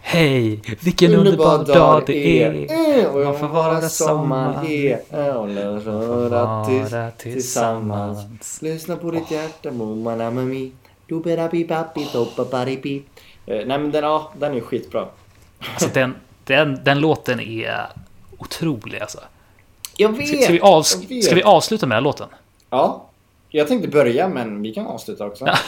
Hej! 0.00 0.62
Vilken 0.80 1.14
underbar 1.14 1.64
dag 1.64 2.02
det 2.06 2.42
är. 2.42 2.52
Eh, 2.98 3.04
Och 3.06 3.20
Man 3.20 3.22
jag 3.22 3.38
får 3.38 3.48
vara 3.48 3.80
som 3.80 4.28
man 4.28 4.66
är. 4.66 5.00
Och 5.36 5.48
röra 5.84 6.64
tills- 6.66 7.16
tillsammans. 7.18 8.62
Lyssna 8.62 8.96
på 8.96 9.10
ditt 9.10 9.30
hjärta, 9.30 9.70
mumma 9.70 10.16
mami. 10.30 10.72
Du 11.06 11.20
bera 11.20 11.48
pi 11.48 11.64
papi 11.64 12.04
toppa 12.12 12.44
pari 12.44 12.76
pi. 12.76 13.02
Eh, 13.46 13.56
Nej 13.66 13.78
men 13.78 13.90
den, 13.90 14.04
ja, 14.04 14.32
den 14.38 14.54
är 14.56 14.60
skitbra. 14.60 15.06
Alltså 15.72 15.88
den, 15.94 16.14
den, 16.44 16.80
den 16.84 17.00
låten 17.00 17.40
är 17.40 17.86
otrolig 18.40 18.98
alltså. 19.00 19.20
Jag 19.96 20.16
vet! 20.16 20.28
Ska, 20.28 20.36
ska, 20.36 20.52
vi, 20.52 20.58
jag 20.58 21.08
vet. 21.08 21.24
ska 21.24 21.34
vi 21.34 21.42
avsluta 21.42 21.86
med 21.86 21.96
den 21.96 22.02
här 22.04 22.08
låten? 22.10 22.28
Ja. 22.70 23.06
Jag 23.48 23.68
tänkte 23.68 23.88
börja 23.88 24.28
men 24.28 24.62
vi 24.62 24.74
kan 24.74 24.86
avsluta 24.86 25.26
också. 25.26 25.46
Ja. 25.46 25.56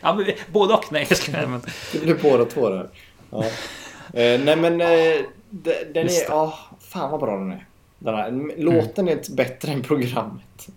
Ja, 0.00 0.14
men 0.14 0.24
vi- 0.24 0.36
både 0.52 0.74
och. 0.74 0.84
Nej, 0.92 1.06
jag 1.08 1.18
ska, 1.18 1.32
men, 1.32 1.62
Det 1.92 1.98
blir 1.98 2.14
båda 2.22 2.44
två 2.44 2.68
där. 2.68 2.88
Ja. 3.30 3.44
Eh, 4.12 4.40
nej 4.40 4.56
men 4.56 4.80
eh, 4.80 4.88
de- 5.50 5.84
den 5.94 6.02
Just 6.02 6.22
är... 6.22 6.30
Ja, 6.30 6.58
fan 6.80 7.10
vad 7.10 7.20
bra 7.20 7.36
den 7.38 7.52
är. 7.52 7.66
Den 7.98 8.14
här, 8.14 8.52
låten 8.58 9.08
är 9.08 9.12
ett 9.12 9.28
bättre 9.28 9.72
än 9.72 9.82
programmet. 9.82 10.68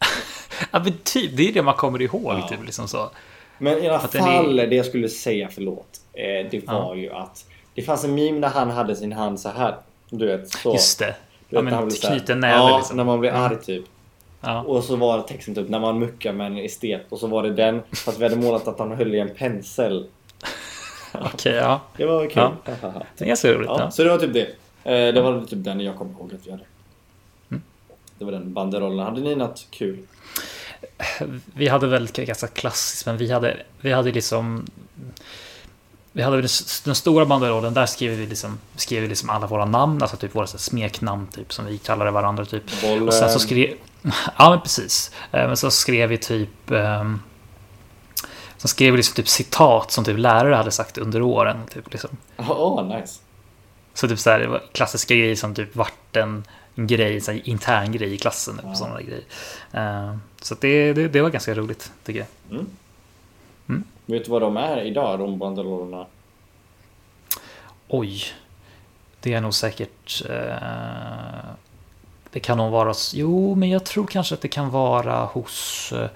ja, 0.70 0.78
men 0.84 0.92
typ, 1.04 1.36
det 1.36 1.48
är 1.48 1.52
det 1.52 1.62
man 1.62 1.74
kommer 1.74 2.02
ihåg. 2.02 2.32
Ja. 2.38 2.48
Typ, 2.48 2.64
liksom 2.64 2.88
så. 2.88 3.10
Men 3.58 3.78
i 3.84 3.88
alla 3.88 3.98
Att 3.98 4.12
fall, 4.16 4.58
är- 4.58 4.66
det 4.66 4.76
jag 4.76 4.86
skulle 4.86 5.08
säga 5.08 5.48
för 5.48 5.60
låt. 5.60 6.00
Eh, 6.12 6.50
det 6.50 6.66
var 6.66 6.94
ju 6.94 7.12
att 7.12 7.44
det 7.74 7.82
fanns 7.82 8.04
en 8.04 8.14
meme 8.14 8.40
där 8.40 8.48
han 8.48 8.70
hade 8.70 8.96
sin 8.96 9.12
hand 9.12 9.40
så 9.40 9.48
här. 9.48 9.76
Du 10.10 10.26
vet, 10.26 10.50
så. 10.50 10.72
Just 10.72 10.98
det. 10.98 11.14
Du 11.48 11.56
Ja, 11.56 11.60
vet, 11.62 11.70
när 11.70 11.78
han 11.78 11.88
men 11.88 11.96
knyter 11.96 12.34
näven 12.34 12.58
Ja, 12.66 12.76
liksom. 12.78 12.96
när 12.96 13.04
man 13.04 13.20
blir 13.20 13.30
arg 13.30 13.56
typ. 13.60 13.84
Ja. 14.40 14.62
Och 14.62 14.84
så 14.84 14.96
var 14.96 15.22
texten 15.22 15.54
typ 15.54 15.68
när 15.68 15.80
man 15.80 15.98
muckar 15.98 16.32
med 16.32 16.46
en 16.46 16.58
estet 16.58 17.06
och 17.08 17.18
så 17.18 17.26
var 17.26 17.42
det 17.42 17.50
den 17.50 17.82
fast 17.92 18.18
vi 18.18 18.22
hade 18.24 18.36
målat 18.36 18.68
att 18.68 18.78
han 18.78 18.90
höll 18.92 19.14
i 19.14 19.18
en 19.20 19.34
pensel. 19.34 20.06
Okej, 21.12 21.54
ja. 21.54 21.80
Det 21.96 22.06
var 22.06 22.26
kul. 22.30 22.48
Det 23.16 23.24
är 23.24 23.28
ganska 23.28 23.52
roligt. 23.52 23.68
Ja, 23.68 23.80
Ja. 23.80 23.90
så 23.90 24.04
det 24.04 24.10
var 24.10 24.18
typ 24.18 24.32
det. 24.32 24.46
Eh, 24.84 25.14
det 25.14 25.22
var 25.22 25.40
typ 25.40 25.64
den 25.64 25.80
jag 25.80 25.96
kommer 25.96 26.12
ihåg 26.12 26.34
att 26.34 26.46
vi 26.46 26.50
hade. 26.50 26.64
Mm. 27.50 27.62
Det 28.18 28.24
var 28.24 28.32
den 28.32 28.52
banderollen. 28.52 29.06
Hade 29.06 29.20
ni 29.20 29.34
något 29.34 29.66
kul? 29.70 29.98
Vi 31.54 31.68
hade 31.68 31.86
väl 31.86 32.06
ganska 32.12 32.46
klassiskt, 32.46 33.06
men 33.06 33.16
vi 33.16 33.30
hade, 33.32 33.56
vi 33.80 33.92
hade 33.92 34.12
liksom... 34.12 34.66
Vi 36.12 36.22
hade 36.22 36.36
den 36.84 36.94
stora 36.94 37.26
banderollen, 37.26 37.74
där 37.74 37.86
skrev 37.86 38.12
vi 38.12 38.26
liksom, 38.26 38.58
skrev 38.76 39.02
vi 39.02 39.08
liksom 39.08 39.30
alla 39.30 39.46
våra 39.46 39.64
namn, 39.64 40.02
alltså 40.02 40.16
typ 40.16 40.34
våra 40.34 40.46
smeknamn 40.46 41.26
typ, 41.26 41.52
som 41.52 41.66
vi 41.66 41.78
kallade 41.78 42.10
varandra 42.10 42.44
typ. 42.44 42.82
Bollen. 42.82 43.08
Och 43.08 43.14
sen 43.14 43.30
så 43.30 43.38
skrev... 43.38 43.74
Ja, 44.38 44.50
men 44.50 44.60
precis. 44.60 45.10
Eh, 45.32 45.46
Men 45.46 45.56
så 45.56 45.70
skrev 45.70 46.08
vi 46.08 46.18
typ... 46.18 46.48
Um, 46.70 47.22
så 48.56 48.68
skrev 48.68 48.90
vi 48.92 48.96
liksom 48.96 49.14
typ 49.14 49.28
citat 49.28 49.90
som 49.92 50.04
typ 50.04 50.18
lärare 50.18 50.54
hade 50.54 50.70
sagt 50.70 50.98
under 50.98 51.22
åren. 51.22 51.56
Typ, 51.74 51.92
liksom. 51.92 52.10
Oh, 52.36 52.96
nice. 53.00 53.20
Så 53.94 54.08
typ 54.08 54.18
så 54.18 54.30
här, 54.30 54.38
det 54.38 54.46
var 54.46 54.62
klassiska 54.72 55.14
grejer 55.14 55.34
som 55.36 55.54
typ 55.54 55.76
vart 55.76 56.16
en, 56.16 56.44
en 56.74 56.86
grej, 56.86 57.20
så 57.20 57.32
här, 57.32 57.48
intern 57.48 57.92
grej 57.92 58.14
i 58.14 58.18
klassen. 58.18 58.56
Typ, 58.56 58.64
Ja. 58.66 58.74
sådana 58.74 59.00
grejer. 59.02 59.22
Eh, 59.72 60.16
så 60.42 60.54
det, 60.60 60.92
det, 60.92 61.08
det 61.08 61.20
var 61.22 61.30
ganska 61.30 61.54
roligt, 61.54 61.92
tycker 62.04 62.20
jag. 62.20 62.58
Mm. 62.58 62.66
Mm. 64.10 64.18
Vet 64.18 64.24
du 64.24 64.30
vad 64.30 64.42
de 64.42 64.56
är 64.56 64.82
idag, 64.82 65.18
de 65.18 65.38
banderollerna? 65.38 66.06
Oj. 67.88 68.22
Det 69.20 69.34
är 69.34 69.40
nog 69.40 69.54
säkert... 69.54 70.22
Eh, 70.30 71.50
det 72.32 72.40
kan 72.40 72.58
nog 72.58 72.72
vara... 72.72 72.94
Jo, 73.12 73.54
men 73.54 73.70
jag 73.70 73.84
tror 73.84 74.06
kanske 74.06 74.34
att 74.34 74.40
det 74.40 74.48
kan 74.48 74.70
vara 74.70 75.24
hos 75.24 75.92
eh, 75.92 76.08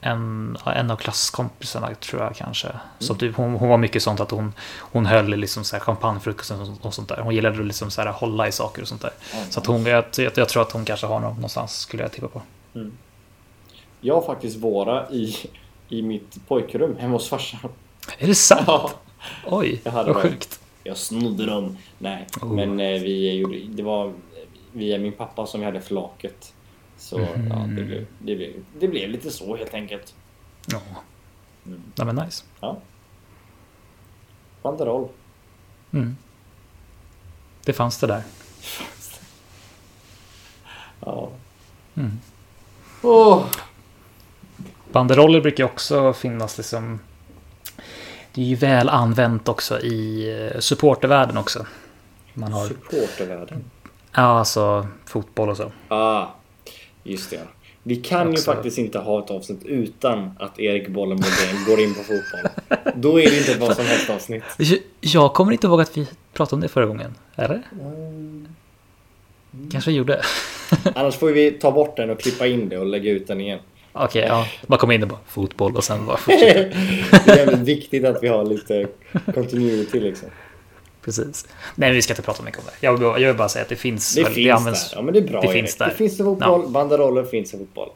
en, 0.00 0.56
en 0.66 0.90
av 0.90 0.96
klasskompisarna, 0.96 1.94
tror 1.94 2.22
jag 2.22 2.36
kanske. 2.36 2.68
Så 2.98 3.14
typ, 3.14 3.36
hon, 3.36 3.54
hon 3.54 3.68
var 3.68 3.78
mycket 3.78 4.02
sånt 4.02 4.20
att 4.20 4.30
hon, 4.30 4.52
hon 4.78 5.06
höll 5.06 5.26
liksom 5.26 5.64
så 5.64 5.76
här 5.76 5.80
champagnefrukosten 5.80 6.60
och, 6.60 6.86
och 6.86 6.94
sånt 6.94 7.08
där. 7.08 7.16
Hon 7.16 7.34
gillade 7.34 7.60
att 7.60 7.66
liksom 7.66 7.90
så 7.90 8.02
här 8.02 8.12
hålla 8.12 8.48
i 8.48 8.52
saker 8.52 8.82
och 8.82 8.88
sånt 8.88 9.02
där. 9.02 9.12
Så 9.50 9.60
att 9.60 9.66
hon, 9.66 9.86
jag, 9.86 10.04
jag, 10.16 10.32
jag 10.36 10.48
tror 10.48 10.62
att 10.62 10.72
hon 10.72 10.84
kanske 10.84 11.06
har 11.06 11.20
någon 11.20 11.34
någonstans, 11.34 11.78
skulle 11.78 12.02
jag 12.02 12.12
tippa 12.12 12.28
på. 12.28 12.42
Jag 14.00 14.14
har 14.14 14.22
faktiskt 14.22 14.56
våra 14.56 15.10
i, 15.10 15.36
i 15.88 16.02
mitt 16.02 16.46
pojkrum 16.48 16.96
hemma 16.96 17.12
hos 17.12 17.28
farsan. 17.28 17.60
Är 18.18 18.26
det 18.26 18.34
sant? 18.34 18.64
Ja, 18.66 18.92
Oj, 19.46 19.80
Jag 19.84 19.92
hade 19.92 20.12
vad 20.12 20.22
sjukt. 20.22 20.60
jag 20.82 20.96
snodde 20.96 21.46
dem. 21.46 21.76
Nej, 21.98 22.26
Oh. 22.42 22.52
men 22.52 22.80
eh, 22.80 23.00
vi 23.02 23.32
gjorde, 23.34 23.58
det 23.58 23.82
var 23.82 24.12
via 24.72 24.98
min 24.98 25.12
pappa 25.12 25.46
som 25.46 25.60
vi 25.60 25.66
hade 25.66 25.80
flaket. 25.80 26.54
Så 26.98 27.20
ja, 27.20 27.26
det, 27.76 27.82
blev, 27.84 28.06
det, 28.18 28.36
blev, 28.36 28.52
det 28.80 28.88
blev 28.88 29.08
lite 29.10 29.30
så 29.30 29.56
helt 29.56 29.74
enkelt. 29.74 30.14
Ja. 30.66 30.80
ja 31.94 32.04
men 32.04 32.16
nice. 32.16 32.44
Ja. 32.60 32.76
Banderoll. 34.62 35.08
Mm. 35.92 36.16
Det 37.64 37.72
fanns 37.72 37.98
det 37.98 38.06
där. 38.06 38.22
Ja. 41.06 41.30
Mm. 41.94 42.20
Åh. 43.02 43.44
Banderoller 44.94 45.40
brukar 45.40 45.64
också 45.64 46.12
finnas 46.12 46.56
liksom. 46.58 47.00
Det 48.32 48.40
är 48.40 48.44
ju 48.44 48.54
väl 48.54 48.88
använt 48.88 49.48
också 49.48 49.80
i 49.80 50.28
eh, 50.54 50.60
supportervärlden 50.60 51.36
också. 51.36 51.66
Man 52.34 52.52
har, 52.52 52.66
Supportervärlden. 52.68 53.64
ja 54.14 54.22
alltså 54.22 54.86
fotboll 55.06 55.48
och 55.50 55.56
så. 55.56 55.72
Ah, 55.88 56.26
just 57.02 57.30
det. 57.30 57.40
Vi 57.82 57.96
kan 57.96 58.28
Också- 58.28 58.50
ju 58.50 58.54
faktiskt 58.56 58.78
inte 58.78 58.98
ha 58.98 59.24
ett 59.24 59.30
avsnitt 59.30 59.64
utan 59.64 60.30
att 60.38 60.58
Erik 60.58 60.88
Bollen 60.88 61.18
går 61.66 61.80
in 61.80 61.94
på 61.94 62.00
fotboll. 62.00 62.50
Då 62.94 63.20
är 63.20 63.30
det 63.30 63.38
inte 63.38 63.58
vad 63.60 63.76
som 63.76 63.84
helst 63.86 64.10
avsnitt. 64.10 64.42
Jag- 65.00 65.34
kommer 65.34 65.52
inte 65.52 65.66
ihåg 65.66 65.80
att 65.80 65.96
vi 65.96 66.06
pratade 66.32 66.54
om 66.54 66.60
det 66.60 66.68
förra 66.68 66.86
gången. 66.86 67.14
Eller? 67.36 67.62
Kanske 69.72 69.90
vi 69.90 69.96
gjorde. 69.96 70.22
Annars 70.94 71.14
får 71.16 71.30
vi 71.30 71.50
ta 71.50 71.70
bort 71.72 71.96
den 71.96 72.10
och 72.10 72.20
klippa 72.20 72.46
in 72.46 72.68
det 72.68 72.78
och 72.78 72.86
lägga 72.86 73.10
ut 73.10 73.26
den 73.26 73.40
igen. 73.40 73.58
Okej, 73.96 74.24
ja. 74.28 74.46
Bara 74.66 74.78
komma 74.78 74.94
in 74.94 75.02
och 75.02 75.08
bara 75.08 75.18
fotboll 75.26 75.76
och 75.76 75.84
sen 75.84 76.06
bara 76.06 76.16
fortsätta. 76.16 76.54
Det 77.26 77.30
är 77.32 77.36
jävligt 77.36 77.58
viktigt 77.60 78.04
att 78.04 78.22
vi 78.22 78.28
har 78.28 78.44
lite 78.44 78.86
continuity 79.34 80.00
liksom. 80.00 80.28
Precis. 81.04 81.46
Nej, 81.74 81.92
vi 81.92 82.02
ska 82.02 82.12
inte 82.12 82.22
prata 82.22 82.42
mycket 82.42 82.58
om 82.60 82.64
det. 82.66 82.86
Jag 82.86 82.92
vill 82.92 83.00
bara, 83.00 83.18
jag 83.18 83.28
vill 83.28 83.36
bara 83.36 83.48
säga 83.48 83.62
att 83.62 83.68
det 83.68 83.76
finns. 83.76 84.14
Det 84.14 84.22
väl- 84.22 84.32
finns 84.32 84.50
används- 84.60 84.90
där. 84.90 84.96
Ja 84.98 85.02
men 85.02 85.14
det 85.14 85.20
är 85.20 85.28
bra 85.28 85.40
det 85.40 85.46
Erik. 85.46 85.56
finns 85.56 85.76
där. 85.76 85.86
Det 85.88 85.94
finns 85.94 86.20
i 86.20 86.22
fotboll. 86.22 86.68
Banderoller 86.68 87.24
finns 87.24 87.54
i 87.54 87.58
fotboll. 87.58 87.88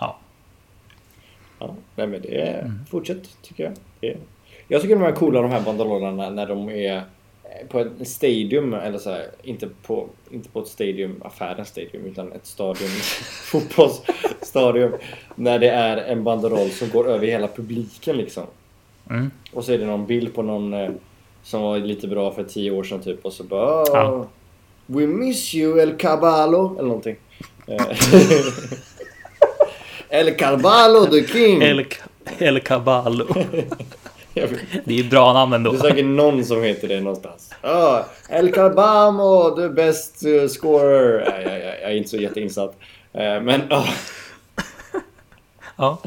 Ja. 0.00 0.18
Ja, 1.58 1.74
nej 1.96 2.06
men 2.06 2.22
det 2.22 2.40
är... 2.40 2.60
Mm. 2.60 2.78
Fortsätt 2.90 3.22
tycker 3.42 3.64
jag. 3.64 3.72
Det 4.00 4.08
är... 4.10 4.16
Jag 4.68 4.82
tycker 4.82 4.96
de 4.96 5.04
är 5.04 5.12
coola 5.12 5.42
de 5.42 5.50
här 5.50 5.60
banderollerna 5.60 6.30
när 6.30 6.46
de 6.46 6.68
är 6.70 7.02
på 7.68 7.78
ett 7.80 8.08
stadium 8.08 8.74
eller 8.74 8.98
så 8.98 9.10
här, 9.10 9.26
inte 9.42 9.68
på, 9.86 10.08
inte 10.30 10.48
på 10.48 10.60
ett 10.60 10.68
stadium, 10.68 11.22
affärens 11.24 11.68
stadium 11.68 12.04
utan 12.06 12.32
ett 12.32 12.46
stadion, 12.46 12.88
fotbollsstadium. 13.44 14.92
När 15.34 15.58
det 15.58 15.68
är 15.70 15.96
en 15.96 16.24
banderoll 16.24 16.70
som 16.70 16.88
går 16.90 17.08
över 17.08 17.26
hela 17.26 17.48
publiken 17.48 18.16
liksom. 18.16 18.44
Mm. 19.10 19.30
Och 19.52 19.64
så 19.64 19.72
är 19.72 19.78
det 19.78 19.86
någon 19.86 20.06
bild 20.06 20.34
på 20.34 20.42
någon 20.42 20.74
eh, 20.74 20.90
som 21.42 21.62
var 21.62 21.78
lite 21.78 22.08
bra 22.08 22.32
för 22.32 22.44
tio 22.44 22.70
år 22.70 22.84
sedan 22.84 23.00
typ 23.02 23.24
och 23.24 23.32
så 23.32 23.44
bara 23.44 23.82
"Oh, 23.82 23.88
Ja. 23.92 24.26
We 24.86 25.06
miss 25.06 25.54
you 25.54 25.80
El 25.80 25.96
Caballo 25.96 26.74
eller 26.78 26.88
någonting. 26.88 27.16
Eh, 27.66 27.86
El 30.08 30.34
Caballo 30.36 31.06
the 31.06 31.26
King. 31.26 31.62
El, 31.62 31.84
El 32.38 32.60
Caballo. 32.60 33.26
Det 34.84 34.94
är 34.94 35.02
ju 35.02 35.10
bra 35.10 35.32
namn 35.32 35.52
ändå. 35.52 35.72
Det 35.72 35.78
är 35.78 35.80
säkert 35.80 36.04
någon 36.04 36.44
som 36.44 36.62
heter 36.62 36.88
det 36.88 37.00
någonstans. 37.00 37.50
Ah, 37.60 38.02
El 38.28 38.52
Carbamo, 38.52 39.56
the 39.56 39.68
best 39.68 40.26
uh, 40.26 40.48
scorer. 40.48 41.30
Nej, 41.30 41.42
jag, 41.44 41.58
jag, 41.58 41.82
jag 41.82 41.92
är 41.92 41.96
inte 41.96 42.10
så 42.10 42.16
jätteinsatt. 42.16 42.76
Eh, 43.12 43.40
men, 43.40 43.62
ah, 43.70 43.88
Ja, 45.76 45.98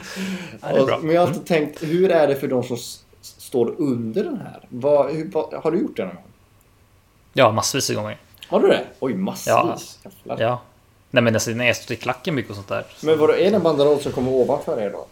ja 0.62 0.74
det 0.74 0.80
är 0.80 0.86
bra. 0.86 1.00
men 1.02 1.16
jag 1.16 1.22
har 1.22 1.28
alltid 1.28 1.46
tänkt, 1.46 1.84
hur 1.84 2.12
är 2.12 2.28
det 2.28 2.36
för 2.36 2.48
de 2.48 2.64
som 2.64 2.78
står 3.22 3.76
under 3.78 4.24
den 4.24 4.38
här? 4.38 4.66
Vad, 4.70 5.12
hur, 5.12 5.32
vad, 5.32 5.54
har 5.54 5.72
du 5.72 5.80
gjort 5.80 5.98
det 5.98 6.06
någon 6.06 6.16
gång? 6.16 6.24
Ja, 7.34 7.52
massvis 7.52 7.90
av 7.90 7.96
gånger. 7.96 8.18
Har 8.48 8.60
du 8.60 8.68
det? 8.68 8.84
Oj, 9.00 9.14
massvis. 9.14 10.00
Ja. 10.24 10.36
Ja. 10.40 10.62
Nej 11.12 11.24
men 11.24 11.34
alltså, 11.36 11.52
när 11.52 11.68
jag 11.68 11.76
står 11.76 11.94
i 11.94 11.98
klacken 11.98 12.36
mycket 12.36 12.50
och 12.50 12.56
sånt 12.56 12.68
där. 12.68 12.86
Men 13.04 13.20
vadå, 13.20 13.34
är 13.34 13.50
det 13.50 13.56
en 13.56 13.64
banderoll 13.64 14.00
som 14.00 14.12
kommer 14.12 14.32
ovanför 14.32 14.82
er 14.82 14.90
då? 14.90 15.06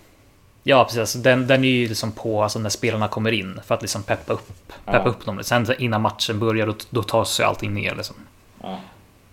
Ja, 0.68 0.84
precis. 0.84 0.99
Alltså, 0.99 1.18
Den, 1.20 1.47
den 1.47 1.63
är 1.63 1.68
ju 1.70 1.88
liksom 1.88 2.11
på 2.11 2.43
alltså, 2.43 2.59
när 2.59 2.70
spelarna 2.70 3.07
kommer 3.07 3.32
in 3.32 3.59
för 3.66 3.76
att 3.76 3.82
liksom 3.82 4.03
peppa 4.03 4.34
upp, 4.34 4.47
peppa 4.86 4.97
Ja. 5.05 5.09
upp 5.09 5.26
dem. 5.26 5.39
Sen 5.43 5.66
innan 5.80 6.01
matchen 6.01 6.39
börjar, 6.39 6.68
då, 6.68 6.74
då 6.89 7.03
tar 7.03 7.24
sig 7.24 7.45
allting 7.45 7.74
ner 7.74 7.95
liksom. 7.95 8.16
Ja. 8.61 8.80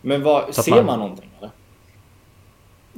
Men 0.00 0.22
vad, 0.22 0.54
ser 0.54 0.70
man- 0.74 0.86
man 0.86 0.98
någonting 0.98 1.30
eller? 1.38 1.50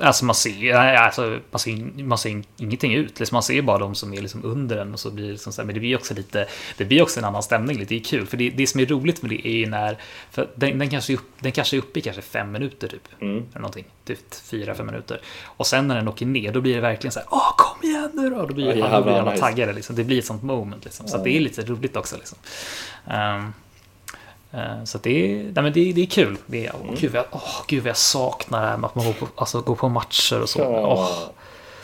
Alltså 0.01 0.25
man 0.25 0.35
ser, 0.35 0.75
alltså, 0.75 1.41
man 1.51 1.59
ser, 1.61 2.03
man 2.03 2.19
ser 2.19 2.43
ingenting 2.57 2.95
ut. 2.95 3.19
Liksom, 3.19 3.37
man 3.37 3.43
ser 3.43 3.63
bara 3.63 3.79
de 3.79 3.95
som 3.95 4.15
är 4.15 4.23
liksom 4.23 4.45
under 4.45 4.77
den 4.77 4.93
och 4.93 5.01
så 5.01 5.11
blir 5.11 5.25
det 5.27 5.33
liksom 5.33 5.53
så 5.53 5.63
här, 5.63 5.67
Men 5.67 5.75
det 5.75 5.81
blir 5.81 5.97
också 5.97 6.15
lite, 6.15 6.47
det 6.77 6.85
blir 6.85 7.03
också 7.03 7.21
en 7.21 7.25
annan 7.25 7.43
stämning. 7.43 7.79
Lite. 7.79 7.95
Det 7.95 8.01
är 8.01 8.05
kul, 8.05 8.27
för 8.27 8.37
det, 8.37 8.51
det 8.51 8.67
som 8.67 8.81
är 8.81 8.87
roligt 8.87 9.23
med 9.23 9.31
det 9.31 9.49
är 9.49 9.53
ju 9.53 9.67
när, 9.67 9.99
för 10.31 10.49
den, 10.55 10.79
den, 10.79 10.91
kanske 10.91 11.15
upp, 11.15 11.31
den 11.41 11.53
kanske 11.53 11.77
är 11.77 11.79
uppe 11.79 11.99
i 11.99 12.03
kanske 12.03 12.23
fem 12.23 12.53
minuter 12.53 12.89
typ. 12.89 13.09
Mm. 13.21 13.37
Eller 13.37 13.61
någonting, 13.61 13.85
typ 14.05 14.35
fyra, 14.35 14.75
fem 14.75 14.87
minuter. 14.87 15.21
Och 15.45 15.67
sen 15.67 15.89
när 15.89 15.95
den 15.97 16.09
åker 16.09 16.27
ner, 16.27 16.53
då 16.53 16.61
blir 16.61 16.75
det 16.75 16.81
verkligen 16.81 17.13
så 17.13 17.19
här, 17.19 17.29
åh 17.31 17.55
kom 17.57 17.89
igen 17.91 18.11
nu 18.15 18.31
då! 18.31 18.47
Då 18.47 18.55
blir, 18.55 18.67
Ja, 18.67 18.73
alla, 18.73 18.83
jävlar, 18.85 18.99
då 18.99 19.05
blir 19.05 19.15
alla 19.15 19.31
nice. 19.31 19.43
taggade 19.43 19.73
liksom. 19.73 19.97
Det 19.97 20.05
blir 20.05 20.19
ett 20.19 20.25
sånt 20.25 20.43
moment 20.43 20.85
liksom. 20.85 21.09
Så 21.09 21.17
att 21.17 21.25
det 21.25 21.31
är 21.37 21.41
lite 21.41 21.63
roligt 21.63 21.97
också 21.97 22.17
liksom. 22.17 22.39
Eh, 23.07 23.49
så 24.85 24.97
att 24.99 25.03
det 25.03 25.11
är, 25.33 25.37
nej 25.45 25.53
men 25.63 25.73
det, 25.73 25.93
det 25.93 26.03
är 26.03 26.07
kul. 26.07 26.37
Det 26.47 26.67
är, 26.67 26.75
Mm. 26.75 26.95
gud, 26.95 27.13
vad 27.13 27.19
jag, 27.19 27.27
åh, 27.31 27.63
gud 27.67 27.83
vad 27.83 27.89
jag 27.91 27.97
saknar 27.97 28.63
det 28.63 28.69
här 28.69 28.77
med 28.77 28.89
att 28.89 28.95
man 28.95 29.05
går 29.07 29.13
på, 29.13 29.27
alltså, 29.37 29.61
går 29.61 29.75
på 29.75 29.89
matcher 29.89 30.43
och 30.43 30.49
så. 30.49 30.59
Ja. 30.61 30.67
Åh, 30.93 31.09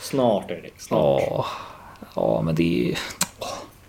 Snart 0.01 0.51
Erik, 0.51 0.73
snart. 0.81 1.45
ja, 2.15 2.41
men 2.41 2.55
det 2.55 2.91
är... 2.91 2.97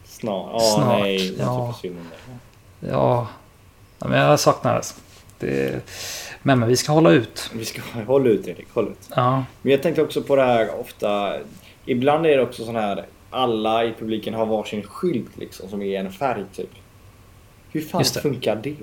Snart. 0.05 0.51
Ja, 0.53 0.61
Snart, 0.61 1.01
nej. 1.01 1.35
Ja. 1.39 1.75
Ja, 2.81 3.27
ja 3.99 4.09
men 4.09 4.19
jag 4.21 4.41
saknar 4.41 4.75
det. 5.39 5.47
det. 5.47 5.81
Men, 6.43 6.59
men 6.59 6.69
vi 6.69 6.77
ska 6.77 6.93
hålla 6.93 7.11
ut. 7.11 7.51
Vi 7.55 7.65
ska 7.65 7.81
hålla 8.07 8.29
ut 8.31 8.49
Erik, 8.49 8.67
håll 8.75 8.89
ut. 8.89 9.09
Ja, 9.17 9.45
Men 9.63 9.73
jag 9.73 9.83
tänkte 9.83 10.03
också 10.03 10.23
på 10.23 10.37
det 10.37 10.45
här 10.45 10.81
ofta. 10.81 11.35
Ibland 11.85 12.27
är 12.27 12.37
det 12.37 12.43
också 12.43 12.65
sån 12.65 12.77
här. 12.77 13.07
Alla 13.31 13.85
i 13.85 13.95
publiken 13.99 14.35
har 14.35 14.47
varsin 14.47 14.83
skylt 14.83 15.37
liksom 15.37 15.69
som 15.69 15.83
är 15.83 16.01
en 16.01 16.13
färg 16.13 16.45
typ. 16.57 16.71
Hur 17.73 17.81
fan 17.81 18.01
Just 18.01 18.15
det. 18.15 18.21
funkar 18.21 18.57
det? 18.57 18.77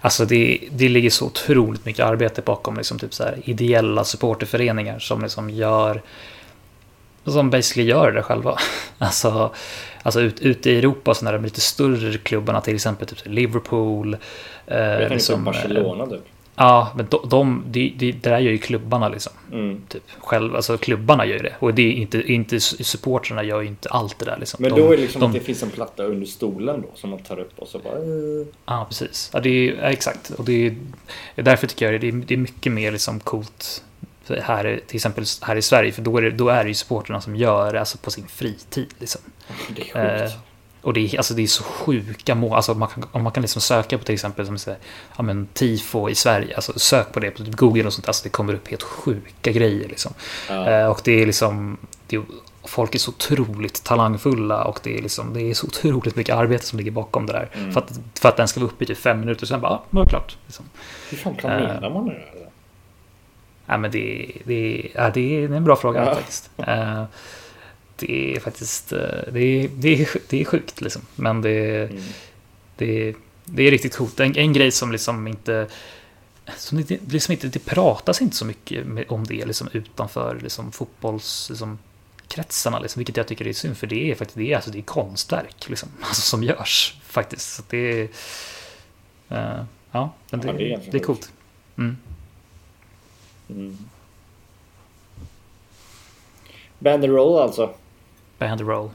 alltså 0.00 0.24
det, 0.24 0.58
det 0.70 0.88
ligger 0.88 1.10
så 1.10 1.26
otroligt 1.26 1.84
mycket 1.84 2.04
arbete 2.04 2.42
bakom 2.42 2.76
liksom 2.76 2.98
typ 2.98 3.14
så 3.14 3.24
här 3.24 3.38
ideella 3.44 4.04
supporterföreningar 4.04 4.98
som 4.98 5.22
liksom 5.22 5.50
gör 5.50 6.02
som 7.24 7.50
basically 7.50 7.88
gör 7.90 8.12
det 8.12 8.22
själva. 8.22 8.58
Alltså, 8.98 9.54
alltså 10.02 10.20
ut, 10.20 10.40
ute 10.40 10.70
i 10.70 10.78
Europa 10.78 11.14
så 11.14 11.24
när 11.24 11.32
de 11.32 11.44
lite 11.44 11.60
större 11.60 12.18
klubbarna, 12.18 12.60
till 12.60 12.74
exempel 12.74 13.08
typ 13.08 13.18
Liverpool. 13.24 14.14
Eh, 14.66 14.78
Jag 14.78 14.98
tänkte 14.98 15.14
liksom, 15.14 15.44
Barcelona 15.44 16.06
typ. 16.06 16.20
Ja, 16.56 16.92
men 16.96 17.06
de, 17.10 17.28
de, 17.28 17.62
de, 17.66 17.94
de, 17.96 18.12
det 18.12 18.30
där 18.30 18.38
gör 18.38 18.52
ju 18.52 18.58
klubbarna 18.58 19.08
liksom. 19.08 19.32
Mm. 19.52 19.82
Typ 19.88 20.02
själv, 20.18 20.56
alltså 20.56 20.78
klubbarna 20.78 21.26
gör 21.26 21.36
ju 21.36 21.42
det. 21.42 21.54
Och 21.58 21.74
det 21.74 21.82
är 21.82 21.92
inte, 21.92 22.32
inte 22.32 22.60
supportrarna 22.60 23.42
gör 23.42 23.60
ju 23.60 23.66
inte 23.66 23.88
allt 23.88 24.18
det 24.18 24.24
där 24.24 24.36
liksom. 24.38 24.62
Men 24.62 24.70
då 24.70 24.92
är 24.92 24.96
det 24.96 25.02
liksom 25.02 25.22
att 25.22 25.32
det 25.32 25.40
finns 25.40 25.62
en 25.62 25.70
platta 25.70 26.04
under 26.04 26.26
stolen 26.26 26.82
då 26.82 26.88
som 26.94 27.10
man 27.10 27.18
tar 27.18 27.38
upp 27.38 27.58
och 27.58 27.68
så 27.68 27.78
bara... 27.78 27.94
eh. 27.94 28.46
Ja, 28.66 28.86
precis. 28.88 29.30
Ja, 29.32 29.40
det 29.40 29.50
är, 29.50 29.74
ja, 29.74 29.90
exakt. 29.90 30.30
Och 30.30 30.44
det 30.44 30.66
är, 30.66 31.42
därför 31.42 31.66
tycker 31.66 31.92
jag 31.92 32.00
det 32.00 32.08
är, 32.08 32.12
det 32.12 32.34
är 32.34 32.38
mycket 32.38 32.72
mer 32.72 32.92
liksom 32.92 33.20
coolt 33.20 33.84
här, 34.28 34.80
till 34.86 34.96
exempel 34.96 35.24
här 35.42 35.56
i 35.56 35.62
Sverige. 35.62 35.92
För 35.92 36.02
då 36.02 36.18
är 36.18 36.22
det, 36.22 36.30
då 36.30 36.48
är 36.48 36.62
det 36.64 36.68
ju 36.68 36.74
supporterna 36.74 37.20
som 37.20 37.36
gör 37.36 37.72
det 37.72 37.80
alltså 37.80 37.98
på 37.98 38.10
sin 38.10 38.26
fritid. 38.26 38.94
Liksom. 38.98 39.20
Det 39.76 39.90
är 39.94 40.28
sjukt. 40.28 40.38
Eh, 40.86 40.88
och 40.88 40.92
det 40.94 41.00
är, 41.00 41.16
alltså, 41.16 41.34
det 41.34 41.42
är 41.42 41.46
så 41.46 41.64
sjuka 41.64 42.34
mål. 42.34 42.52
Alltså, 42.52 42.74
man 42.74 42.88
kan, 42.88 43.04
om 43.12 43.22
man 43.22 43.32
kan 43.32 43.42
liksom 43.42 43.62
söka 43.62 43.98
på 43.98 44.04
till 44.04 44.14
exempel 44.14 44.46
som 44.46 44.58
säger, 44.58 44.78
ja, 45.16 45.22
men, 45.22 45.46
tifo 45.46 46.08
i 46.08 46.14
Sverige. 46.14 46.54
Alltså, 46.54 46.78
sök 46.78 47.12
på 47.12 47.20
det 47.20 47.30
på 47.30 47.44
typ 47.44 47.56
Google 47.56 47.84
och 47.84 47.92
sånt. 47.92 48.08
Alltså, 48.08 48.24
det 48.24 48.30
kommer 48.30 48.54
upp 48.54 48.68
helt 48.68 48.82
sjuka 48.82 49.52
grejer. 49.52 49.88
Liksom. 49.88 50.12
Ja. 50.48 50.70
Eh, 50.70 50.86
och 50.86 51.00
det 51.04 51.22
är 51.22 51.26
liksom... 51.26 51.76
Det 52.08 52.16
är, 52.16 52.22
folk 52.64 52.94
är 52.94 52.98
så 52.98 53.10
otroligt 53.10 53.84
talangfulla 53.84 54.64
och 54.64 54.80
det 54.82 54.98
är, 54.98 55.02
liksom, 55.02 55.34
det 55.34 55.42
är 55.42 55.54
så 55.54 55.66
otroligt 55.66 56.16
mycket 56.16 56.34
arbete 56.34 56.66
som 56.66 56.78
ligger 56.78 56.90
bakom 56.90 57.26
det 57.26 57.32
där. 57.32 57.48
Mm. 57.52 57.72
För, 57.72 57.80
att, 57.80 57.92
för 58.20 58.28
att 58.28 58.36
den 58.36 58.48
ska 58.48 58.60
vara 58.60 58.70
uppe 58.70 58.84
i 58.84 58.86
typ 58.86 58.98
fem 58.98 59.20
minuter 59.20 59.42
och 59.42 59.48
sen 59.48 59.60
bara, 59.60 59.72
ja, 59.72 59.84
nu 59.90 60.00
är 60.00 60.04
det 60.04 60.10
klart. 60.10 60.36
Liksom. 60.46 60.64
Hur 61.10 61.16
fan 61.18 61.34
planerar 61.34 61.90
man 61.90 62.06
det 62.06 62.12
där? 62.12 62.48
Ja, 63.66 63.76
men 63.76 63.90
det, 63.90 64.32
det, 64.44 64.90
ja, 64.94 65.10
det 65.10 65.44
är 65.44 65.52
en 65.52 65.64
bra 65.64 65.76
fråga 65.76 66.04
Ja. 66.04 66.14
faktiskt. 66.14 66.50
Eh, 66.56 67.04
det 67.96 68.36
är 68.36 68.40
faktiskt 68.40 68.92
eh, 68.92 68.98
det 69.32 69.40
är, 69.40 69.68
det 69.68 70.02
är, 70.02 70.08
det 70.28 70.40
är 70.40 70.44
sjukt 70.44 70.80
liksom. 70.80 71.02
Men 71.16 71.42
det, 71.42 71.90
Mm. 71.90 72.02
det, 72.76 73.14
det 73.44 73.62
är 73.62 73.70
riktigt 73.70 73.96
coolt. 73.96 74.20
En, 74.20 74.36
en 74.36 74.52
grej 74.52 74.70
som 74.72 74.92
liksom 74.92 75.28
inte 75.28 75.66
som 76.56 76.82
det, 76.82 77.12
liksom 77.12 77.32
inte, 77.32 77.48
det 77.48 77.58
pratas 77.58 78.22
inte 78.22 78.36
så 78.36 78.44
mycket 78.44 79.10
om 79.10 79.24
det 79.24 79.46
liksom 79.46 79.68
utanför 79.72 80.40
liksom 80.42 80.72
fotbolls 80.72 81.50
liksom, 81.50 81.78
kretsarna, 82.28 82.78
liksom, 82.78 83.00
vilket 83.00 83.16
jag 83.16 83.26
tycker 83.28 83.46
är 83.46 83.52
synd, 83.52 83.76
för 83.76 83.86
det 83.86 84.10
är 84.10 84.14
faktiskt 84.14 84.38
det 84.38 84.52
är, 84.52 84.56
alltså, 84.56 84.70
det 84.70 84.78
är 84.78 84.82
konstverk 84.82 85.68
liksom, 85.68 85.88
alltså, 86.00 86.22
som 86.22 86.42
görs 86.42 86.96
faktiskt. 87.02 87.54
Så 87.54 87.62
det 87.68 88.00
är, 88.00 88.08
eh, 89.28 89.64
ja, 89.90 90.12
det, 90.30 90.36
Ja, 90.46 90.52
det 90.52 90.72
är 90.72 90.80
det, 90.90 90.98
är 90.98 91.02
coolt. 91.02 91.32
Mm. 91.78 91.96
Mm. 93.50 93.78
Banderoll 96.78 97.42
alltså. 97.42 97.74
Band 98.38 98.60
roll. 98.60 98.90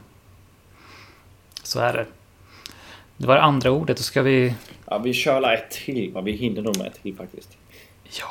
Så 1.62 1.80
är 1.80 1.92
det. 1.92 2.06
Det 3.16 3.26
var 3.26 3.34
det 3.34 3.42
andra 3.42 3.70
ordet, 3.70 3.96
då 3.96 4.02
ska 4.02 4.22
vi... 4.22 4.54
Ja, 4.86 4.98
vi 4.98 5.12
kör 5.14 5.52
ett 5.52 5.70
till? 5.70 6.14
Vi 6.24 6.32
hinner 6.32 6.62
nog 6.62 6.78
med 6.78 6.86
ett 6.86 7.02
till 7.02 7.16
faktiskt. 7.16 7.56
Ja, 8.20 8.28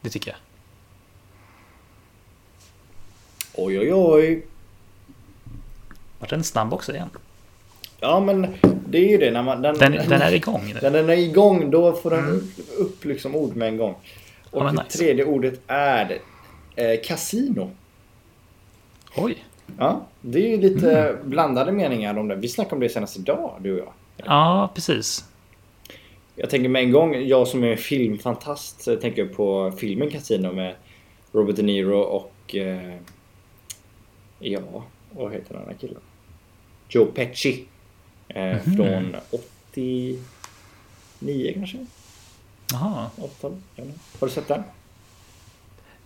det 0.00 0.10
tycker 0.10 0.30
jag. 0.30 0.38
Oj, 3.54 3.78
oj, 3.78 3.94
oj. 3.94 4.46
Var 6.18 6.28
den 6.28 6.44
snabb 6.44 6.74
också 6.74 6.92
igen? 6.94 7.10
Ja, 8.00 8.20
men 8.20 8.54
det 8.86 8.98
är 8.98 9.08
ju 9.08 9.18
det 9.18 9.30
när 9.30 9.42
man... 9.42 9.62
Den, 9.62 9.78
Den, 9.78 9.92
den 9.92 10.22
är 10.22 10.32
igång 10.34 10.72
nu. 10.74 10.78
När 10.82 10.90
den 10.90 11.10
är 11.10 11.16
igång 11.16 11.70
då 11.70 11.92
får 11.92 12.10
den 12.10 12.52
upp 12.78 13.04
liksom 13.04 13.34
ord 13.36 13.56
med 13.56 13.68
en 13.68 13.76
gång. 13.76 13.94
Och 14.50 14.62
Ja, 14.62 14.66
det 14.66 14.72
nice. 14.72 14.98
tredje 14.98 15.24
ordet 15.24 15.60
är 15.66 16.18
eh, 16.76 17.00
kasino. 17.04 17.70
Oj. 19.16 19.44
Ja, 19.78 20.06
det 20.20 20.38
är 20.38 20.48
ju 20.48 20.56
lite 20.56 20.98
Mm. 21.08 21.30
blandade 21.30 21.72
meningar 21.72 22.18
om 22.18 22.28
det. 22.28 22.34
Vi 22.36 22.48
snackade 22.48 22.74
om 22.74 22.80
det 22.80 22.88
senast 22.88 23.16
idag, 23.16 23.56
du 23.60 23.72
och 23.72 23.78
jag. 23.78 23.92
Ja, 24.26 24.70
precis. 24.74 25.24
Jag 26.36 26.50
tänker 26.50 26.68
med 26.68 26.82
en 26.82 26.92
gång, 26.92 27.14
jag 27.26 27.48
som 27.48 27.64
är 27.64 27.76
filmfantast 27.76 28.88
tänker 29.00 29.26
på 29.26 29.72
filmen 29.76 30.10
Casino 30.10 30.52
med 30.52 30.74
Robert 31.32 31.56
De 31.56 31.62
Niro 31.62 31.98
och... 32.00 32.54
Eh, 32.56 32.94
ja, 34.38 34.60
vad 35.10 35.32
heter 35.32 35.54
den 35.54 35.62
här 35.66 35.74
killen? 35.80 36.00
Joe 36.88 37.04
Pesci. 37.06 37.64
Eh, 38.28 38.44
Mhm. 38.66 38.76
Från 38.76 39.16
89 39.30 40.18
kanske? 41.54 41.86
Jaha. 42.72 43.10
80 43.18 43.46
eller? 43.76 43.92
Har 44.20 44.26
du 44.26 44.32
sett 44.32 44.48
den? 44.48 44.62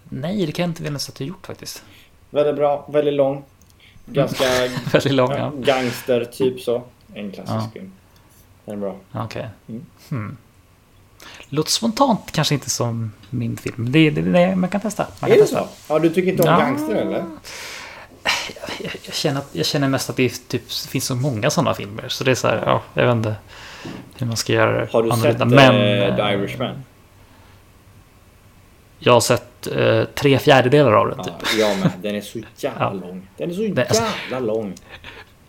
Nej, 0.05 0.47
det 0.47 0.53
kan 0.53 0.63
jag 0.63 0.71
inte 0.71 0.83
minnas 0.83 1.09
att 1.09 1.15
du 1.15 1.25
gjort 1.25 1.47
faktiskt. 1.47 1.83
Väldigt 2.31 2.57
bra, 2.57 2.89
väldigt 2.93 3.15
lång. 3.15 3.43
Ganska 4.07 4.45
Väldigt 4.93 5.13
lång, 5.13 5.31
ja, 5.31 5.39
ja. 5.39 5.53
gangster 5.57 6.25
typ 6.25 6.61
så. 6.61 6.83
En 7.15 7.33
klassisk 7.33 7.73
film. 7.73 7.93
Den 8.65 8.75
är 8.75 8.81
bra. 8.81 8.97
Okej. 9.13 9.49
Mm. 9.69 9.87
Hmm. 10.09 10.37
Låter 11.49 11.71
spontant 11.71 12.33
kanske 12.33 12.55
inte 12.55 12.71
som 12.71 13.13
min 13.31 13.57
film. 13.57 13.93
Det, 13.93 14.11
det, 14.11 14.23
det, 14.23 14.57
man 14.57 14.71
kan 14.71 14.81
testa. 14.81 15.07
Man 15.21 15.31
Är 15.31 15.35
kan 15.35 15.45
det 15.45 15.51
testa. 15.51 15.69
så? 15.87 15.93
Ja, 15.95 15.99
du 15.99 16.11
tycker 16.11 16.31
inte 16.31 16.43
om 16.43 16.49
Ja. 16.49 16.59
gangster 16.59 16.95
eller? 16.95 17.25
Jag, 18.81 18.93
jag, 19.05 19.15
känner 19.15 19.41
att, 19.41 19.49
jag 19.53 19.67
känner 19.67 19.89
mest 19.89 20.11
att 20.11 20.17
det 20.17 20.23
är 20.25 20.33
typ, 20.49 20.73
finns 20.73 21.05
så 21.05 21.15
många 21.15 21.51
sådana 21.51 21.75
filmer. 21.75 22.09
Så 22.09 22.25
det 22.25 22.31
är 22.31 22.35
så 22.35 22.49
här, 22.49 22.63
ja, 22.67 22.83
jag 22.95 23.07
vet 23.07 23.17
inte 23.17 23.35
hur 24.17 24.27
man 24.27 24.37
ska 24.37 24.53
göra 24.53 24.81
det 24.81 24.93
Har 24.93 25.03
du 25.03 25.11
sett 25.11 25.39
Men, 25.39 25.53
eh, 25.53 26.17
The 26.17 26.23
eh, 26.23 26.33
Irishman? 26.33 26.85
Jag 28.99 29.13
har 29.13 29.21
sett 29.21 29.56
eh, 29.67 30.05
tre 30.15 30.39
fjärdedelar 30.39 30.93
av 30.93 31.09
den 31.09 31.25
typ. 31.25 31.35
Ja, 31.59 31.67
jag 31.69 31.79
med. 31.79 31.91
Den 32.03 32.15
är 32.15 32.21
så 32.21 32.39
jävla 32.57 32.93
lång. 32.93 33.29
Den 33.37 33.51
är 33.51 33.55
så 33.55 33.81
alltså- 33.81 34.03
jävla 34.31 34.53
lång. 34.53 34.75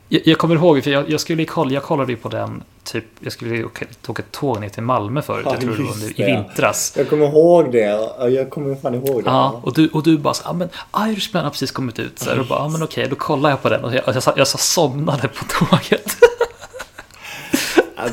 Jag, 0.10 0.22
jag 0.26 0.38
kommer 0.38 0.56
ihåg, 0.56 0.84
för 0.84 0.92
jag, 0.92 1.10
jag 1.10 1.20
skulle 1.20 1.46
kolla, 1.46 1.72
jag 1.72 1.84
kollade 1.84 2.12
ju 2.12 2.18
på 2.18 2.30
den 2.30 2.64
typ, 2.84 3.06
jag 3.20 3.34
skulle 3.34 3.64
åka, 3.64 3.86
åka 4.08 4.24
tåg 4.32 4.60
ner 4.60 4.70
till 4.70 4.84
Malmö 4.84 5.22
förut. 5.22 5.42
Ja, 5.46 5.52
jag 5.52 5.62
tror 5.62 5.76
det 5.76 5.84
var 5.84 5.94
under, 5.94 6.22
i 6.22 6.24
vintras. 6.24 6.94
Jag 6.98 7.10
kommer 7.10 7.26
ihåg 7.26 7.72
det. 7.72 7.80
Ja, 8.20 8.30
Jag 8.30 8.50
kommer 8.50 8.76
fan 8.76 8.96
ihåg 8.96 9.24
det. 9.24 9.30
Ja, 9.30 9.62
och 9.64 9.74
du, 9.74 9.88
och 9.88 10.04
du 10.04 10.18
bara 10.18 10.34
så, 10.34 10.44
ja 10.46 10.54
men 10.54 10.70
Irishman 11.10 11.44
har 11.44 11.52
precis 11.52 11.72
kommit 11.72 12.00
ut. 12.00 12.20
Så 12.20 12.30
här, 12.30 12.40
och 12.40 12.46
bara, 12.46 12.60
ja 12.60 12.68
men 12.68 12.84
okej, 12.84 13.08
då 13.10 13.16
kollar 13.16 13.50
jag 13.50 13.62
på 13.62 13.70
den. 13.70 13.84
Och 13.84 13.96
jag, 13.96 14.04
jag, 14.08 14.24
sa- 14.24 14.34
jag 14.38 14.48
sa 14.48 14.58
somnade 14.58 15.28
på 15.28 15.46
tåget. 15.66 16.18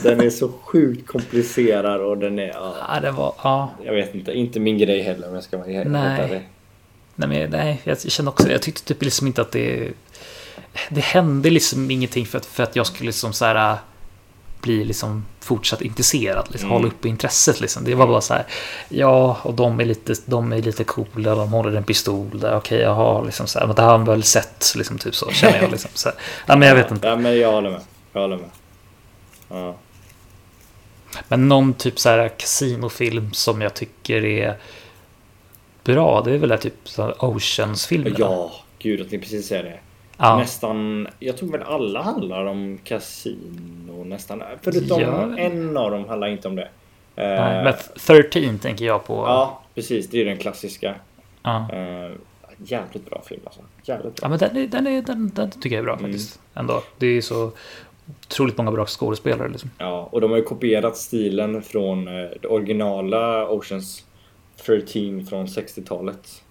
Den 0.03 0.21
är 0.21 0.31
så 0.31 0.53
sjukt 0.63 1.07
komplicerad 1.07 2.01
och 2.01 2.19
den 2.19 2.39
är... 2.39 2.49
Ja, 2.49 2.75
Ja, 2.89 3.01
det 3.01 3.11
var, 3.11 3.35
ja. 3.43 3.71
jag 3.85 3.95
vet 3.95 4.15
inte. 4.15 4.33
Inte 4.33 4.61
min 4.61 4.79
grej 4.79 5.03
heller 5.03 5.29
om 5.29 5.35
jag 5.35 5.45
ska 5.45 5.57
vara 5.57 5.69
helt 5.69 5.91
Nej. 5.91 6.21
ärlig. 6.21 6.49
Nej, 7.15 7.29
men, 7.29 7.51
nej, 7.51 7.81
jag 7.85 8.01
känner 8.01 8.31
också 8.31 8.47
det. 8.47 8.53
Jag 8.53 8.63
tyckte 8.63 8.85
typ 8.85 9.03
liksom 9.03 9.27
inte 9.27 9.41
att 9.43 9.53
det... 9.53 9.91
Det 10.89 11.01
hände 11.01 11.51
liksom 11.51 11.91
ingenting 11.91 12.27
för 12.27 12.39
att, 12.39 12.47
för 12.47 12.63
att 12.63 12.77
jag 12.77 12.87
skulle 12.87 13.07
liksom 13.07 13.33
så 13.33 13.45
här 13.45 13.71
äh, 13.73 13.77
bli 14.61 14.85
liksom 14.85 15.25
fortsatt 15.41 15.83
intresserad, 15.83 16.47
liksom 16.51 16.71
Mm. 16.71 16.77
hålla 16.83 16.89
uppe 16.95 17.09
intresset 17.09 17.61
liksom. 17.61 17.85
Det 17.85 17.95
var 17.95 18.07
bara 18.07 18.21
så 18.21 18.35
här, 18.35 18.47
ja, 18.89 19.39
och 19.43 19.55
de 19.55 19.81
är 19.81 19.85
lite, 19.85 20.15
de 20.27 20.53
är 20.53 20.63
lite 20.63 20.85
coola, 20.85 21.35
de 21.35 21.53
håller 21.53 21.77
en 21.77 21.85
pistol 21.85 22.41
där, 22.41 22.57
okej, 22.57 22.81
jag 22.81 22.95
har 22.95 23.25
liksom 23.25 23.47
så 23.47 23.59
här, 23.59 23.67
men 23.67 23.77
det 23.77 23.83
har 23.83 23.91
han 23.91 24.05
väl 24.05 24.23
sett, 24.23 24.73
liksom 24.77 24.99
typ 24.99 25.15
så, 25.15 25.31
känner 25.31 25.63
jag 25.63 25.71
liksom. 25.71 25.91
Så 25.95 26.09
här. 26.09 26.19
Ja, 26.47 26.57
men 26.57 26.69
jag 26.69 26.77
vet 26.77 26.91
inte. 26.91 27.07
Ja, 27.09 27.17
men 27.17 27.39
jag 27.39 27.53
håller 27.53 27.71
med. 27.71 27.81
Jag 28.13 28.21
håller 28.21 28.37
med. 28.37 28.51
Ja. 29.49 29.75
Men 31.29 31.49
någon 31.49 31.75
typ 31.75 31.99
så 31.99 32.09
här 32.09 32.29
kasinofilm 32.29 33.33
som 33.33 33.61
jag 33.61 33.75
tycker 33.75 34.25
är 34.25 34.57
bra, 35.85 36.21
det 36.25 36.33
är 36.33 36.39
väl 36.39 36.49
där 36.49 36.57
typ 36.57 36.75
Oceans-filmerna. 37.19 38.17
Ja, 38.19 38.53
gud 38.79 39.01
jag 39.01 39.11
tänkte 39.11 39.29
precis 39.29 39.47
säga 39.49 39.63
det. 39.63 39.79
ja. 40.17 40.39
Nästan, 40.39 41.09
jag 41.19 41.37
tror 41.37 41.53
väl 41.53 41.63
alla 41.63 42.03
handlar 42.03 42.45
om 42.47 42.79
kasino 42.85 44.05
nästan. 44.05 44.43
Förutom 44.63 45.01
Ja. 45.01 45.39
en 45.39 45.77
av 45.77 45.91
dem 45.91 46.09
handlar 46.09 46.29
inte 46.29 46.49
om 46.49 46.57
det. 46.57 46.69
Eh, 47.17 47.27
Nej, 47.29 47.65
men 47.65 47.75
13 48.23 48.59
tänker 48.59 48.85
jag 48.85 49.05
på. 49.07 49.15
Ja, 49.15 49.63
precis. 49.75 50.09
Det 50.11 50.21
är 50.21 50.25
den 50.25 50.37
klassiska. 50.39 50.95
Ja. 51.43 51.69
Eh, 51.73 52.13
jävligt 52.59 53.11
bra 53.11 53.23
film 53.27 53.41
alltså. 53.45 53.61
Jävligt 53.85 54.15
bra. 54.15 54.25
Ja, 54.25 54.29
men 54.29 54.39
den, 54.39 54.57
är, 54.57 54.67
den, 54.67 54.87
är, 54.87 55.03
den, 55.03 55.31
den 55.35 55.51
tycker 55.51 55.77
jag 55.77 55.81
är 55.81 55.85
bra 55.85 55.93
Mm. 55.97 56.05
faktiskt. 56.05 56.41
Ändå. 56.55 56.83
Det 56.99 57.07
är 57.07 57.21
så 57.21 57.53
otroligt 58.27 58.57
många 58.59 58.73
bra 58.73 58.87
skådespelare 58.87 59.49
liksom. 59.49 59.71
Ja, 59.79 60.09
och 60.13 60.21
de 60.21 60.31
har 60.31 60.39
ju 60.39 60.45
kopierat 60.45 60.97
stilen 60.97 61.63
från 61.63 62.09
eh, 62.09 62.31
det 62.43 62.49
originala 62.49 63.49
Oceans 63.49 64.05
13 64.67 65.27
från 65.27 65.47
60-talet. 65.47 66.43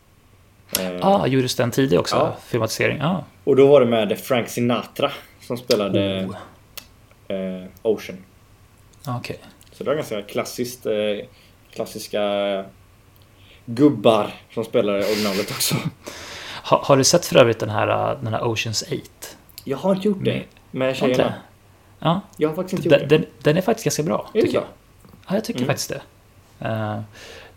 Eh, 0.79 0.91
Ja, 0.93 0.99
ah, 1.01 1.27
gjordes 1.27 1.55
den 1.55 1.71
tidig 1.71 1.99
också? 1.99 2.15
Ja. 2.15 2.35
Filmatisering? 2.45 2.97
Ja. 2.97 3.23
Och 3.43 3.55
då 3.55 3.67
var 3.67 3.79
det 3.79 3.85
med 3.85 4.19
Frank 4.19 4.49
Sinatra 4.49 5.11
som 5.41 5.57
spelade 5.57 6.27
Oh. 6.29 7.35
eh, 7.37 7.63
Ocean. 7.81 8.17
Ah, 9.05 9.17
Okej. 9.17 9.39
Så 9.71 9.83
det 9.83 9.89
var 9.89 9.95
ganska 9.95 10.21
klassiskt. 10.21 10.85
Eh, 10.85 10.93
klassiska 11.73 12.21
gubbar 13.65 14.33
som 14.53 14.63
spelar 14.63 14.99
i 14.99 15.03
originalet 15.03 15.51
också. 15.51 15.75
Ha, 16.65 16.83
har 16.83 16.97
du 16.97 17.03
sett 17.03 17.25
för 17.25 17.35
övrigt 17.37 17.59
den 17.59 17.69
här, 17.69 18.15
den 18.21 18.33
här 18.33 18.43
Oceans 18.47 18.81
8? 18.81 18.95
Jag 19.63 19.77
har 19.77 19.95
inte 19.95 20.07
gjort 20.07 20.23
det. 20.25 20.43
Med 20.73 20.95
tjejerna. 20.95 21.23
inte? 21.23 21.33
Ja, 21.99 22.21
Jag 22.37 22.49
har 22.49 22.55
faktiskt 22.55 22.73
inte 22.85 22.89
gjort 22.95 22.99
den, 22.99 23.09
det. 23.09 23.17
den, 23.17 23.25
den 23.41 23.57
är 23.57 23.61
faktiskt 23.61 23.83
ganska 23.85 24.03
bra. 24.03 24.29
Är 24.33 24.41
tycker 24.41 24.53
jag. 24.55 24.63
Ja, 25.27 25.35
jag 25.35 25.43
tycker 25.45 25.59
Mm. 25.59 25.67
faktiskt 25.67 25.89
det. 25.89 26.01
Eh, 26.59 26.99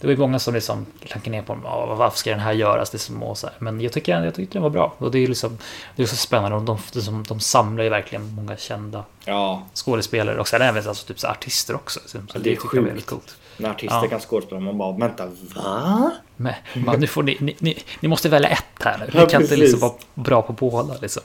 det 0.00 0.06
var 0.06 0.12
ju 0.12 0.16
många 0.16 0.38
som 0.38 0.54
liksom 0.54 0.86
klankade 1.06 1.36
ner 1.36 1.42
på. 1.42 1.58
"Ja, 1.64 1.94
varför 1.94 2.18
ska 2.18 2.30
den 2.30 2.40
här 2.40 2.52
göras? 2.52 2.90
Det 2.90 2.98
små 2.98 3.34
så 3.34 3.46
här. 3.46 3.56
Men 3.58 3.80
jag 3.80 3.92
tycker, 3.92 4.22
jag 4.24 4.34
tyckte 4.34 4.52
den 4.52 4.62
var 4.62 4.70
bra. 4.70 4.94
Och 4.98 5.10
det 5.10 5.18
är 5.18 5.26
liksom 5.26 5.58
det 5.96 6.02
är 6.02 6.06
så 6.06 6.16
spännande. 6.16 6.56
De, 6.66 6.78
de, 6.92 7.24
de, 7.28 7.40
samlar 7.40 7.84
ju 7.84 7.90
verkligen 7.90 8.34
många 8.34 8.56
kända 8.56 9.04
Ja, 9.24 9.62
skådespelare 9.74 10.40
och 10.40 10.48
sen 10.48 10.62
även 10.62 10.88
alltså 10.88 11.06
typ 11.06 11.20
så 11.20 11.26
artister 11.28 11.74
också. 11.74 12.00
Så, 12.06 12.18
så 12.32 12.38
det 12.38 12.52
är 12.52 12.56
sjukt. 12.56 12.86
väldigt 12.86 13.06
coolt. 13.06 13.36
när 13.56 13.70
artister 13.70 13.96
Ja. 14.02 14.08
kan 14.08 14.20
skådespela. 14.20 14.60
Man 14.60 14.78
bara, 14.78 14.92
vänta, 14.92 15.26
va? 15.54 16.10
Men, 16.36 16.54
man, 16.74 17.00
nu 17.00 17.06
får 17.06 17.22
ni, 17.22 17.36
ni, 17.40 17.56
ni, 17.58 17.82
ni 18.00 18.08
måste 18.08 18.28
välja 18.28 18.48
ett 18.48 18.64
här 18.84 18.98
nu. 18.98 19.04
Ni 19.14 19.20
Ja, 19.20 19.26
kan 19.26 19.42
inte 19.42 19.56
liksom 19.56 19.80
vara 19.80 19.92
bra 20.14 20.42
på 20.42 20.52
båda 20.52 20.94
liksom. 21.02 21.22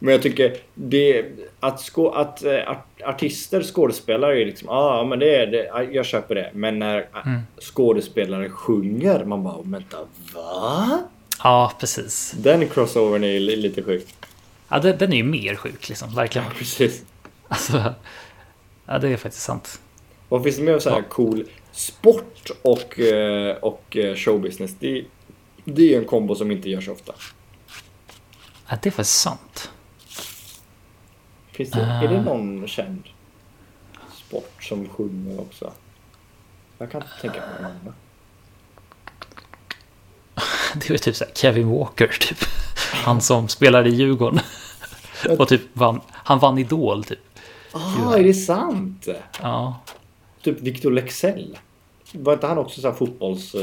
Ja. 0.00 0.04
Men 0.04 0.12
jag 0.12 0.22
tycker 0.22 0.56
det 0.74 1.24
att, 1.60 1.80
skå, 1.80 2.10
att 2.10 2.44
eh, 2.44 2.70
art, 2.70 2.86
artister 3.04 3.62
skådespelar 3.62 4.30
är 4.30 4.46
liksom, 4.46 4.68
ja 4.70 4.74
ah, 5.00 5.04
men 5.04 5.18
det 5.18 5.36
är 5.36 5.46
det, 5.46 5.88
jag 5.92 6.06
köper 6.06 6.34
det. 6.34 6.50
Men 6.54 6.78
när 6.78 7.08
Mm. 7.26 7.40
skådespelare 7.60 8.50
sjunger, 8.50 9.24
man 9.24 9.42
bara, 9.42 9.56
vänta, 9.62 9.96
va? 10.34 10.98
Ja, 11.42 11.72
precis. 11.80 12.34
Den 12.38 12.68
crossovern 12.68 13.24
är 13.24 13.40
li- 13.40 13.56
lite 13.56 13.82
sjuk. 13.82 14.06
Ja, 14.68 14.78
den, 14.78 14.98
den 14.98 15.12
är 15.12 15.16
ju 15.16 15.22
mer 15.24 15.54
sjuk 15.54 15.88
liksom. 15.88 16.14
Verkligen. 16.14 16.50
Precis. 16.50 17.02
Alltså, 17.48 17.94
ja, 18.86 18.98
det 18.98 19.08
är 19.08 19.16
faktiskt 19.16 19.44
sant. 19.44 19.80
Vad 20.28 20.42
finns 20.44 20.56
det 20.56 20.62
mer 20.62 20.78
så 20.78 20.90
här 20.90 21.02
cool? 21.02 21.44
Sport 21.72 22.50
och, 22.62 22.98
eh, 23.00 23.56
och 23.56 23.96
eh, 23.96 24.14
showbusiness. 24.14 24.74
Det, 24.78 25.04
det 25.64 25.94
är 25.94 25.98
en 25.98 26.04
kombo 26.04 26.34
som 26.34 26.50
inte 26.50 26.70
görs 26.70 26.88
ofta. 26.88 27.12
Ja, 28.68 28.76
det 28.82 28.88
är 28.88 28.90
faktiskt 28.90 29.20
sant. 29.20 29.70
Finns 31.58 31.70
det, 31.70 31.82
Ah. 31.82 32.02
Är 32.02 32.08
det 32.08 32.22
någon 32.22 32.68
känd 32.68 33.02
sport 34.12 34.64
som 34.64 34.88
sjunger 34.88 35.40
också? 35.40 35.72
Jag 36.78 36.90
kan 36.90 37.02
inte 37.02 37.20
tänka 37.20 37.40
mig 37.40 37.62
någon. 37.62 37.94
Det 40.74 40.90
är 40.90 40.98
typ 40.98 41.16
så 41.16 41.24
Kevin 41.34 41.68
Walker, 41.68 42.06
typ. 42.20 42.38
Han 42.92 43.20
som 43.20 43.48
spelade 43.48 43.88
i 43.88 43.94
Djurgården. 43.94 44.40
Och 45.38 45.48
typ 45.48 45.62
vann, 45.72 46.00
han 46.12 46.38
vann 46.38 46.58
Idol, 46.58 47.04
typ. 47.04 47.18
Ah, 47.72 48.14
är 48.14 48.22
det 48.22 48.34
sant? 48.34 49.08
Ja, 49.42 49.80
Typ 50.42 50.60
Victor 50.60 50.90
Lexell. 50.90 51.58
Var 52.12 52.32
inte 52.32 52.46
han 52.46 52.58
också 52.58 52.80
så 52.80 52.88
här 52.88 52.94
fotbolls... 52.94 53.54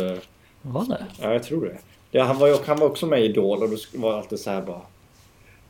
var 0.61 0.85
det? 0.85 1.05
Ja, 1.21 1.33
jag 1.33 1.43
tror 1.43 1.65
det. 1.65 1.77
Ja, 2.11 2.23
han, 2.23 2.37
var 2.37 2.67
han 2.67 2.79
var 2.79 2.87
också 2.87 3.05
med 3.05 3.21
i 3.21 3.25
Idol 3.25 3.63
och 3.63 3.69
då 3.69 3.77
var 3.93 4.11
det 4.11 4.17
alltid 4.17 4.39
så 4.39 4.49
här 4.49 4.61
bara... 4.61 4.81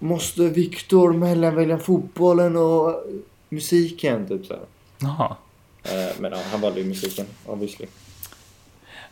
Måste 0.06 0.50
Victor 0.50 1.14
mellan 1.14 1.56
välja 1.56 1.78
fotbollen 1.78 2.58
och 2.58 3.04
musiken? 3.50 4.28
Typ 4.28 4.46
så 4.46 4.54
här. 4.54 4.64
Jaha. 5.00 5.36
Eh, 5.84 5.92
Men 6.20 6.32
ja, 6.32 6.38
han 6.52 6.62
valde 6.62 6.80
ju 6.80 6.86
musiken, 6.86 7.26
obviously. 7.46 7.88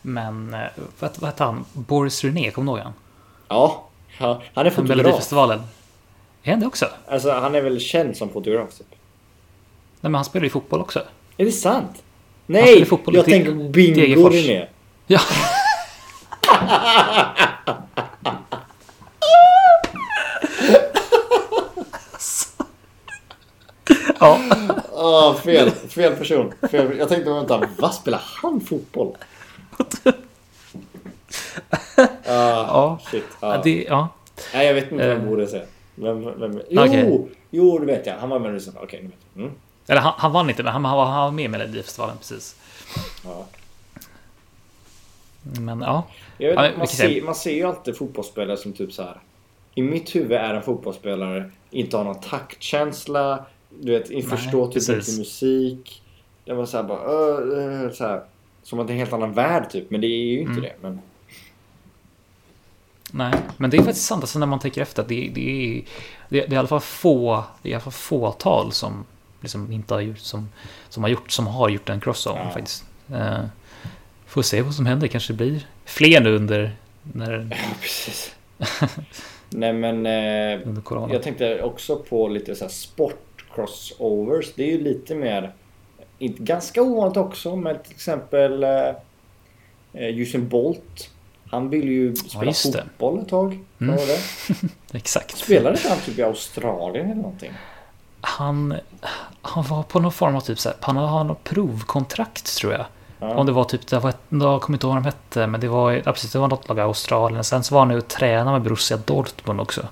Men, 0.02 0.54
eh, 0.54 0.60
vad, 0.98 1.10
vad 1.18 1.30
hette 1.30 1.44
han? 1.44 1.64
Boris 1.72 2.24
René, 2.24 2.50
kommer 2.50 2.72
du 2.72 2.78
ihåg 2.78 2.84
han? 2.84 2.92
Ja, 3.48 3.84
han 4.18 4.40
är 4.66 4.70
Från 4.70 4.70
fotograf. 4.70 4.96
Melodifestivalen. 4.96 5.60
Är 6.42 6.50
han 6.50 6.60
det 6.60 6.66
också? 6.66 6.86
Alltså, 7.08 7.32
han 7.32 7.54
är 7.54 7.60
väl 7.60 7.80
känd 7.80 8.16
som 8.16 8.28
fotograf. 8.28 8.78
Typ. 8.78 8.86
Nej, 8.90 8.98
men 10.00 10.14
han 10.14 10.24
spelar 10.24 10.44
ju 10.44 10.50
fotboll 10.50 10.80
också. 10.80 11.02
Är 11.36 11.44
det 11.44 11.52
sant? 11.52 12.02
Nej! 12.46 12.86
jag 13.06 13.24
tänker 13.24 13.50
på 13.50 13.68
Bingo. 13.68 14.28
René. 14.28 14.66
Ja. 15.06 15.20
Ja, 24.24 24.38
Ah, 24.96 25.34
fel, 25.34 25.70
fel 25.70 26.16
person. 26.16 26.52
Fel. 26.70 26.98
Jag 26.98 27.08
tänkte 27.08 27.30
vänta, 27.30 27.68
vad 27.78 27.94
spelar 27.94 28.22
han 28.42 28.60
fotboll? 28.60 29.16
Ah, 31.96 32.04
ja. 32.26 32.98
shit. 33.10 33.24
ja. 33.40 33.54
Ah. 33.54 33.62
Det, 33.62 33.82
ja. 33.88 34.08
Nej, 34.54 34.66
jag 34.66 34.74
vet 34.74 34.92
inte 34.92 35.04
Eh. 35.04 35.10
jag 35.10 35.26
borde 35.26 35.46
säga. 35.46 35.64
Vem, 35.94 36.40
vem, 36.40 36.60
jo, 36.70 36.80
Okej. 36.82 37.28
jo, 37.50 37.78
det 37.78 37.86
vet 37.86 38.06
jag. 38.06 38.14
Han 38.18 38.28
var 38.28 38.38
med 38.38 38.46
i 38.46 38.48
Melodifestivalen. 38.48 38.88
Okej, 38.88 39.00
nu 39.02 39.08
vet 39.08 39.18
jag. 39.34 39.42
Mm. 39.44 39.54
Eller 39.86 40.00
han, 40.00 40.12
han 40.16 40.32
vann 40.32 40.50
inte, 40.50 40.62
men 40.62 40.72
han, 40.72 40.84
han, 40.84 40.96
var, 40.96 41.04
han 41.06 41.24
var 41.24 41.30
med 41.30 41.44
i 41.44 41.48
Melodifestivalen 41.48 42.16
precis. 42.18 42.56
Ja. 43.24 43.44
Men 45.42 45.80
ja. 45.80 46.06
Vet, 46.38 46.54
Ja, 46.54 46.70
man, 46.78 46.86
ser, 46.86 47.22
man 47.22 47.34
ser 47.34 47.52
ju 47.54 47.62
alltid 47.64 47.96
fotbollsspelare 47.96 48.56
som 48.56 48.72
typ 48.72 48.92
så 48.92 49.02
här. 49.02 49.20
I 49.74 49.82
mitt 49.82 50.14
huvud 50.14 50.32
är 50.32 50.54
en 50.54 50.62
fotbollsspelare 50.62 51.50
inte 51.70 51.96
har 51.96 52.04
någon 52.04 52.20
taktkänsla. 52.20 53.44
Du 53.80 53.92
vet, 53.92 54.10
inte 54.10 54.28
Nej, 54.28 54.36
förstår 54.38 54.66
typ 54.66 54.74
precis. 54.74 55.08
inte 55.08 55.18
musik. 55.18 56.02
Det 56.44 56.54
var 56.54 56.66
så 56.66 56.76
här 56.76 56.84
bara... 56.84 57.40
Uh, 57.40 57.90
så 57.92 58.04
här, 58.04 58.22
som 58.62 58.80
att 58.80 58.86
det 58.86 58.90
är 58.90 58.94
en 58.94 58.98
helt 58.98 59.12
annan 59.12 59.32
värld 59.32 59.70
typ. 59.70 59.90
Men 59.90 60.00
det 60.00 60.06
är 60.06 60.24
ju 60.26 60.38
inte 60.40 60.50
Mm. 60.52 60.62
det. 60.62 60.72
Men, 60.80 61.00
Nej, 63.10 63.32
men 63.56 63.70
det 63.70 63.76
är 63.76 63.82
faktiskt 63.82 64.06
sant. 64.06 64.22
Alltså 64.22 64.38
när 64.38 64.46
man 64.46 64.58
tänker 64.58 64.82
efter. 64.82 65.02
att 65.02 65.08
Det, 65.08 65.30
det, 65.34 65.40
är, 65.78 65.82
det, 66.28 66.40
det 66.40 66.46
är 66.46 66.52
i 66.52 66.56
alla 66.56 66.68
fall 66.68 66.80
få, 66.80 67.44
det 67.62 67.68
är 67.68 67.70
i 67.70 67.74
alla 67.74 67.82
fall 67.82 67.92
fåtal 67.92 68.72
som 68.72 69.04
liksom 69.40 69.72
inte 69.72 69.94
har 69.94 70.00
gjort, 70.00 70.18
som, 70.18 70.48
som 70.88 71.02
har 71.02 71.10
gjort, 71.10 71.30
som 71.30 71.46
har 71.46 71.68
gjort 71.68 71.88
en 71.88 72.00
crossover 72.00 72.40
Ja. 72.44 72.50
faktiskt. 72.50 72.84
Eh, 73.12 73.44
får 74.26 74.42
se 74.42 74.62
vad 74.62 74.74
som 74.74 74.86
händer. 74.86 75.06
Kanske 75.08 75.32
det 75.32 75.36
blir 75.36 75.66
fler 75.84 76.20
nu 76.20 76.36
under, 76.36 76.76
när, 77.02 77.32
ja, 77.50 77.74
precis. 77.80 78.34
Nej 79.50 79.72
men... 79.72 80.06
Eh. 80.06 81.12
Jag 81.12 81.22
tänkte 81.22 81.62
också 81.62 81.96
på 81.96 82.28
lite 82.28 82.54
så 82.54 82.64
här 82.64 82.70
sport-crossovers. 83.54 84.52
Det 84.56 84.62
är 84.62 84.70
ju 84.70 84.80
lite 84.80 85.14
mer... 85.14 85.52
Inte, 86.18 86.42
ganska 86.42 86.82
ovanligt 86.82 87.16
också, 87.16 87.56
men 87.56 87.82
till 87.82 87.92
exempel 87.92 88.64
eh, 88.64 88.94
Usain 89.92 90.48
Bolt. 90.48 91.10
Han 91.50 91.70
ville 91.70 91.92
ju 91.92 92.16
spela 92.16 92.44
det. 92.44 92.54
fotboll 92.54 93.18
ett 93.18 93.28
tag. 93.28 93.58
Mm. 93.80 93.96
Det? 93.96 94.18
Exakt. 94.98 95.36
Spelade 95.36 95.76
inte 95.76 95.88
han 95.88 95.98
typ 95.98 96.18
i 96.18 96.22
Australien 96.22 97.06
eller 97.06 97.22
någonting? 97.22 97.52
Han, 98.20 98.74
han 99.42 99.64
var 99.64 99.82
på 99.82 100.00
någon 100.00 100.12
form 100.12 100.36
av 100.36 100.40
typ 100.40 100.58
så 100.58 100.68
här, 100.68 100.78
han 100.80 100.96
har 100.96 101.24
något 101.24 101.44
provkontrakt 101.44 102.56
tror 102.56 102.72
jag. 102.72 102.84
Ja. 103.20 103.34
Om 103.34 103.46
det 103.46 103.52
var 103.52 103.64
typ, 103.64 103.86
det 103.86 103.98
var 103.98 104.10
ett, 104.10 104.20
jag 104.28 104.62
kommer 104.62 104.76
inte 104.76 104.86
ihåg 104.86 104.94
vad 104.94 105.02
de 105.02 105.06
hette, 105.06 105.46
men 105.46 105.60
det 105.60 105.68
var, 105.68 105.92
ja, 105.92 106.12
precis, 106.12 106.32
det 106.32 106.38
var 106.38 106.48
något 106.48 106.68
lag 106.68 106.78
i 106.78 106.80
Australien. 106.80 107.44
Sen 107.44 107.64
så 107.64 107.74
var 107.74 107.80
han 107.80 107.88
nu 107.88 107.98
och 107.98 108.08
tränade 108.08 108.50
med 108.50 108.62
Borussia 108.62 108.96
Dortmund 108.96 109.60
också. 109.60 109.88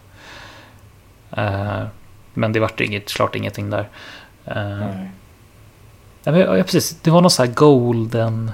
Eh, 1.30 1.82
men 2.34 2.52
det 2.52 2.60
vart 2.60 2.80
inget, 2.80 3.12
klart 3.12 3.34
ingenting 3.34 3.70
där. 3.70 3.88
Uh, 4.48 4.54
Nej. 4.54 5.10
ja, 6.24 6.32
men, 6.32 6.40
ja, 6.40 6.62
precis, 6.62 6.96
det 7.02 7.10
var 7.10 7.20
någon 7.20 7.30
så 7.30 7.44
här 7.44 7.52
golden... 7.52 8.52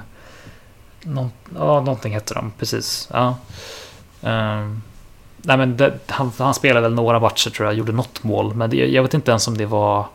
Någon, 1.03 1.31
ja, 1.55 1.79
någonting 1.79 2.13
hette 2.13 2.33
de, 2.33 2.51
precis. 2.59 3.09
Ja. 3.13 3.35
Ehm, 4.21 4.81
nej, 5.37 5.57
men 5.57 5.77
det, 5.77 5.93
han, 6.07 6.31
han 6.37 6.53
spelade 6.53 6.81
väl 6.81 6.93
några 6.93 7.19
matcher 7.19 7.49
tror 7.49 7.67
jag, 7.67 7.75
gjorde 7.75 7.91
något 7.91 8.23
mål. 8.23 8.53
Men 8.53 8.69
det, 8.69 8.77
jag 8.77 9.03
vet 9.03 9.13
inte 9.13 9.31
ens 9.31 9.47
om 9.47 9.57
det 9.57 9.65
var 9.65 10.05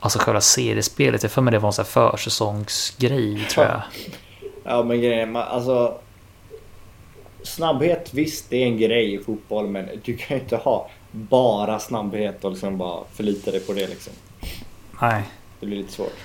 alltså 0.00 0.18
själva 0.18 0.40
seriespelet. 0.40 1.22
Jag 1.22 1.32
för 1.32 1.42
mig 1.42 1.52
det 1.52 1.58
var 1.58 1.68
en 1.68 1.72
sån 1.72 1.84
här 1.84 2.10
försäsongsgrej 2.10 3.46
tror 3.50 3.66
jag. 3.66 3.80
Ja 4.66 4.82
men 4.82 5.00
grejen 5.00 5.32
man, 5.32 5.42
alltså... 5.42 5.98
Snabbhet, 7.42 8.14
visst 8.14 8.50
det 8.50 8.56
är 8.56 8.66
en 8.66 8.78
grej 8.78 9.14
i 9.14 9.18
fotboll 9.18 9.66
men 9.66 9.88
du 10.04 10.16
kan 10.16 10.36
ju 10.36 10.42
inte 10.42 10.56
ha 10.56 10.90
bara 11.14 11.78
snabbhet 11.78 12.44
och 12.44 12.50
liksom 12.50 12.78
bara 12.78 13.04
förlita 13.14 13.50
dig 13.50 13.60
på 13.60 13.72
det 13.72 13.86
liksom. 13.86 14.12
Nej. 15.00 15.22
Det 15.60 15.66
blir 15.66 15.76
lite 15.76 15.92
svårt. 15.92 16.16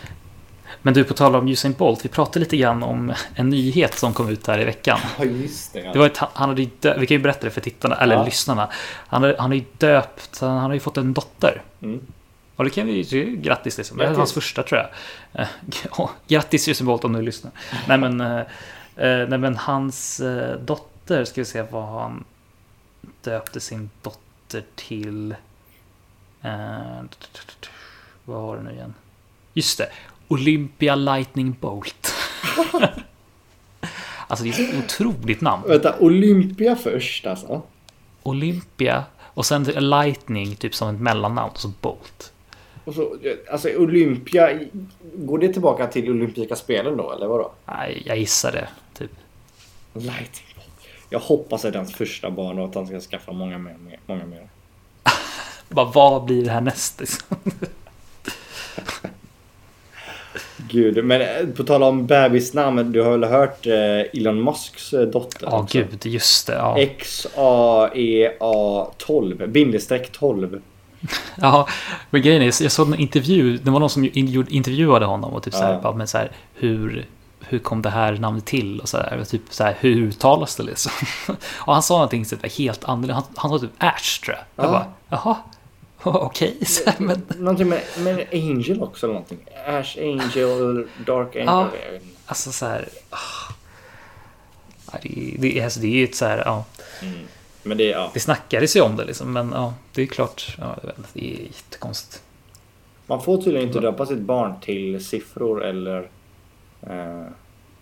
Men 0.81 0.93
du, 0.93 1.03
på 1.03 1.13
tal 1.13 1.35
om 1.35 1.47
Usain 1.47 1.73
Bolt, 1.73 2.05
vi 2.05 2.09
pratade 2.09 2.39
lite 2.39 2.57
grann 2.57 2.83
om 2.83 3.13
en 3.35 3.49
nyhet 3.49 3.97
som 3.97 4.13
kom 4.13 4.29
ut 4.29 4.47
här 4.47 4.59
i 4.59 4.63
veckan. 4.63 4.99
Ja 5.19 5.25
just 5.25 5.73
det. 5.73 5.79
Ja. 5.79 5.93
Det 5.93 5.99
var 5.99 6.05
ett, 6.05 6.17
han 6.17 6.49
hade 6.49 6.61
ju 6.61 6.69
dö- 6.79 6.97
vi 6.99 7.07
kan 7.07 7.17
ju 7.17 7.23
berätta 7.23 7.45
det 7.45 7.51
för 7.51 7.61
tittarna, 7.61 7.95
eller 7.95 8.15
Ja. 8.15 8.25
lyssnarna. 8.25 8.69
Han 9.07 9.23
har, 9.23 9.35
han 9.39 9.51
ju 9.51 9.63
döpt, 9.77 10.39
han 10.39 10.57
har 10.57 10.73
ju 10.73 10.79
fått 10.79 10.97
en 10.97 11.13
dotter. 11.13 11.61
Mm. 11.81 12.01
Och 12.55 12.63
det 12.63 12.69
kan 12.69 12.87
vi 12.87 13.01
ju, 13.01 13.35
grattis 13.35 13.77
liksom. 13.77 13.97
Det 13.97 14.03
är 14.03 14.05
Grattis. 14.05 14.17
hans 14.17 14.33
första 14.33 14.63
tror 14.63 14.81
jag. 14.81 15.41
Eh, 15.41 16.09
grattis 16.27 16.67
Usain 16.67 16.85
Bolt 16.87 17.03
om 17.05 17.13
du 17.13 17.21
lyssnar. 17.21 17.51
nej 17.87 17.97
men, 17.97 18.21
eh, 18.21 18.37
eh, 18.95 19.27
nej 19.29 19.37
men 19.39 19.55
hans 19.57 20.21
dotter, 20.65 21.25
ska 21.25 21.41
vi 21.41 21.45
se 21.45 21.61
vad 21.61 21.83
han 21.87 22.23
döpte 23.23 23.59
sin 23.59 23.89
dotter 24.01 24.19
till. 24.75 25.31
Eh, 26.41 27.01
vad 28.25 28.41
var 28.41 28.57
det 28.57 28.63
nu 28.63 28.71
igen? 28.71 28.93
Just 29.53 29.77
det, 29.77 29.89
Olympia 30.27 30.95
Lightning 30.95 31.55
Bolt. 31.59 32.13
alltså 34.27 34.45
det 34.45 34.49
är 34.49 34.69
ett 34.69 34.83
otroligt 34.85 35.41
namn. 35.41 35.63
Vänta, 35.67 35.99
Olympia 35.99 36.75
först 36.75 37.27
alltså? 37.27 37.61
Olympia 38.23 39.03
och 39.21 39.45
sen 39.45 39.63
Lightning 39.63 40.55
typ 40.55 40.75
som 40.75 40.95
ett 40.95 41.01
mellannamn 41.01 41.51
och 41.51 41.59
så 41.59 41.71
Bolt. 41.81 42.33
Och 42.85 42.95
så, 42.95 43.17
alltså 43.51 43.69
Olympia, 43.69 44.59
går 45.15 45.39
det 45.39 45.53
tillbaka 45.53 45.87
till 45.87 46.09
Olympiska 46.09 46.55
spelen 46.55 46.97
då 46.97 47.11
eller 47.11 47.27
vadå? 47.27 47.51
Nej, 47.65 48.03
jag 48.05 48.17
gissar 48.17 48.51
det. 48.51 48.67
Typ. 48.97 49.11
Lightning. 49.93 50.48
Jag 51.09 51.19
hoppas 51.19 51.65
att 51.65 51.73
det 51.73 51.77
är 51.77 51.81
hans 51.83 51.93
första 51.95 52.31
barn 52.31 52.59
och 52.59 52.65
att 52.65 52.75
han 52.75 52.87
ska 52.87 52.99
skaffa 52.99 53.31
många 53.31 53.57
mer. 53.57 53.75
Många 54.05 54.25
mer. 54.25 54.49
Bara, 55.69 55.85
vad 55.85 56.25
blir 56.25 56.45
det 56.45 56.51
här 56.51 56.61
näst? 56.61 56.99
liksom? 56.99 57.37
Gud, 60.71 61.05
men 61.05 61.21
eh, 61.21 61.47
på 61.57 61.63
tal 61.63 61.83
om 61.83 62.05
bebisnamn, 62.07 62.91
du 62.91 63.01
har 63.01 63.11
väl 63.11 63.23
hört 63.23 63.67
eh, 63.67 63.73
Elon 64.19 64.43
Musks 64.43 64.93
eh, 64.93 65.01
dotter? 65.01 65.47
Ja, 65.51 65.59
också? 65.59 65.77
gud, 65.77 66.05
just 66.05 66.47
det. 66.47 66.53
Ja. 66.53 66.77
X-A-E-A 66.79 68.87
12, 68.97 69.47
bindestreck 69.47 70.11
12. 70.11 70.61
ja, 71.41 71.67
men 72.09 72.21
grejen 72.21 72.41
är, 72.41 72.45
jag 72.45 72.71
såg 72.71 72.87
en 72.87 72.99
intervju. 72.99 73.57
Det 73.57 73.71
var 73.71 73.79
någon 73.79 73.89
som 73.89 74.09
intervjuade 74.13 75.05
honom 75.05 75.33
och 75.33 75.43
typ 75.43 75.53
så 75.53 75.63
här, 75.63 75.79
Ja. 75.83 75.91
men 75.91 76.07
så 76.07 76.17
här, 76.17 76.31
hur, 76.53 77.05
hur 77.39 77.59
kom 77.59 77.81
det 77.81 77.89
här 77.89 78.13
namnet 78.17 78.45
till? 78.45 78.79
Och 78.79 78.89
så 78.89 79.03
och 79.21 79.27
typ 79.29 79.41
så 79.49 79.63
här, 79.63 79.77
hur 79.79 80.01
uttalas 80.03 80.55
det 80.55 80.63
liksom? 80.63 80.91
och 81.57 81.73
han 81.73 81.83
sa 81.83 81.93
någonting 81.93 82.25
typ, 82.25 82.57
helt 82.57 82.83
annorlunda. 82.83 83.13
Han, 83.13 83.23
han 83.35 83.51
sa 83.51 83.59
typ 83.59 83.71
Ash 83.77 84.21
tror 84.25 84.37
jag. 84.37 84.65
Jag 84.65 84.65
Ja. 84.65 84.71
bara, 84.71 84.93
jaha, 85.09 85.37
okej. 86.03 86.57
Här, 86.85 86.95
men 86.97 87.21
Någonting 87.37 87.69
med, 87.69 87.81
med 87.97 88.27
Angel 88.33 88.81
också 88.83 89.05
eller 89.05 89.13
någonting. 89.13 89.39
Ash 89.67 89.97
Angel, 89.99 90.87
Dark 91.05 91.35
Angel. 91.35 91.45
Ja. 91.47 91.67
jag 91.91 92.01
alltså 92.25 92.51
så 92.51 92.65
här. 92.65 92.89
ah. 93.09 93.53
Det, 95.01 95.35
det, 95.39 95.61
alltså, 95.61 95.79
det 95.79 95.87
är 95.87 95.91
ju 95.91 96.03
ett 96.03 96.15
så 96.15 96.25
här, 96.25 96.37
ja. 96.45 96.65
Men 97.63 97.77
det, 97.77 97.83
ja. 97.83 98.11
Det 98.13 98.19
snackades 98.19 98.75
ju 98.75 98.81
om 98.81 98.95
det 98.95 99.05
liksom, 99.05 99.33
men 99.33 99.51
ja, 99.55 99.73
det 99.93 100.01
är 100.01 100.05
klart. 100.05 100.55
Ja, 100.57 100.75
jag 100.83 100.91
det 101.13 101.33
är 101.33 101.41
jättekonstigt. 101.45 102.23
Man 103.07 103.21
får 103.23 103.37
tydligen 103.41 103.67
inte 103.67 103.79
döpa 103.79 104.05
sitt 104.05 104.19
barn 104.19 104.59
till 104.61 105.05
siffror 105.05 105.65
eller 105.65 106.09
eh, 106.81 107.25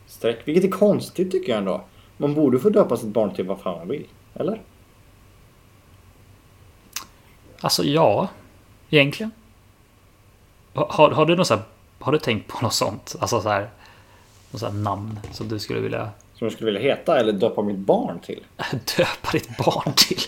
streck. 0.06 0.40
Vilket 0.46 0.64
är 0.64 0.70
konstigt 0.70 1.32
tycker 1.32 1.50
jag 1.52 1.58
ändå. 1.58 1.84
Man 2.18 2.34
borde 2.34 2.60
få 2.60 2.70
döpa 2.70 2.98
sitt 2.98 3.10
barn 3.10 3.34
till 3.34 3.46
vad 3.46 3.60
fan 3.60 3.78
man 3.78 3.88
vill. 3.88 4.08
Eller? 4.34 4.62
Alltså 7.62 7.84
ja, 7.84 8.28
egentligen. 8.90 9.32
Har, 10.74 11.12
har 11.12 11.26
du 11.26 11.36
något 11.36 11.48
så 11.48 11.54
här, 11.54 11.64
har 12.00 12.12
du 12.12 12.20
tänkt 12.20 12.48
på 12.48 12.62
något 12.62 12.74
sånt? 12.74 13.16
Alltså 13.20 13.42
så 13.42 13.50
här, 13.50 13.70
något 14.52 14.60
så 14.60 14.66
här 14.66 14.74
namn 14.74 15.20
som 15.32 15.48
du 15.48 15.60
skulle 15.60 15.80
vilja 15.80 16.10
Som 16.34 16.46
jag 16.46 16.52
skulle 16.52 16.72
vilja 16.72 16.96
heta 16.96 17.20
eller 17.20 17.34
döpa 17.34 17.62
mitt 17.62 17.78
barn 17.78 18.20
till. 18.20 18.44
döpa 18.98 19.32
ditt 19.32 19.58
barn 19.58 19.94
till? 19.96 20.22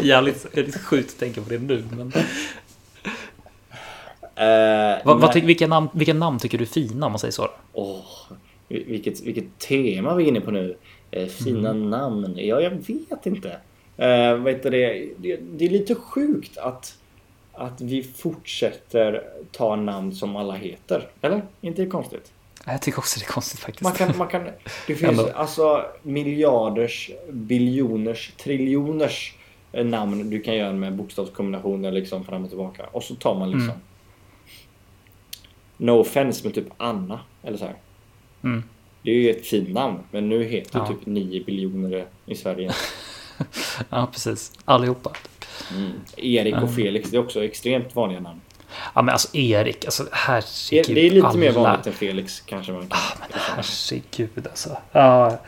Jävligt, 0.06 0.46
jävligt 0.52 0.80
sjukt 0.80 1.12
att 1.12 1.18
tänka 1.18 1.42
på 1.42 1.48
det 1.48 1.58
nu. 1.58 1.84
Men, 1.90 2.12
Eh, 4.40 4.98
vad, 5.04 5.20
vad 5.20 5.34
vilka, 5.34 5.66
namn, 5.66 5.88
vilka 5.92 6.14
namn 6.14 6.38
tycker 6.38 6.58
du 6.58 6.64
är 6.64 6.68
fina 6.68 7.06
om 7.06 7.12
man 7.12 7.18
säger 7.18 7.32
så? 7.32 7.48
Åh, 7.72 8.00
vilket, 8.68 9.20
vilket 9.20 9.58
tema 9.58 10.14
vi 10.14 10.24
är 10.24 10.28
inne 10.28 10.40
på 10.40 10.50
nu. 10.50 10.76
Eh, 11.10 11.26
fina 11.26 11.72
namn. 11.72 12.34
Ja, 12.36 12.60
jag 12.60 12.70
vet 12.70 13.26
inte. 13.26 13.56
Eh, 13.96 14.34
vet 14.34 14.62
du 14.62 14.70
det, 14.70 15.08
det, 15.16 15.36
det 15.36 15.64
är 15.64 15.68
lite 15.68 15.94
sjukt 15.94 16.58
att, 16.58 16.98
att 17.52 17.80
vi 17.80 18.02
fortsätter 18.02 19.22
ta 19.52 19.76
namn 19.76 20.14
som 20.14 20.36
alla 20.36 20.54
heter. 20.54 21.08
Eller? 21.20 21.42
Inte 21.60 21.82
det 21.82 21.88
konstigt? 21.88 22.32
Jag 22.66 22.82
tycker 22.82 22.98
också 22.98 23.20
det 23.20 23.26
är 23.26 23.32
konstigt 23.32 23.60
faktiskt. 23.60 23.82
Man 23.82 23.92
kan, 23.92 24.18
man 24.18 24.28
kan, 24.28 24.48
det 24.86 24.94
finns 24.94 25.20
alltså 25.20 25.84
miljarders, 26.02 27.10
biljoners, 27.30 28.32
triljoners 28.36 29.34
namn 29.72 30.30
du 30.30 30.40
kan 30.40 30.54
göra 30.54 30.72
med 30.72 30.94
bokstavskombinationer 30.94 31.92
liksom 31.92 32.24
fram 32.24 32.42
och 32.44 32.48
tillbaka. 32.48 32.86
Och 32.92 33.02
så 33.02 33.14
tar 33.14 33.34
man 33.34 33.50
liksom 33.50 33.70
Mm. 33.70 33.80
No 35.80 35.90
offense 35.90 36.44
med 36.44 36.54
typ 36.54 36.66
Anna. 36.76 37.20
Eller 37.42 37.58
så 37.58 37.64
här. 37.64 37.74
Mm. 38.44 38.62
Det 39.02 39.10
är 39.10 39.14
ju 39.14 39.30
ett 39.30 39.46
fint 39.46 39.68
namn. 39.68 39.98
Men 40.10 40.28
nu 40.28 40.44
heter 40.44 40.78
Ja. 40.78 40.86
typ 40.86 41.06
9 41.06 41.44
biljoner 41.44 42.06
i 42.26 42.34
Sverige. 42.34 42.72
Ja, 43.90 44.08
precis. 44.12 44.52
Allihopa. 44.64 45.12
Mm. 45.76 45.92
Erik 46.16 46.54
och. 46.62 46.74
Felix, 46.74 47.10
det 47.10 47.16
är 47.16 47.20
också 47.20 47.44
extremt 47.44 47.94
vanliga 47.94 48.20
namn. 48.20 48.40
Ja 48.94 49.02
men 49.02 49.12
alltså 49.12 49.36
Erik, 49.36 49.84
alltså 49.84 50.06
herregud. 50.12 50.96
det 50.96 51.06
är 51.06 51.10
lite 51.10 51.36
mer 51.36 51.48
alla- 51.50 51.60
vanligt 51.62 51.86
än 51.86 51.92
Felix 51.92 52.40
kanske 52.40 52.72
man 52.72 52.80
kan. 52.88 52.98
Ah, 52.98 53.16
men 53.20 53.28
herregud 53.56 54.46
alltså. 54.46 54.76
Ja. 54.92 55.38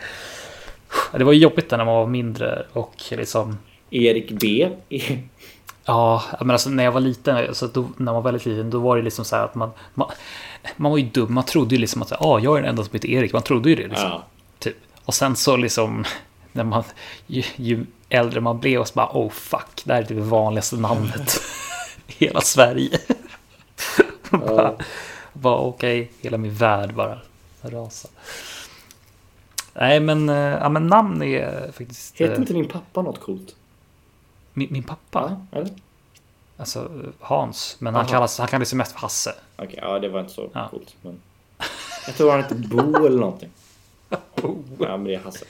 Det 1.18 1.24
var 1.24 1.32
jobbigt 1.32 1.70
när 1.70 1.78
man 1.78 1.86
var 1.86 2.06
mindre 2.06 2.66
och 2.72 2.94
liksom 3.10 3.58
Erik 3.90 4.30
B. 4.30 4.68
Ja, 5.84 6.22
men 6.40 6.50
alltså 6.50 6.70
när 6.70 6.84
jag 6.84 6.92
var 6.92 7.00
liten, 7.00 7.36
alltså 7.36 7.66
då, 7.66 7.88
när 7.96 8.04
man 8.04 8.14
var 8.14 8.22
väldigt 8.22 8.46
liten, 8.46 8.70
då 8.70 8.78
var 8.78 8.96
det 8.96 9.02
liksom 9.02 9.24
så 9.24 9.36
här 9.36 9.44
att 9.44 9.54
man, 9.54 9.70
man, 9.94 10.10
man 10.76 10.90
var 10.90 10.98
ju 10.98 11.04
dum, 11.04 11.34
man 11.34 11.44
trodde 11.44 11.74
ju 11.74 11.80
liksom 11.80 12.02
att 12.02 12.12
ah, 12.12 12.38
jag 12.38 12.58
är 12.58 12.60
den 12.60 12.70
enda 12.70 12.84
som 12.84 12.92
heter 12.92 13.08
Erik, 13.08 13.32
man 13.32 13.42
trodde 13.42 13.70
ju 13.70 13.76
det 13.76 13.86
liksom. 13.88 14.08
Ja. 14.08 14.24
Typ. 14.58 14.76
Och 15.04 15.14
sen 15.14 15.36
så 15.36 15.56
liksom, 15.56 16.04
när 16.52 16.64
man, 16.64 16.84
ju, 17.26 17.42
ju 17.56 17.86
äldre 18.08 18.40
man 18.40 18.60
blev, 18.60 18.80
och 18.80 18.88
så 18.88 18.94
bara 18.94 19.10
oh 19.12 19.30
fuck, 19.30 19.82
det 19.84 19.92
här 19.92 20.02
är 20.02 20.06
typ 20.06 20.16
det 20.16 20.22
vanligaste 20.22 20.76
namnet 20.76 21.40
i 22.06 22.24
hela 22.24 22.40
Sverige. 22.40 22.98
bara, 24.30 24.74
bara 25.32 25.58
okej, 25.58 26.10
hela 26.20 26.38
min 26.38 26.54
värld 26.54 26.94
bara 26.94 27.18
rasar. 27.62 28.10
Nej 29.74 30.00
men, 30.00 30.28
eh, 30.28 30.36
ja, 30.36 30.68
men 30.68 30.86
namn 30.86 31.22
är 31.22 31.72
faktiskt... 31.72 32.20
Heter 32.20 32.34
eh, 32.34 32.40
inte 32.40 32.52
din 32.52 32.68
pappa 32.68 33.02
något 33.02 33.20
coolt? 33.20 33.54
Min, 34.52 34.68
min 34.70 34.82
pappa, 34.82 35.36
Eller? 35.52 35.68
alltså 36.56 36.90
Hans, 37.20 37.76
men 37.78 37.94
han 37.94 38.02
Aha. 38.04 38.12
kallas, 38.12 38.38
han 38.38 38.48
kallas 38.48 38.72
ju 38.72 38.76
mest 38.76 38.92
för 38.92 38.98
Hasse. 39.00 39.34
Okej, 39.56 39.78
ja 39.82 39.98
det 39.98 40.08
var 40.08 40.20
inte 40.20 40.32
så 40.32 40.50
Ja. 40.52 40.68
coolt. 40.70 40.96
Men... 41.02 41.20
Jag 42.06 42.14
tror 42.16 42.30
han 42.30 42.42
hette 42.42 42.54
Bo 42.54 43.06
eller 43.06 43.18
någonting. 43.20 43.50
Ja 44.78 44.96
men 44.96 45.04
det 45.04 45.14
är 45.14 45.18
Hasse. 45.18 45.44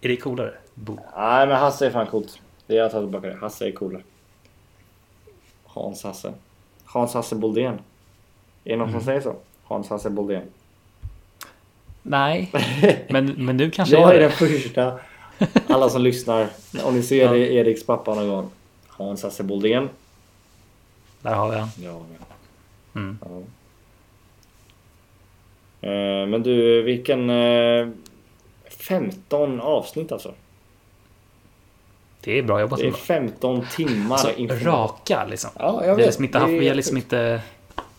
Är 0.00 0.08
det 0.08 0.16
coolare? 0.16 0.54
Bo. 0.74 0.98
Nej 1.16 1.46
men 1.46 1.56
Hasse 1.56 1.86
är 1.86 1.90
fan 1.90 2.06
coolt. 2.06 2.40
Det 2.66 2.74
är 2.74 2.78
jag 2.78 2.90
tar 2.90 3.00
tillbaka 3.00 3.26
det. 3.28 3.36
Hasse 3.36 3.68
är 3.68 3.72
coolare. 3.72 4.02
Hans 5.64 6.02
Hasse. 6.04 6.32
Hans 6.84 7.14
Hasse 7.14 7.34
Boldén. 7.34 7.74
Är 8.64 8.70
det 8.70 8.76
någon 8.76 8.88
Mm. 8.88 9.00
som 9.00 9.06
säger 9.06 9.20
så? 9.20 9.36
Hans 9.64 9.88
Hasse 9.90 10.10
Boldén. 10.10 10.42
Nej, 12.02 12.50
men, 13.10 13.26
men 13.46 13.56
nu 13.56 13.70
kanske 13.70 13.94
Jag 13.94 14.02
jag 14.02 14.10
är 14.10 14.14
är 14.14 14.20
den 14.20 14.30
det. 14.30 14.36
första. 14.36 14.98
Alla 15.68 15.88
som 15.90 16.02
lyssnar. 16.02 16.48
Om 16.84 16.94
ni 16.94 17.02
ser 17.02 17.34
Ja. 17.34 17.36
Eriks 17.36 17.86
pappa 17.86 18.14
någon 18.14 18.28
gång. 18.28 18.50
Hans 18.88 19.22
Hasse 19.22 19.42
Boldén. 19.42 19.88
Där 21.20 21.34
har 21.34 21.50
vi 21.50 21.56
han. 21.56 21.68
Ja. 21.82 22.00
Mm. 22.94 23.18
ja. 23.24 23.40
Eh, 25.88 26.26
Men 26.26 26.42
du, 26.42 26.82
vilken... 26.82 27.30
eh, 27.30 27.88
15 28.68 29.60
avsnitt 29.60 30.12
alltså. 30.12 30.34
Det 32.20 32.38
är 32.38 32.42
bra 32.42 32.60
jobbat. 32.60 32.78
Det 32.78 32.84
är 32.84 32.86
ändå. 32.86 32.98
15 32.98 33.66
timmar. 33.76 34.16
Alltså, 34.16 34.68
raka 34.68 35.24
liksom. 35.24 35.50
Ja, 35.58 35.72
jag 35.74 35.80
Vi 35.82 35.88
har 35.88 35.96
vet. 35.96 36.06
liksom 36.06 36.24
inte, 36.24 36.38
haft, 36.38 36.50
Det 36.52 36.58
vi 36.58 36.68
har 36.68 36.74
liksom 36.74 36.96
inte 36.96 37.40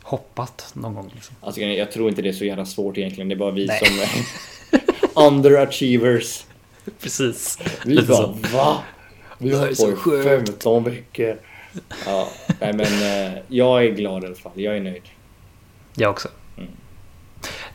hoppat 0.02 0.72
någon 0.74 0.96
gång. 0.96 1.12
Liksom. 1.16 1.36
Alltså, 1.42 1.62
jag 1.62 1.92
tror 1.92 2.10
inte 2.10 2.22
det 2.22 2.30
är 2.30 2.34
så 2.34 2.46
jävla 2.46 2.66
svårt 2.66 2.98
egentligen. 2.98 3.30
Det 3.30 3.36
är 3.36 3.38
bara 3.38 3.52
vi 3.52 3.66
Nej. 3.68 3.80
som 3.80 4.24
underachievers. 5.28 6.46
Precis. 7.00 7.60
Vi 7.86 7.94
Lite 7.94 8.08
bara 8.08 8.18
så. 8.18 8.58
va? 8.58 8.84
Vi 9.38 9.56
här 9.56 9.60
har 9.60 9.86
på 9.86 9.92
i 9.92 9.96
sjukt. 9.96 10.24
15 10.24 10.84
veckor. 10.84 11.38
Ja, 12.06 12.28
nej 12.60 12.74
men 12.74 12.82
eh, 13.32 13.40
jag 13.48 13.86
är 13.86 13.90
glad 13.90 14.24
i 14.24 14.26
alla 14.26 14.36
fall. 14.36 14.52
Jag 14.56 14.78
är 14.78 14.82
nöjd. 14.82 15.04
Jag 15.96 16.12
också. 16.12 16.30
Mm. 16.58 16.70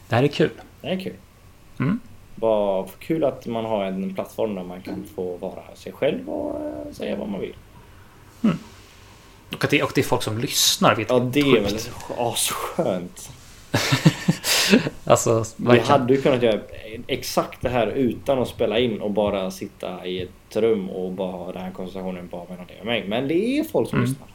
Det 0.09 0.15
här 0.17 0.23
är 0.23 0.29
kul. 0.29 0.51
Det 0.81 0.89
är 0.89 1.01
kul. 1.01 1.17
Mm. 1.79 2.01
Vad 2.35 2.89
kul 2.99 3.25
att 3.25 3.47
man 3.47 3.65
har 3.65 3.85
en 3.85 4.15
plattform 4.15 4.55
där 4.55 4.63
man 4.63 4.83
kan 4.83 5.07
få 5.15 5.37
vara 5.37 5.63
sig 5.75 5.93
själv 5.93 6.29
och 6.31 6.61
eh, 6.61 6.93
säga 6.93 7.17
vad 7.17 7.29
man 7.29 7.41
vill. 7.41 7.55
Och, 9.53 9.65
att 9.65 9.71
det, 9.71 9.83
och 9.83 9.93
det 9.95 10.01
är 10.01 10.05
folk 10.05 10.23
som 10.23 10.39
lyssnar. 10.39 10.95
Vet 10.95 11.11
Ja, 11.11 11.19
det 11.19 11.41
är 11.41 11.61
väl 11.61 11.79
asskönt. 12.19 13.31
Alltså, 15.05 15.45
Vi 15.57 15.65
verkligen. 15.67 15.87
hade 15.89 16.15
ju 16.15 16.23
kunnat 16.23 16.43
göra 16.43 16.61
exakt 17.07 17.63
det 17.63 17.69
här 17.69 17.87
utan 17.87 18.39
att 18.39 18.49
spela 18.49 18.79
in 18.79 19.01
och 19.01 19.11
bara 19.11 19.51
sitta 19.51 20.07
i 20.07 20.23
ett 20.23 20.57
rum 20.57 20.91
och 20.91 21.13
bara 21.13 21.33
ha 21.33 21.53
den 21.53 21.63
här 21.63 21.71
konversationen 21.71 22.29
bara 22.31 22.45
mellan 22.49 22.67
dig 22.67 22.77
och 22.81 22.87
mig. 22.87 23.05
Men 23.09 23.29
det 23.29 23.59
är 23.59 23.65
folk 23.65 23.89
som 23.91 23.99
Mm. 23.99 24.11
lyssnar. 24.11 24.29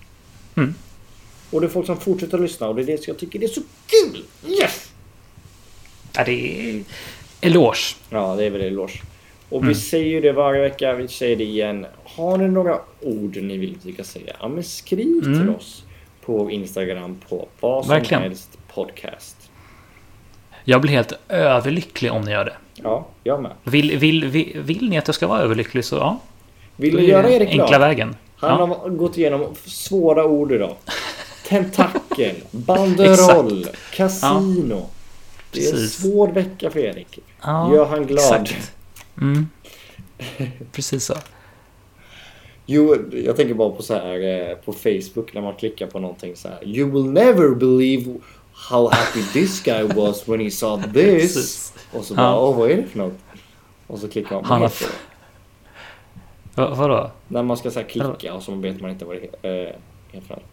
Mm. 0.57 0.73
Och 1.51 1.61
det 1.61 1.67
är 1.67 1.69
folk 1.69 1.85
som 1.85 1.97
fortsätter 1.97 2.37
att 2.37 2.41
lyssna 2.43 2.67
och 2.69 2.75
det 2.75 2.81
är 2.81 2.85
det 2.85 2.97
som 2.97 3.11
jag 3.11 3.17
tycker 3.19 3.39
det 3.39 3.45
är 3.45 3.47
så 3.47 3.61
kul! 3.87 4.23
Yes! 4.61 4.91
Ja, 6.15 6.23
det 6.23 6.31
är 6.69 6.83
eloge. 7.41 7.95
Ja, 8.09 8.35
det 8.35 8.45
är 8.45 8.49
väl 8.49 8.61
eloge. 8.61 9.01
Och 9.49 9.57
Mm. 9.57 9.69
vi 9.69 9.75
säger 9.75 10.05
ju 10.07 10.21
det 10.21 10.31
varje 10.31 10.61
vecka, 10.61 10.93
vi 10.93 11.07
säger 11.07 11.35
det 11.35 11.43
igen. 11.43 11.85
Har 12.03 12.37
ni 12.37 12.47
några 12.47 12.79
ord 13.01 13.37
ni 13.37 13.57
vill 13.57 13.75
att 13.79 13.85
vi 13.85 13.93
ska 13.93 14.03
säga? 14.03 14.35
Ja, 14.39 14.47
men 14.47 14.63
skriv 14.63 15.21
till 15.21 15.33
Mm. 15.41 15.55
oss 15.55 15.83
på 16.21 16.51
Instagram 16.51 17.17
på 17.29 17.47
vad 17.59 17.85
som 17.85 17.93
Verkligen. 17.93 18.23
helst 18.23 18.57
podcast. 18.73 19.48
Jag 20.69 20.81
blir 20.81 20.91
helt 20.91 21.13
överlycklig 21.29 22.11
om 22.11 22.21
ni 22.21 22.31
gör 22.31 22.45
det. 22.45 22.53
Ja, 22.75 23.07
jag 23.23 23.41
med. 23.41 23.51
Vill, 23.63 23.97
vill, 23.97 24.25
vill, 24.25 24.59
vill 24.63 24.89
ni 24.89 24.97
att 24.97 25.07
jag 25.07 25.15
ska 25.15 25.27
vara 25.27 25.39
överlycklig 25.41 25.85
så 25.85 25.95
ja. 25.95 26.19
Vill 26.75 26.97
är 26.97 27.01
göra 27.01 27.29
Erik 27.29 27.49
Enkla 27.49 27.67
glad? 27.67 27.81
vägen. 27.81 28.15
Han 28.35 28.59
Ja. 28.59 28.65
har 28.81 28.89
gått 28.89 29.17
igenom 29.17 29.55
svåra 29.65 30.25
ord 30.25 30.51
idag. 30.51 30.75
Tentakel, 31.47 32.35
banderoll, 32.51 33.65
kasino. 33.93 34.85
Det 35.51 35.65
är 35.67 35.73
en 35.73 35.87
svår 35.87 36.27
vecka 36.27 36.69
för 36.69 36.79
Erik. 36.79 37.19
Ja, 37.41 37.73
Gör 37.75 37.85
han 37.85 38.07
glad. 38.07 38.49
Mm. 39.21 39.49
Precis 40.71 41.05
så. 41.05 41.15
Jo, 42.65 42.95
jag 43.11 43.35
tänker 43.35 43.53
bara 43.53 43.69
på 43.69 43.83
så 43.83 43.93
här 43.93 44.49
eh, 44.49 44.55
på 44.55 44.73
Facebook 44.73 45.33
när 45.33 45.41
man 45.41 45.55
klickar 45.55 45.87
på 45.87 45.99
någonting 45.99 46.35
så 46.35 46.47
här. 46.47 46.67
You 46.67 46.91
will 46.91 47.11
never 47.11 47.49
believe 47.55 48.19
how 48.69 48.89
happy 48.91 49.21
this 49.33 49.63
guy 49.63 49.83
was 49.83 50.27
when 50.29 50.39
he 50.39 50.51
saw 50.51 50.83
this. 50.93 51.73
Och 51.93 52.03
så 52.05 52.15
bara, 52.15 52.39
åh 52.39 52.57
vad 52.57 52.71
är 52.71 52.77
det 52.77 52.87
för 52.87 52.97
något? 52.97 53.17
Och 53.87 53.99
så 53.99 54.09
klickar 54.09 54.35
man 54.35 54.43
på 54.43 54.49
Han 54.49 54.61
det. 54.61 54.69
Va, 56.55 56.73
vadå? 56.75 57.11
När 57.27 57.43
man 57.43 57.57
ska 57.57 57.71
så 57.71 57.83
klicka 57.83 58.33
och 58.33 58.43
så 58.43 58.55
vet 58.55 58.81
man 58.81 58.91
inte 58.91 59.05
vad 59.05 59.15
det 59.15 59.49
eh, 59.49 60.21
för 60.21 60.35
något. 60.35 60.43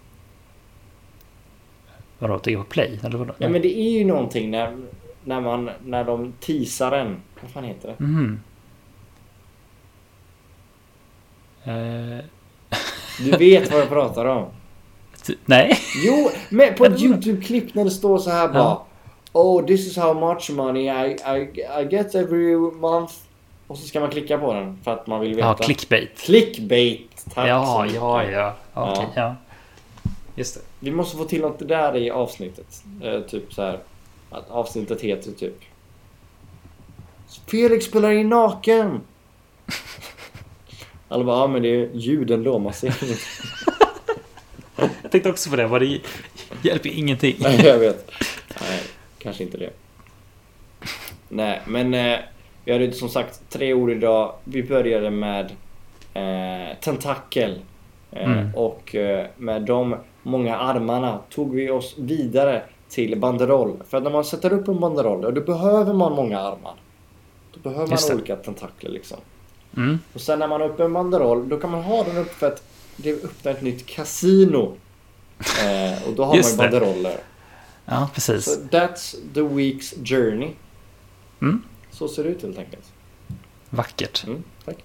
Vadå? 2.18 2.38
Trycka 2.38 2.58
på 2.58 2.64
play? 2.64 3.00
Eller 3.04 3.18
vadå? 3.18 3.34
Ja 3.38 3.48
men 3.48 3.62
det 3.62 3.78
är 3.78 3.90
ju 3.90 4.04
någonting 4.04 4.50
när, 4.50 4.76
när 5.24 5.40
man, 5.40 5.70
när 5.84 6.04
de 6.04 6.32
teasar 6.40 6.92
en. 6.92 7.16
Vad 7.42 7.50
fan 7.50 7.64
heter 7.64 7.88
det? 7.98 8.04
Eh, 11.70 12.24
Du 13.24 13.30
vet 13.30 13.70
vad 13.72 13.80
jag 13.80 13.88
pratar 13.88 14.24
om. 14.24 14.46
nej. 15.44 15.78
Jo, 16.04 16.30
men 16.48 16.74
på 16.74 16.84
ett? 16.86 17.00
YouTube-klipp 17.00 17.74
när 17.74 17.84
det 17.84 17.90
står 17.90 18.18
så 18.18 18.30
här 18.30 18.48
bara. 18.48 18.58
Ja. 18.58 18.86
Oh, 19.32 19.66
this 19.66 19.86
is 19.86 19.96
how 19.96 20.14
much 20.34 20.50
money 20.50 20.82
I, 20.84 21.10
I, 21.12 21.60
I 21.80 21.88
get 21.90 22.14
every 22.14 22.56
month. 22.56 23.14
Och 23.66 23.78
så 23.78 23.86
ska 23.86 24.00
man 24.00 24.10
klicka 24.10 24.38
på 24.38 24.52
den 24.52 24.78
för 24.84 24.90
att 24.90 25.06
man 25.06 25.20
vill 25.20 25.34
veta. 25.34 25.46
Ja, 25.48 25.54
clickbait. 25.54 26.18
Clickbait. 26.18 27.24
Tack 27.34 27.48
Ja, 27.48 27.82
mycket. 27.82 27.96
ja, 28.00 28.24
ja. 28.24 28.54
Okej, 28.74 29.06
Ja. 29.14 29.22
ja. 29.22 29.36
Just 30.34 30.54
det. 30.54 30.60
Vi 30.80 30.90
måste 30.90 31.16
få 31.16 31.24
till 31.24 31.40
något 31.40 31.68
där 31.68 31.96
i 31.96 32.10
avsnittet. 32.10 32.82
Eh, 33.02 33.20
typ 33.20 33.52
så 33.52 33.62
här. 33.62 33.78
Att 34.30 34.50
avsnittet 34.50 35.00
heter 35.00 35.32
typ. 35.32 35.58
Felix 37.50 37.84
spelar 37.84 38.10
in 38.10 38.28
naken. 38.28 39.00
Alla 41.08 41.24
bara, 41.24 41.38
ja 41.38 41.46
men 41.46 41.62
det 41.62 41.68
är 41.68 41.90
ljuden 41.94 42.44
då, 42.44 42.58
man 42.58 42.72
ser 42.72 43.04
inget. 43.04 43.18
Tänkte 45.16 45.30
också 45.30 45.50
på 45.50 45.56
det. 45.56 45.66
Vad 45.66 45.80
det 45.80 46.00
hjälper 46.62 46.88
ingenting. 46.88 47.36
Nej, 47.38 47.66
jag 47.66 47.78
vet. 47.78 48.10
Nej, 48.60 48.80
kanske 49.18 49.42
inte 49.42 49.58
det. 49.58 49.70
Nej, 51.28 51.60
men 51.66 51.94
eh, 51.94 52.18
vi 52.64 52.72
hade 52.72 52.92
som 52.92 53.08
sagt 53.08 53.40
tre 53.50 53.74
ord 53.74 53.90
idag. 53.90 54.34
Vi 54.44 54.62
började 54.62 55.10
med 55.10 55.52
eh, 56.14 56.76
tentakel. 56.80 57.50
Eh, 58.12 58.30
Mm. 58.30 58.54
Och 58.54 58.94
eh, 58.94 59.26
med 59.36 59.62
de 59.62 59.96
många 60.22 60.56
armarna 60.56 61.18
tog 61.30 61.54
vi 61.54 61.70
oss 61.70 61.94
vidare 61.98 62.62
till 62.88 63.18
banderoll. 63.18 63.76
För 63.88 64.00
när 64.00 64.10
man 64.10 64.24
sätter 64.24 64.52
upp 64.52 64.68
en 64.68 64.80
banderoll, 64.80 65.34
då 65.34 65.40
behöver 65.40 65.92
man 65.92 66.12
många 66.12 66.40
armar. 66.40 66.74
Då 67.54 67.60
behöver 67.70 67.86
man 67.86 67.98
olika 68.14 68.36
tentakler 68.36 68.90
liksom. 68.90 69.18
Mm. 69.76 69.98
Och 70.12 70.20
sen 70.20 70.38
när 70.38 70.48
man 70.48 70.60
har 70.60 70.68
uppe 70.68 70.84
en 70.84 70.92
banderoll, 70.92 71.48
då 71.48 71.56
kan 71.56 71.70
man 71.70 71.82
ha 71.82 72.04
den 72.04 72.16
uppe 72.16 72.34
för 72.34 72.46
att 72.46 72.62
det 72.96 73.24
öppnar 73.24 73.52
ett 73.52 73.62
nytt 73.62 73.86
kasino. 73.86 74.74
Eh, 75.38 76.08
och 76.08 76.14
då 76.14 76.24
har 76.24 76.36
man 76.36 76.50
ju 76.50 76.56
banderoller. 76.56 77.16
Ja, 77.84 78.10
precis. 78.14 78.44
Så 78.44 78.50
that's 78.50 79.16
the 79.34 79.40
week's 79.40 80.04
journey. 80.04 80.50
Mm. 81.42 81.62
Så 81.90 82.08
ser 82.08 82.24
det 82.24 82.28
ut 82.30 82.42
helt 82.42 82.58
enkelt. 82.58 82.92
Vackert. 83.70 84.24
Mm, 84.26 84.42
tack. 84.64 84.76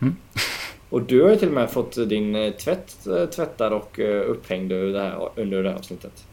Mm. 0.00 0.16
Och 0.90 1.02
du 1.02 1.22
har 1.22 1.30
ju 1.30 1.36
till 1.36 1.48
och 1.48 1.54
med 1.54 1.70
fått 1.70 1.94
din 1.94 2.34
eh, 2.36 2.52
tvätt 2.52 3.06
eh, 3.06 3.26
tvättad 3.26 3.72
och 3.72 4.00
eh, 4.00 4.30
upphängd 4.30 4.72
under 4.72 4.92
det 5.00 5.04
här, 5.04 5.28
under 5.36 5.62
det 5.62 5.70
här 5.70 5.76
avsnittet. 5.76 6.24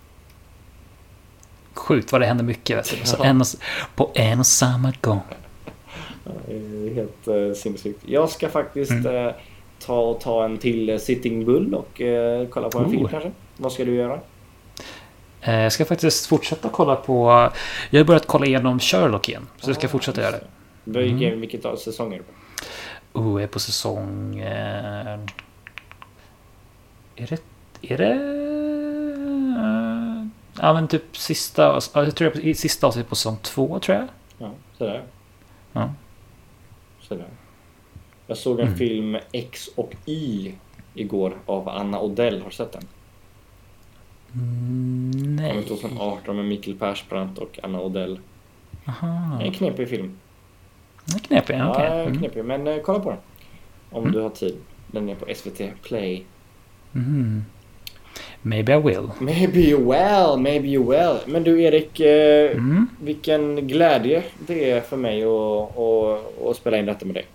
Sjukt 1.73 2.11
vad 2.11 2.21
det 2.21 2.25
händer 2.27 2.43
mycket. 2.43 2.77
Vet 2.77 2.99
du. 2.99 3.05
Så 3.07 3.15
Ja. 3.19 3.25
en 3.25 3.41
och, 3.41 3.47
på 3.95 4.11
en 4.15 4.39
och 4.39 4.47
samma 4.47 4.93
gång. 5.01 5.21
Ja, 6.27 6.31
helt 6.95 7.27
uh, 7.27 7.53
sinnessjukt. 7.53 7.99
Jag 8.05 8.29
ska 8.29 8.49
faktiskt 8.49 8.91
Mm. 8.91 9.27
eh, 9.27 9.33
ta, 9.85 10.13
ta 10.13 10.45
en 10.45 10.57
till 10.57 10.99
Sitting 10.99 11.45
Bull 11.45 11.73
och 11.75 12.01
eh, 12.01 12.47
kolla 12.47 12.69
på 12.69 12.79
en 12.79 12.85
Oh. 12.85 12.89
film 12.91 13.07
kanske. 13.07 13.31
Vad 13.57 13.71
ska 13.71 13.85
du 13.85 13.95
göra? 13.95 14.19
Eh, 15.41 15.55
Jag 15.59 15.71
ska 15.71 15.85
faktiskt 15.85 16.25
fortsätta 16.25 16.69
kolla 16.69 16.95
på... 16.95 17.49
Jag 17.89 17.99
har 17.99 18.05
börjat 18.05 18.25
kolla 18.27 18.45
igenom 18.45 18.79
Sherlock 18.79 19.29
igen. 19.29 19.47
Så 19.57 19.69
jag 19.69 19.75
ska 19.77 19.87
Ah, 19.87 19.89
fortsätta 19.89 20.21
göra 20.21 20.35
det. 20.85 20.99
Mm. 21.01 21.39
Vilket 21.41 21.65
av 21.65 21.75
säsonger? 21.75 22.21
Oh, 23.13 23.31
jag 23.33 23.43
är 23.43 23.47
på 23.47 23.59
säsong... 23.59 24.39
Eh, 24.39 25.19
är 27.15 27.27
det... 27.27 27.41
Är 27.81 27.97
det... 27.97 28.11
eh, 29.59 30.27
Ja 30.61 30.73
men 30.73 30.87
typ 30.87 31.17
sista... 31.17 31.63
ja, 31.93 32.03
Jag 32.03 32.15
tror 32.15 32.31
jag 32.35 32.45
är 32.45 32.53
på 32.53 32.57
sista 32.57 32.87
avsnittet 32.87 33.09
på 33.09 33.15
säsong 33.15 33.37
två 33.41 33.79
tror 33.79 33.97
jag. 33.97 34.07
Ja, 34.37 34.51
sådär. 34.77 35.03
Ja. 35.73 35.93
Sådär. 37.01 37.25
Jag 38.27 38.37
såg 38.37 38.59
en 38.59 38.65
Mm. 38.67 38.77
film 38.77 39.17
X 39.31 39.69
och 39.75 39.93
Y 40.05 40.51
igår 40.93 41.33
av 41.45 41.69
Anna 41.69 42.01
Odell. 42.01 42.41
Har 42.41 42.49
du 42.49 42.55
sett 42.55 42.71
den? 42.71 42.83
Mm, 44.33 45.11
Från 45.13 45.35
nej. 45.35 45.63
2018 45.67 46.35
med 46.35 46.45
Mikael 46.45 46.77
Persbrandt 46.77 47.37
och 47.39 47.59
Anna 47.63 47.81
Odell. 47.81 48.19
Aha. 48.87 49.39
En 49.41 49.51
knepig 49.51 49.89
film. 49.89 50.17
Är 51.15 51.19
knepig. 51.19 51.55
Ja, 51.55 51.71
okej. 51.71 52.05
Mm. 52.05 52.17
knepig. 52.19 52.45
Men 52.45 52.67
eh, 52.67 52.77
kolla 52.83 52.99
på 52.99 53.09
den. 53.09 53.19
Om 53.91 54.01
Mm. 54.03 54.13
du 54.13 54.19
har 54.21 54.29
tid. 54.29 54.57
Den 54.87 55.09
är 55.09 55.15
på 55.15 55.25
SVT 55.35 55.61
Play. 55.83 56.23
Mm. 56.95 57.43
Maybe 58.41 58.73
I 58.73 58.81
will. 58.81 59.09
Maybe 59.19 59.59
you 59.59 59.79
will, 59.79 60.41
maybe 60.43 60.67
you 60.67 60.91
will. 60.91 61.33
Men 61.33 61.43
du 61.43 61.61
Erik, 61.63 61.99
eh, 61.99 62.51
Mm. 62.51 62.87
vilken 63.01 63.67
glädje 63.67 64.23
det 64.47 64.71
är 64.71 64.81
för 64.81 64.97
mig 64.97 65.23
att, 65.23 65.77
att, 65.77 66.47
att 66.47 66.57
spela 66.57 66.77
in 66.77 66.85
detta 66.85 67.05
med 67.05 67.15
dig. 67.15 67.25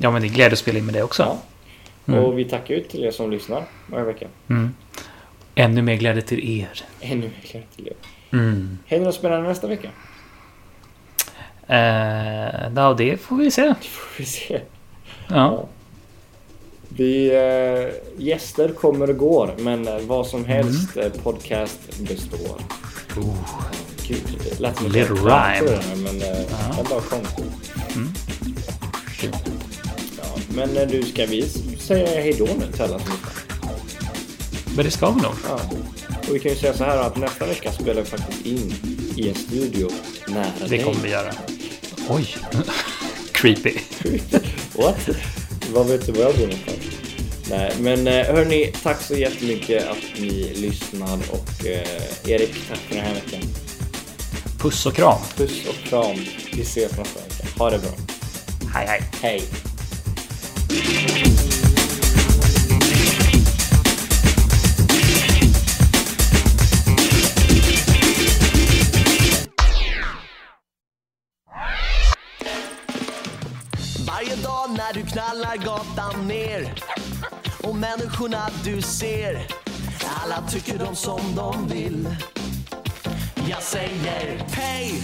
Ja 0.00 0.10
men 0.10 0.22
det 0.22 0.28
är 0.28 0.32
glädje 0.32 0.52
att 0.52 0.58
spela 0.58 0.78
in 0.78 0.84
med 0.84 0.94
dig 0.94 1.02
också. 1.02 1.38
Mm. 2.06 2.24
Och 2.24 2.38
vi 2.38 2.44
tackar 2.44 2.74
ju 2.74 2.80
till 2.80 3.04
er 3.04 3.10
som 3.10 3.30
lyssnar 3.30 3.64
varje 3.86 4.04
vecka. 4.04 4.26
Mm. 4.48 4.74
Ännu 5.54 5.82
mer 5.82 5.96
glädje 5.96 6.22
till 6.22 6.60
er. 6.60 6.82
Ännu 7.00 7.20
mer 7.22 7.32
glädje 7.50 7.66
till 7.76 7.86
er. 7.88 7.94
Mm. 8.32 8.78
Händer 8.86 9.06
något 9.06 9.14
spännande 9.14 9.48
nästa 9.48 9.66
vecka? 9.66 9.88
Eh, 11.68 12.72
ja, 12.76 12.94
det 12.98 13.16
får 13.20 13.36
vi 13.36 13.50
se. 13.50 13.62
Det 13.82 13.88
får 13.88 14.18
vi 14.18 14.24
se. 14.24 14.60
Ja. 15.28 15.68
Vi, 16.88 17.26
eh, 17.34 18.22
gäster 18.24 18.68
kommer 18.68 19.10
och 19.10 19.16
går, 19.16 19.50
men 19.58 19.88
eh, 19.88 19.98
vad 20.00 20.26
som 20.26 20.44
helst 20.44 20.96
eh, 20.96 21.08
podcast 21.22 21.98
består. 22.00 22.60
Oh. 23.16 23.34
Gud, 24.08 24.22
det 24.44 24.60
lät 24.60 24.76
som 24.76 24.86
Little 24.86 25.14
rhyme. 25.14 25.66
det 25.70 25.96
men 25.96 26.22
eh, 26.22 26.40
Ja. 26.40 26.74
jag 26.76 26.86
bara 26.86 27.00
kom. 27.00 27.18
Mm. 27.94 28.12
Men 30.56 30.76
eh, 30.76 30.88
du, 30.88 31.02
ska 31.02 31.26
vi 31.26 31.48
säga 31.80 32.20
hej 32.20 32.32
då 32.38 32.44
nu 32.44 32.72
till 32.72 32.82
alla 32.82 32.98
som? 32.98 33.12
Men 34.76 34.84
det 34.84 34.90
ska 34.90 35.10
vi 35.10 35.22
nog. 35.22 35.32
Ja. 35.48 35.60
Och 36.28 36.34
vi 36.34 36.38
kan 36.38 36.52
ju 36.52 36.58
säga 36.58 36.74
så 36.74 36.84
här 36.84 36.98
att 36.98 37.16
nästa 37.16 37.46
vecka 37.46 37.72
spelar 37.72 38.02
vi 38.02 38.08
faktiskt 38.08 38.46
in 38.46 38.74
i 39.16 39.28
en 39.28 39.34
studio 39.34 39.90
nära 40.28 40.46
Det 40.62 40.68
dig. 40.68 40.82
kommer 40.84 41.00
vi 41.02 41.10
göra. 41.10 41.32
Oj. 42.08 42.36
Creepy. 43.32 43.74
What? 44.78 45.08
Vad 45.72 45.86
vet 45.86 46.06
du 46.06 46.12
var 46.12 46.22
jag 46.22 46.34
bor 46.34 46.40
någonstans? 46.46 46.78
Nej, 47.50 47.72
men 47.80 48.06
eh, 48.06 48.26
hörni, 48.26 48.72
tack 48.82 49.02
så 49.02 49.14
jättemycket 49.14 49.88
att 49.88 50.20
ni 50.20 50.54
lyssnar 50.54 51.18
och 51.30 51.66
eh, 51.66 52.30
Erik, 52.30 52.68
tack 52.68 52.78
för 52.78 52.94
den 52.94 53.04
här 53.04 53.14
veckan. 53.14 53.40
Puss 54.58 54.86
och 54.86 54.94
kram. 54.94 55.18
Puss 55.36 55.66
och 55.68 55.88
kram. 55.88 56.16
Vi 56.52 56.62
ses 56.62 56.96
nästa 56.98 57.20
vecka. 57.20 57.58
Ha 57.58 57.70
det 57.70 57.78
bra. 57.78 57.90
Hej 58.74 58.86
hej. 58.86 59.02
Hej! 59.22 59.42
Varje 74.06 74.36
dag 74.36 74.70
när 74.70 74.92
du 74.94 75.02
knallar 75.06 75.56
gatan 75.56 76.28
ner 76.28 76.74
och 77.62 77.76
människorna 77.76 78.50
du 78.64 78.82
ser 78.82 79.46
alla 80.22 80.48
tycker 80.48 80.78
de 80.78 80.96
som 80.96 81.20
de 81.36 81.68
vill. 81.68 82.16
Jag 83.48 83.62
säger 83.62 84.44
hej! 84.50 85.02